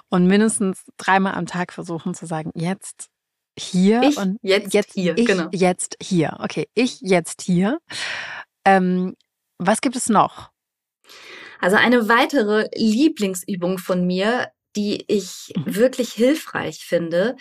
und 0.09 0.27
mindestens 0.27 0.83
dreimal 0.97 1.33
am 1.33 1.47
Tag 1.47 1.73
versuchen 1.73 2.13
zu 2.13 2.27
sagen, 2.27 2.51
jetzt 2.53 3.09
hier 3.57 4.03
ich 4.03 4.17
und 4.17 4.37
jetzt, 4.43 4.73
jetzt 4.73 4.93
hier, 4.93 5.17
ich 5.17 5.25
genau. 5.25 5.49
Jetzt 5.51 5.97
hier. 5.99 6.37
Okay, 6.39 6.67
ich 6.75 7.01
jetzt 7.01 7.41
hier. 7.41 7.79
Ähm, 8.65 9.15
was 9.57 9.81
gibt 9.81 9.95
es 9.95 10.09
noch? 10.09 10.51
Also 11.59 11.77
eine 11.77 12.09
weitere 12.09 12.67
Lieblingsübung 12.75 13.77
von 13.77 14.05
mir 14.05 14.51
die 14.75 15.03
ich 15.07 15.53
mhm. 15.55 15.75
wirklich 15.75 16.13
hilfreich 16.13 16.85
finde. 16.85 17.35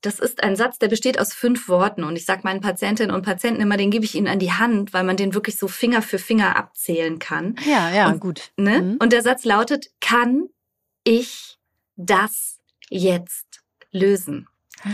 Das 0.00 0.20
ist 0.20 0.42
ein 0.42 0.56
Satz, 0.56 0.78
der 0.78 0.88
besteht 0.88 1.18
aus 1.18 1.34
fünf 1.34 1.68
Worten. 1.68 2.04
Und 2.04 2.16
ich 2.16 2.24
sage 2.24 2.42
meinen 2.44 2.60
Patientinnen 2.60 3.14
und 3.14 3.22
Patienten 3.22 3.60
immer, 3.60 3.76
den 3.76 3.90
gebe 3.90 4.04
ich 4.04 4.14
ihnen 4.14 4.28
an 4.28 4.38
die 4.38 4.52
Hand, 4.52 4.92
weil 4.92 5.04
man 5.04 5.16
den 5.16 5.34
wirklich 5.34 5.56
so 5.56 5.68
Finger 5.68 6.02
für 6.02 6.18
Finger 6.18 6.56
abzählen 6.56 7.18
kann. 7.18 7.56
Ja, 7.66 7.90
ja, 7.90 8.08
und, 8.08 8.20
gut. 8.20 8.50
Ne? 8.56 8.80
Mhm. 8.82 8.96
Und 9.00 9.12
der 9.12 9.22
Satz 9.22 9.44
lautet, 9.44 9.90
kann 10.00 10.48
ich 11.04 11.58
das 11.96 12.58
jetzt 12.88 13.60
lösen? 13.90 14.48
Ah, 14.82 14.90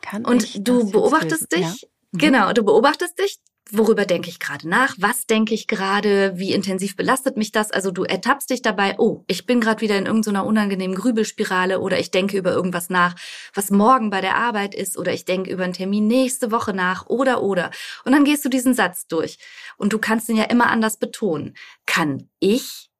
kann 0.00 0.24
und 0.24 0.66
du 0.66 0.90
beobachtest 0.90 1.52
dich, 1.52 1.60
ja. 1.60 1.88
mhm. 2.10 2.18
genau, 2.18 2.52
du 2.52 2.64
beobachtest 2.64 3.18
dich, 3.18 3.38
worüber 3.70 4.04
denke 4.04 4.28
ich 4.28 4.38
gerade 4.38 4.68
nach, 4.68 4.94
was 4.98 5.26
denke 5.26 5.54
ich 5.54 5.66
gerade, 5.66 6.32
wie 6.36 6.52
intensiv 6.52 6.96
belastet 6.96 7.36
mich 7.36 7.52
das. 7.52 7.70
Also 7.70 7.90
du 7.90 8.04
ertappst 8.04 8.50
dich 8.50 8.62
dabei, 8.62 8.96
oh, 8.98 9.24
ich 9.28 9.46
bin 9.46 9.60
gerade 9.60 9.80
wieder 9.80 9.96
in 9.96 10.06
irgendeiner 10.06 10.44
unangenehmen 10.44 10.96
Grübelspirale 10.96 11.80
oder 11.80 11.98
ich 11.98 12.10
denke 12.10 12.36
über 12.36 12.52
irgendwas 12.52 12.90
nach, 12.90 13.14
was 13.54 13.70
morgen 13.70 14.10
bei 14.10 14.20
der 14.20 14.36
Arbeit 14.36 14.74
ist 14.74 14.98
oder 14.98 15.12
ich 15.12 15.24
denke 15.24 15.50
über 15.50 15.64
einen 15.64 15.72
Termin 15.72 16.06
nächste 16.06 16.50
Woche 16.50 16.74
nach 16.74 17.06
oder 17.06 17.42
oder. 17.42 17.70
Und 18.04 18.12
dann 18.12 18.24
gehst 18.24 18.44
du 18.44 18.48
diesen 18.48 18.74
Satz 18.74 19.06
durch 19.06 19.38
und 19.76 19.92
du 19.92 19.98
kannst 19.98 20.28
ihn 20.28 20.36
ja 20.36 20.44
immer 20.44 20.68
anders 20.68 20.98
betonen. 20.98 21.54
Kann 21.86 22.28
ich 22.40 22.90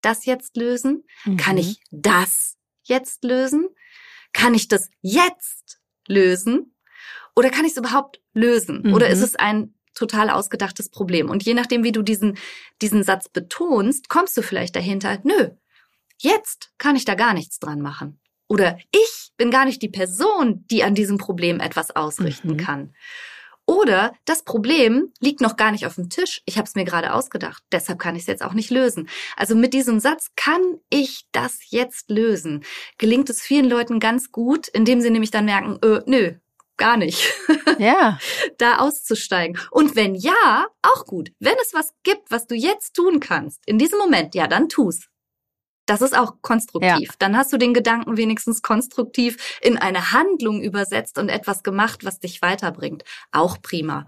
das 0.00 0.24
jetzt 0.24 0.56
lösen? 0.56 1.04
Mhm. 1.24 1.36
Kann 1.36 1.58
ich 1.58 1.80
das 1.90 2.56
jetzt 2.84 3.24
lösen? 3.24 3.68
Kann 4.32 4.54
ich 4.54 4.68
das 4.68 4.88
jetzt 5.00 5.80
lösen? 6.06 6.74
Oder 7.34 7.50
kann 7.50 7.64
ich 7.64 7.72
es 7.72 7.78
überhaupt 7.78 8.20
lösen? 8.32 8.82
Mhm. 8.84 8.94
Oder 8.94 9.08
ist 9.08 9.22
es 9.22 9.36
ein 9.36 9.74
total 9.94 10.30
ausgedachtes 10.30 10.90
Problem. 10.90 11.30
Und 11.30 11.44
je 11.44 11.54
nachdem, 11.54 11.84
wie 11.84 11.92
du 11.92 12.02
diesen, 12.02 12.38
diesen 12.80 13.02
Satz 13.02 13.28
betonst, 13.28 14.08
kommst 14.08 14.36
du 14.36 14.42
vielleicht 14.42 14.76
dahinter, 14.76 15.18
nö, 15.24 15.50
jetzt 16.18 16.72
kann 16.78 16.96
ich 16.96 17.04
da 17.04 17.14
gar 17.14 17.34
nichts 17.34 17.58
dran 17.58 17.80
machen. 17.80 18.20
Oder 18.48 18.78
ich 18.90 19.32
bin 19.36 19.50
gar 19.50 19.64
nicht 19.64 19.80
die 19.80 19.88
Person, 19.88 20.66
die 20.70 20.84
an 20.84 20.94
diesem 20.94 21.16
Problem 21.16 21.60
etwas 21.60 21.94
ausrichten 21.94 22.52
mhm. 22.52 22.56
kann. 22.58 22.94
Oder 23.64 24.12
das 24.24 24.42
Problem 24.42 25.12
liegt 25.20 25.40
noch 25.40 25.56
gar 25.56 25.70
nicht 25.70 25.86
auf 25.86 25.94
dem 25.94 26.10
Tisch. 26.10 26.42
Ich 26.46 26.58
habe 26.58 26.66
es 26.66 26.74
mir 26.74 26.84
gerade 26.84 27.14
ausgedacht. 27.14 27.62
Deshalb 27.70 27.98
kann 27.98 28.16
ich 28.16 28.22
es 28.22 28.26
jetzt 28.26 28.42
auch 28.42 28.54
nicht 28.54 28.70
lösen. 28.70 29.08
Also 29.36 29.54
mit 29.54 29.72
diesem 29.72 30.00
Satz 30.00 30.32
kann 30.36 30.60
ich 30.90 31.26
das 31.32 31.70
jetzt 31.70 32.10
lösen. 32.10 32.64
Gelingt 32.98 33.30
es 33.30 33.40
vielen 33.40 33.68
Leuten 33.68 34.00
ganz 34.00 34.32
gut, 34.32 34.68
indem 34.68 35.00
sie 35.00 35.10
nämlich 35.10 35.30
dann 35.30 35.44
merken, 35.44 35.78
äh, 35.82 36.02
nö, 36.06 36.34
gar 36.76 36.96
nicht. 36.96 37.32
Ja. 37.78 38.18
da 38.58 38.78
auszusteigen. 38.78 39.58
Und 39.70 39.96
wenn 39.96 40.14
ja, 40.14 40.66
auch 40.82 41.06
gut. 41.06 41.32
Wenn 41.40 41.56
es 41.60 41.72
was 41.74 41.94
gibt, 42.02 42.30
was 42.30 42.46
du 42.46 42.54
jetzt 42.54 42.94
tun 42.94 43.18
kannst, 43.18 43.60
in 43.66 43.78
diesem 43.78 43.98
Moment, 43.98 44.34
ja, 44.34 44.46
dann 44.46 44.68
tu's. 44.68 45.08
Das 45.86 46.00
ist 46.00 46.16
auch 46.16 46.34
konstruktiv. 46.42 47.08
Ja. 47.08 47.14
Dann 47.18 47.36
hast 47.36 47.52
du 47.52 47.56
den 47.56 47.74
Gedanken 47.74 48.16
wenigstens 48.16 48.62
konstruktiv 48.62 49.58
in 49.60 49.78
eine 49.78 50.12
Handlung 50.12 50.62
übersetzt 50.62 51.18
und 51.18 51.28
etwas 51.28 51.62
gemacht, 51.62 52.04
was 52.04 52.20
dich 52.20 52.40
weiterbringt. 52.42 53.04
Auch 53.32 53.60
prima. 53.62 54.06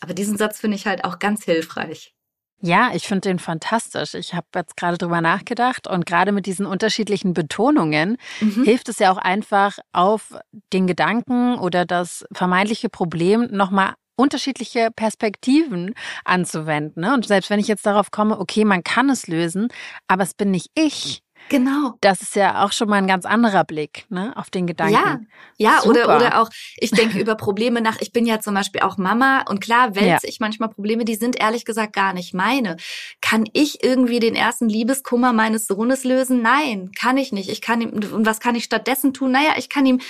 Aber 0.00 0.14
diesen 0.14 0.36
Satz 0.36 0.60
finde 0.60 0.76
ich 0.76 0.86
halt 0.86 1.04
auch 1.04 1.18
ganz 1.18 1.44
hilfreich. 1.44 2.14
Ja, 2.60 2.90
ich 2.92 3.06
finde 3.06 3.28
den 3.28 3.38
fantastisch. 3.38 4.14
Ich 4.14 4.34
habe 4.34 4.46
jetzt 4.56 4.76
gerade 4.76 4.98
drüber 4.98 5.20
nachgedacht 5.20 5.86
und 5.86 6.06
gerade 6.06 6.32
mit 6.32 6.46
diesen 6.46 6.66
unterschiedlichen 6.66 7.32
Betonungen 7.32 8.16
mhm. 8.40 8.64
hilft 8.64 8.88
es 8.88 8.98
ja 8.98 9.12
auch 9.12 9.18
einfach 9.18 9.78
auf 9.92 10.34
den 10.72 10.88
Gedanken 10.88 11.56
oder 11.58 11.84
das 11.84 12.24
vermeintliche 12.32 12.88
Problem 12.88 13.46
nochmal 13.52 13.94
unterschiedliche 14.16 14.90
Perspektiven 14.90 15.94
anzuwenden. 16.24 17.02
Ne? 17.02 17.14
Und 17.14 17.26
selbst 17.26 17.50
wenn 17.50 17.60
ich 17.60 17.68
jetzt 17.68 17.86
darauf 17.86 18.10
komme, 18.10 18.40
okay, 18.40 18.64
man 18.64 18.82
kann 18.82 19.08
es 19.08 19.28
lösen, 19.28 19.68
aber 20.08 20.24
es 20.24 20.34
bin 20.34 20.50
nicht 20.50 20.70
ich, 20.74 21.22
Genau. 21.48 21.94
Das 22.00 22.20
ist 22.20 22.36
ja 22.36 22.64
auch 22.64 22.72
schon 22.72 22.88
mal 22.88 22.96
ein 22.96 23.06
ganz 23.06 23.24
anderer 23.24 23.64
Blick 23.64 24.04
ne, 24.08 24.32
auf 24.36 24.50
den 24.50 24.66
Gedanken. 24.66 24.94
Ja, 24.94 25.20
ja 25.56 25.82
oder, 25.84 26.14
oder 26.16 26.40
auch, 26.40 26.50
ich 26.76 26.90
denke 26.90 27.18
über 27.18 27.34
Probleme 27.34 27.80
nach. 27.80 28.00
Ich 28.00 28.12
bin 28.12 28.26
ja 28.26 28.40
zum 28.40 28.54
Beispiel 28.54 28.82
auch 28.82 28.98
Mama 28.98 29.44
und 29.48 29.60
klar 29.60 29.94
wälze 29.94 30.08
ja. 30.08 30.18
ich 30.24 30.40
manchmal 30.40 30.68
Probleme, 30.68 31.04
die 31.04 31.14
sind 31.14 31.40
ehrlich 31.40 31.64
gesagt 31.64 31.92
gar 31.94 32.12
nicht 32.12 32.34
meine. 32.34 32.76
Kann 33.20 33.44
ich 33.52 33.82
irgendwie 33.82 34.20
den 34.20 34.34
ersten 34.34 34.68
Liebeskummer 34.68 35.32
meines 35.32 35.66
Sohnes 35.66 36.04
lösen? 36.04 36.42
Nein, 36.42 36.90
kann 36.98 37.16
ich 37.16 37.32
nicht. 37.32 37.48
Ich 37.48 37.60
kann 37.60 37.80
ihm, 37.80 37.90
und 37.90 38.26
was 38.26 38.40
kann 38.40 38.54
ich 38.54 38.64
stattdessen 38.64 39.14
tun? 39.14 39.32
Naja, 39.32 39.54
ich 39.56 39.68
kann 39.68 39.86
ihm 39.86 40.00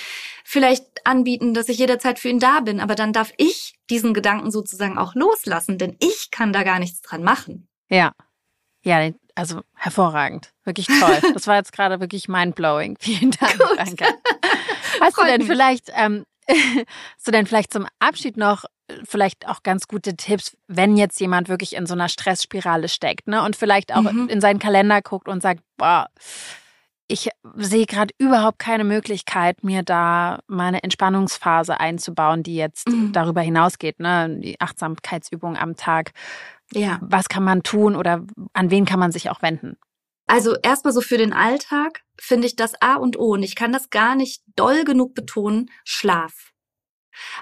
vielleicht 0.44 1.06
anbieten, 1.06 1.54
dass 1.54 1.68
ich 1.68 1.78
jederzeit 1.78 2.18
für 2.18 2.30
ihn 2.30 2.40
da 2.40 2.60
bin, 2.60 2.80
aber 2.80 2.94
dann 2.94 3.12
darf 3.12 3.32
ich 3.36 3.78
diesen 3.90 4.14
Gedanken 4.14 4.50
sozusagen 4.50 4.98
auch 4.98 5.14
loslassen, 5.14 5.78
denn 5.78 5.96
ich 6.00 6.30
kann 6.30 6.52
da 6.52 6.62
gar 6.62 6.78
nichts 6.78 7.02
dran 7.02 7.22
machen. 7.22 7.68
Ja. 7.88 8.12
Ja, 8.82 9.10
also 9.38 9.60
hervorragend. 9.74 10.52
Wirklich 10.64 10.86
toll. 10.86 11.18
Das 11.32 11.46
war 11.46 11.54
jetzt 11.54 11.72
gerade 11.72 12.00
wirklich 12.00 12.28
mindblowing. 12.28 12.96
Vielen 13.00 13.30
Dank. 13.30 13.56
Gut. 13.56 13.78
Danke. 13.78 14.06
Hast 15.00 15.14
Freut 15.14 15.26
du 15.26 15.30
denn 15.30 15.38
mich. 15.42 15.46
vielleicht, 15.46 15.92
ähm, 15.94 16.24
hast 16.48 17.26
du 17.26 17.30
denn 17.30 17.46
vielleicht 17.46 17.72
zum 17.72 17.86
Abschied 18.00 18.36
noch 18.36 18.64
äh, 18.88 18.94
vielleicht 19.04 19.46
auch 19.46 19.62
ganz 19.62 19.86
gute 19.86 20.16
Tipps, 20.16 20.56
wenn 20.66 20.96
jetzt 20.96 21.20
jemand 21.20 21.48
wirklich 21.48 21.76
in 21.76 21.86
so 21.86 21.94
einer 21.94 22.08
Stressspirale 22.08 22.88
steckt, 22.88 23.28
ne? 23.28 23.44
Und 23.44 23.54
vielleicht 23.54 23.94
auch 23.94 24.10
mhm. 24.10 24.28
in 24.28 24.40
seinen 24.40 24.58
Kalender 24.58 25.00
guckt 25.02 25.28
und 25.28 25.40
sagt, 25.40 25.60
boah, 25.76 26.08
ich 27.06 27.28
sehe 27.54 27.86
gerade 27.86 28.12
überhaupt 28.18 28.58
keine 28.58 28.82
Möglichkeit, 28.82 29.62
mir 29.62 29.84
da 29.84 30.40
meine 30.48 30.82
Entspannungsphase 30.82 31.78
einzubauen, 31.78 32.42
die 32.42 32.56
jetzt 32.56 32.88
mhm. 32.88 33.12
darüber 33.12 33.42
hinausgeht, 33.42 34.00
ne? 34.00 34.36
Die 34.40 34.60
Achtsamkeitsübung 34.60 35.56
am 35.56 35.76
Tag. 35.76 36.12
Ja. 36.72 36.98
Was 37.02 37.28
kann 37.28 37.44
man 37.44 37.62
tun 37.62 37.96
oder 37.96 38.24
an 38.52 38.70
wen 38.70 38.84
kann 38.84 39.00
man 39.00 39.12
sich 39.12 39.30
auch 39.30 39.42
wenden? 39.42 39.76
Also 40.26 40.56
erstmal 40.62 40.92
so 40.92 41.00
für 41.00 41.16
den 41.16 41.32
Alltag 41.32 42.02
finde 42.20 42.46
ich 42.46 42.56
das 42.56 42.80
A 42.82 42.96
und 42.96 43.18
O 43.18 43.32
und 43.32 43.42
ich 43.42 43.56
kann 43.56 43.72
das 43.72 43.88
gar 43.88 44.14
nicht 44.14 44.42
doll 44.56 44.84
genug 44.84 45.14
betonen, 45.14 45.70
Schlaf. 45.84 46.52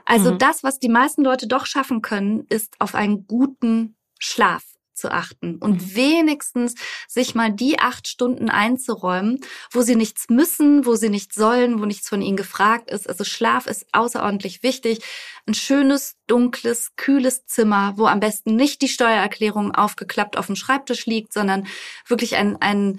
Also 0.04 0.32
mhm. 0.32 0.38
das, 0.38 0.62
was 0.62 0.78
die 0.78 0.88
meisten 0.88 1.24
Leute 1.24 1.48
doch 1.48 1.66
schaffen 1.66 2.00
können, 2.00 2.46
ist 2.48 2.80
auf 2.80 2.94
einen 2.94 3.26
guten 3.26 3.96
Schlaf 4.18 4.75
zu 4.96 5.10
achten 5.10 5.56
und 5.56 5.82
mhm. 5.82 5.96
wenigstens 5.96 6.74
sich 7.08 7.34
mal 7.34 7.52
die 7.52 7.78
acht 7.78 8.08
Stunden 8.08 8.50
einzuräumen, 8.50 9.40
wo 9.70 9.82
sie 9.82 9.96
nichts 9.96 10.28
müssen, 10.28 10.86
wo 10.86 10.96
sie 10.96 11.10
nichts 11.10 11.34
sollen, 11.34 11.80
wo 11.80 11.84
nichts 11.84 12.08
von 12.08 12.22
ihnen 12.22 12.36
gefragt 12.36 12.90
ist. 12.90 13.08
Also 13.08 13.24
Schlaf 13.24 13.66
ist 13.66 13.86
außerordentlich 13.92 14.62
wichtig. 14.62 15.00
Ein 15.46 15.54
schönes, 15.54 16.16
dunkles, 16.26 16.92
kühles 16.96 17.46
Zimmer, 17.46 17.94
wo 17.96 18.06
am 18.06 18.20
besten 18.20 18.56
nicht 18.56 18.82
die 18.82 18.88
Steuererklärung 18.88 19.74
aufgeklappt 19.74 20.36
auf 20.36 20.46
dem 20.46 20.56
Schreibtisch 20.56 21.06
liegt, 21.06 21.32
sondern 21.32 21.66
wirklich 22.06 22.36
ein, 22.36 22.56
ein, 22.60 22.98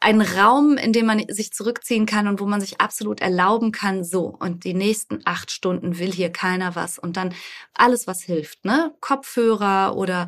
ein 0.00 0.20
Raum, 0.20 0.76
in 0.76 0.92
dem 0.92 1.06
man 1.06 1.24
sich 1.28 1.52
zurückziehen 1.52 2.06
kann 2.06 2.28
und 2.28 2.40
wo 2.40 2.46
man 2.46 2.60
sich 2.60 2.80
absolut 2.80 3.20
erlauben 3.20 3.72
kann, 3.72 4.04
so, 4.04 4.26
und 4.26 4.64
die 4.64 4.74
nächsten 4.74 5.20
acht 5.24 5.50
Stunden 5.50 5.98
will 5.98 6.12
hier 6.12 6.30
keiner 6.30 6.74
was. 6.74 6.98
Und 6.98 7.16
dann 7.16 7.34
alles, 7.74 8.06
was 8.06 8.22
hilft, 8.22 8.64
ne? 8.64 8.94
Kopfhörer 9.00 9.96
oder 9.96 10.26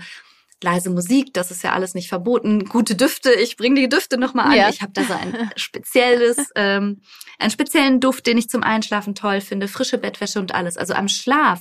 leise 0.62 0.90
Musik, 0.90 1.32
das 1.34 1.50
ist 1.50 1.62
ja 1.62 1.72
alles 1.72 1.94
nicht 1.94 2.08
verboten. 2.08 2.64
Gute 2.64 2.94
Düfte, 2.94 3.32
ich 3.32 3.56
bringe 3.56 3.80
die 3.80 3.88
Düfte 3.88 4.18
nochmal 4.18 4.46
an. 4.46 4.56
Ja. 4.56 4.68
Ich 4.68 4.82
habe 4.82 4.92
da 4.92 5.04
so 5.04 5.12
ein 5.12 5.50
spezielles, 5.56 6.36
ähm, 6.56 7.00
einen 7.38 7.50
speziellen 7.50 8.00
Duft, 8.00 8.26
den 8.26 8.38
ich 8.38 8.48
zum 8.48 8.62
Einschlafen 8.62 9.14
toll 9.14 9.40
finde, 9.40 9.68
frische 9.68 9.98
Bettwäsche 9.98 10.38
und 10.38 10.54
alles. 10.54 10.76
Also 10.76 10.94
am 10.94 11.08
Schlaf 11.08 11.60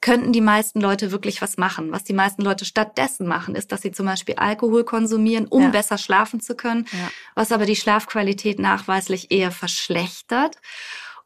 könnten 0.00 0.32
die 0.32 0.40
meisten 0.40 0.80
Leute 0.80 1.12
wirklich 1.12 1.40
was 1.40 1.56
machen. 1.56 1.92
Was 1.92 2.04
die 2.04 2.12
meisten 2.12 2.42
Leute 2.42 2.64
stattdessen 2.64 3.26
machen, 3.26 3.54
ist, 3.54 3.72
dass 3.72 3.82
sie 3.82 3.92
zum 3.92 4.06
Beispiel 4.06 4.34
Alkohol 4.34 4.84
konsumieren, 4.84 5.46
um 5.46 5.62
ja. 5.62 5.68
besser 5.68 5.96
schlafen 5.96 6.40
zu 6.40 6.56
können, 6.56 6.86
ja. 6.92 7.10
was 7.34 7.52
aber 7.52 7.66
die 7.66 7.76
Schlafqualität 7.76 8.58
nachweislich 8.58 9.30
eher 9.30 9.52
verschlechtert. 9.52 10.56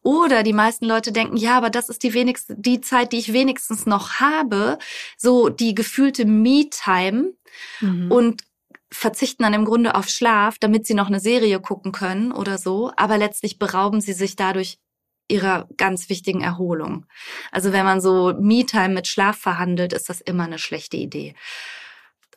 Oder 0.06 0.44
die 0.44 0.52
meisten 0.52 0.84
Leute 0.84 1.10
denken, 1.10 1.36
ja, 1.36 1.56
aber 1.56 1.68
das 1.68 1.88
ist 1.88 2.04
die 2.04 2.14
wenigste, 2.14 2.54
die 2.56 2.80
Zeit, 2.80 3.10
die 3.10 3.18
ich 3.18 3.32
wenigstens 3.32 3.86
noch 3.86 4.20
habe, 4.20 4.78
so 5.18 5.48
die 5.48 5.74
gefühlte 5.74 6.26
Me-Time 6.26 7.32
mhm. 7.80 8.12
und 8.12 8.44
verzichten 8.88 9.42
dann 9.42 9.52
im 9.52 9.64
Grunde 9.64 9.96
auf 9.96 10.08
Schlaf, 10.08 10.60
damit 10.60 10.86
sie 10.86 10.94
noch 10.94 11.08
eine 11.08 11.18
Serie 11.18 11.58
gucken 11.58 11.90
können 11.90 12.30
oder 12.30 12.56
so. 12.56 12.92
Aber 12.96 13.18
letztlich 13.18 13.58
berauben 13.58 14.00
sie 14.00 14.12
sich 14.12 14.36
dadurch 14.36 14.78
ihrer 15.26 15.66
ganz 15.76 16.08
wichtigen 16.08 16.40
Erholung. 16.40 17.06
Also 17.50 17.72
wenn 17.72 17.84
man 17.84 18.00
so 18.00 18.32
Me-Time 18.38 18.90
mit 18.90 19.08
Schlaf 19.08 19.36
verhandelt, 19.36 19.92
ist 19.92 20.08
das 20.08 20.20
immer 20.20 20.44
eine 20.44 20.60
schlechte 20.60 20.96
Idee. 20.96 21.34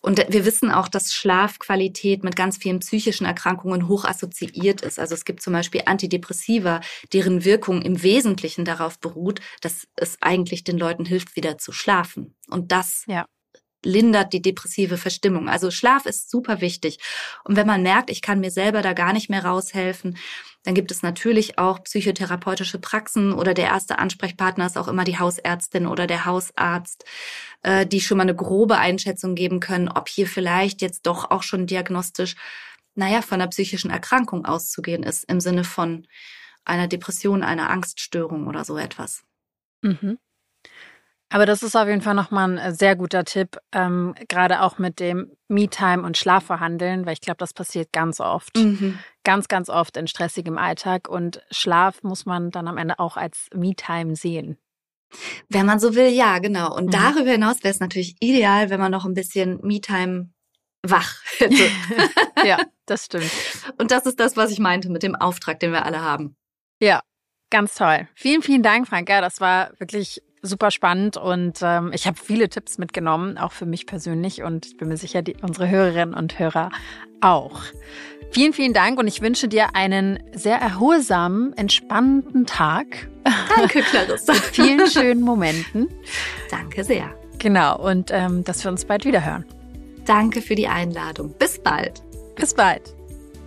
Und 0.01 0.17
wir 0.29 0.45
wissen 0.45 0.71
auch, 0.71 0.87
dass 0.87 1.13
Schlafqualität 1.13 2.23
mit 2.23 2.35
ganz 2.35 2.57
vielen 2.57 2.79
psychischen 2.79 3.25
Erkrankungen 3.25 3.87
hoch 3.87 4.05
assoziiert 4.05 4.81
ist. 4.81 4.99
Also 4.99 5.13
es 5.13 5.25
gibt 5.25 5.41
zum 5.41 5.53
Beispiel 5.53 5.81
Antidepressiva, 5.85 6.81
deren 7.11 7.43
Wirkung 7.43 7.81
im 7.81 8.01
Wesentlichen 8.01 8.63
darauf 8.63 8.99
beruht, 8.99 9.41
dass 9.61 9.87
es 9.95 10.17
eigentlich 10.21 10.63
den 10.63 10.77
Leuten 10.77 11.05
hilft, 11.05 11.35
wieder 11.35 11.57
zu 11.57 11.71
schlafen. 11.71 12.35
Und 12.49 12.71
das 12.71 13.03
ja 13.07 13.25
lindert 13.83 14.33
die 14.33 14.41
depressive 14.41 14.97
Verstimmung. 14.97 15.49
Also 15.49 15.71
Schlaf 15.71 16.05
ist 16.05 16.29
super 16.29 16.61
wichtig. 16.61 16.99
Und 17.43 17.55
wenn 17.55 17.67
man 17.67 17.83
merkt, 17.83 18.09
ich 18.09 18.21
kann 18.21 18.39
mir 18.39 18.51
selber 18.51 18.81
da 18.81 18.93
gar 18.93 19.13
nicht 19.13 19.29
mehr 19.29 19.45
raushelfen, 19.45 20.17
dann 20.63 20.73
gibt 20.73 20.91
es 20.91 21.01
natürlich 21.01 21.57
auch 21.57 21.83
psychotherapeutische 21.83 22.79
Praxen 22.79 23.31
oder 23.31 23.53
der 23.53 23.67
erste 23.67 23.97
Ansprechpartner 23.97 24.65
ist 24.65 24.77
auch 24.77 24.89
immer 24.89 25.05
die 25.05 25.17
Hausärztin 25.17 25.87
oder 25.87 26.05
der 26.05 26.25
Hausarzt, 26.25 27.05
äh, 27.63 27.85
die 27.85 28.01
schon 28.01 28.17
mal 28.17 28.23
eine 28.23 28.35
grobe 28.35 28.77
Einschätzung 28.77 29.35
geben 29.35 29.61
können, 29.61 29.87
ob 29.87 30.09
hier 30.09 30.27
vielleicht 30.27 30.81
jetzt 30.81 31.05
doch 31.05 31.31
auch 31.31 31.43
schon 31.43 31.65
diagnostisch 31.65 32.35
naja, 32.95 33.21
von 33.21 33.41
einer 33.41 33.49
psychischen 33.49 33.91
Erkrankung 33.91 34.45
auszugehen 34.45 35.03
ist, 35.03 35.23
im 35.23 35.39
Sinne 35.39 35.63
von 35.63 36.05
einer 36.65 36.87
Depression, 36.87 37.43
einer 37.43 37.69
Angststörung 37.69 38.47
oder 38.47 38.65
so 38.65 38.77
etwas. 38.77 39.23
Mhm. 39.81 40.19
Aber 41.31 41.45
das 41.45 41.61
ist 41.61 41.75
auf 41.75 41.87
jeden 41.87 42.01
Fall 42.01 42.15
nochmal 42.15 42.49
ein 42.49 42.57
äh, 42.57 42.73
sehr 42.73 42.95
guter 42.95 43.23
Tipp, 43.23 43.57
ähm, 43.71 44.15
gerade 44.27 44.61
auch 44.61 44.79
mit 44.79 44.99
dem 44.99 45.31
Me-Time 45.47 46.03
und 46.03 46.17
Schlafverhandeln, 46.17 47.05
weil 47.05 47.13
ich 47.13 47.21
glaube, 47.21 47.37
das 47.37 47.53
passiert 47.53 47.93
ganz 47.93 48.19
oft. 48.19 48.57
Mhm. 48.57 48.97
Ganz, 49.23 49.47
ganz 49.47 49.69
oft 49.69 49.95
in 49.95 50.07
stressigem 50.07 50.57
Alltag. 50.57 51.07
Und 51.07 51.41
Schlaf 51.51 52.01
muss 52.01 52.25
man 52.25 52.49
dann 52.49 52.67
am 52.67 52.77
Ende 52.77 52.97
auch 52.97 53.15
als 53.15 53.47
Me-Time 53.53 54.15
sehen. 54.15 54.57
Wenn 55.49 55.65
man 55.65 55.79
so 55.79 55.95
will, 55.95 56.09
ja, 56.09 56.39
genau. 56.39 56.75
Und 56.75 56.87
mhm. 56.87 56.91
darüber 56.91 57.31
hinaus 57.31 57.63
wäre 57.63 57.73
es 57.73 57.79
natürlich 57.79 58.15
ideal, 58.19 58.69
wenn 58.71 58.79
man 58.79 58.91
noch 58.91 59.05
ein 59.05 59.13
bisschen 59.13 59.59
Me-Time 59.61 60.31
wach 60.81 61.21
hätte. 61.37 61.69
ja, 62.45 62.57
das 62.85 63.05
stimmt. 63.05 63.29
Und 63.77 63.91
das 63.91 64.05
ist 64.05 64.19
das, 64.19 64.35
was 64.35 64.51
ich 64.51 64.59
meinte 64.59 64.89
mit 64.89 65.03
dem 65.03 65.15
Auftrag, 65.15 65.59
den 65.59 65.71
wir 65.71 65.85
alle 65.85 66.01
haben. 66.01 66.35
Ja, 66.81 67.01
ganz 67.51 67.75
toll. 67.75 68.07
Vielen, 68.15 68.41
vielen 68.41 68.63
Dank, 68.63 68.87
Franka. 68.87 69.21
Das 69.21 69.41
war 69.41 69.71
wirklich 69.79 70.21
super 70.41 70.71
spannend 70.71 71.17
und 71.17 71.59
ähm, 71.61 71.91
ich 71.93 72.07
habe 72.07 72.17
viele 72.17 72.49
Tipps 72.49 72.77
mitgenommen, 72.77 73.37
auch 73.37 73.51
für 73.51 73.65
mich 73.65 73.85
persönlich 73.85 74.43
und 74.43 74.65
ich 74.65 74.77
bin 74.77 74.87
mir 74.87 74.97
sicher, 74.97 75.21
die, 75.21 75.35
unsere 75.41 75.69
Hörerinnen 75.69 76.13
und 76.13 76.39
Hörer 76.39 76.69
auch. 77.21 77.61
Vielen, 78.31 78.53
vielen 78.53 78.73
Dank 78.73 78.99
und 78.99 79.07
ich 79.07 79.21
wünsche 79.21 79.47
dir 79.47 79.75
einen 79.75 80.19
sehr 80.33 80.57
erholsamen, 80.57 81.53
entspannten 81.53 82.45
Tag. 82.45 83.09
Danke, 83.55 83.81
Clarissa. 83.89 84.33
Mit 84.33 84.41
vielen 84.43 84.87
schönen 84.87 85.21
Momenten. 85.21 85.89
Danke 86.49 86.83
sehr. 86.83 87.13
Genau, 87.39 87.79
und 87.79 88.11
ähm, 88.11 88.43
dass 88.43 88.63
wir 88.63 88.71
uns 88.71 88.85
bald 88.85 89.05
wieder 89.05 89.25
hören. 89.25 89.45
Danke 90.05 90.41
für 90.41 90.55
die 90.55 90.67
Einladung. 90.67 91.33
Bis 91.37 91.59
bald. 91.59 92.03
Bis 92.35 92.53
bald. 92.53 92.98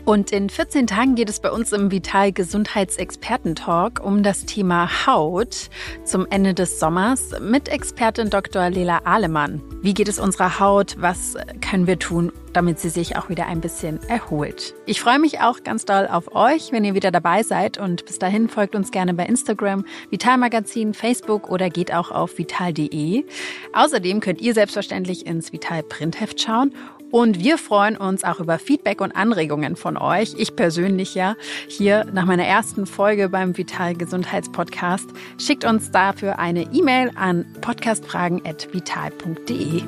Und 0.05 0.33
in 0.33 0.51
14 0.51 0.89
Tagen 0.89 1.15
geht 1.15 1.29
es 1.29 1.39
bei 1.39 1.51
uns 1.51 1.73
im 1.73 1.93
Vital 1.93 2.33
Gesundheitsexperten-Talk 2.33 4.01
um 4.05 4.25
das 4.25 4.47
Thema 4.47 5.07
Haut 5.07 5.71
zum 6.05 6.27
Ende 6.29 6.55
des 6.55 6.81
Sommers 6.81 7.31
mit 7.41 7.69
Expertin 7.69 8.29
Dr. 8.29 8.69
Lela 8.69 9.03
Ahlemann. 9.05 9.63
Wie 9.81 9.95
geht 9.95 10.09
es 10.09 10.19
unserer 10.19 10.59
Haut? 10.59 10.97
Was 10.99 11.37
können 11.61 11.87
wir 11.87 12.01
tun, 12.01 12.33
damit 12.53 12.81
sie 12.81 12.89
sich 12.89 13.17
auch 13.17 13.29
wieder 13.29 13.47
ein 13.47 13.61
bisschen 13.61 14.01
erholt? 14.09 14.75
Ich 14.87 15.01
freue 15.01 15.21
mich 15.21 15.41
auch 15.41 15.63
ganz 15.63 15.85
doll 15.85 16.09
auf 16.11 16.35
euch, 16.35 16.73
wenn 16.73 16.85
ihr 16.85 16.95
wieder 16.95 17.13
dabei 17.13 17.45
seid. 17.45 17.79
Und 17.79 18.05
bis 18.05 18.19
dahin 18.19 18.49
folgt 18.49 18.75
uns 18.75 18.91
gerne 18.91 19.15
bei 19.15 19.27
Instagram, 19.27 19.85
Vital 20.11 20.37
Magazin, 20.37 20.95
Facebook 20.95 21.49
oder 21.49 21.71
geht 21.71 21.95
auch 21.95 22.11
auf 22.11 22.39
vital.de. 22.39 23.25
Außerdem 23.73 24.19
könnt 24.19 24.41
ihr 24.41 24.53
selbstverständlich 24.53 25.27
ins 25.27 25.53
Vital 25.53 25.85
Printheft 25.85 26.41
schauen 26.41 26.75
und 27.13 27.39
wir 27.39 27.59
freuen 27.59 27.97
uns 27.97 28.25
auch 28.25 28.41
über 28.41 28.59
Feedback 28.59 29.01
und 29.03 29.15
Anregungen 29.15 29.77
von 29.77 29.97
euch. 29.99 30.35
Ich 30.39 30.57
persönlich 30.57 31.15
ja, 31.15 31.37
hier 31.69 32.07
nach 32.13 32.25
meiner 32.25 32.47
ersten 32.47 32.87
Folge 32.87 33.29
beim 33.29 33.57
Vital 33.57 33.95
Gesundheitspodcast. 33.95 35.11
Schickt 35.39 35.65
uns 35.65 35.91
dafür 35.91 36.39
eine 36.39 36.63
E-Mail 36.73 37.11
an 37.15 37.45
podcastfragen.vital.de. 37.61 39.83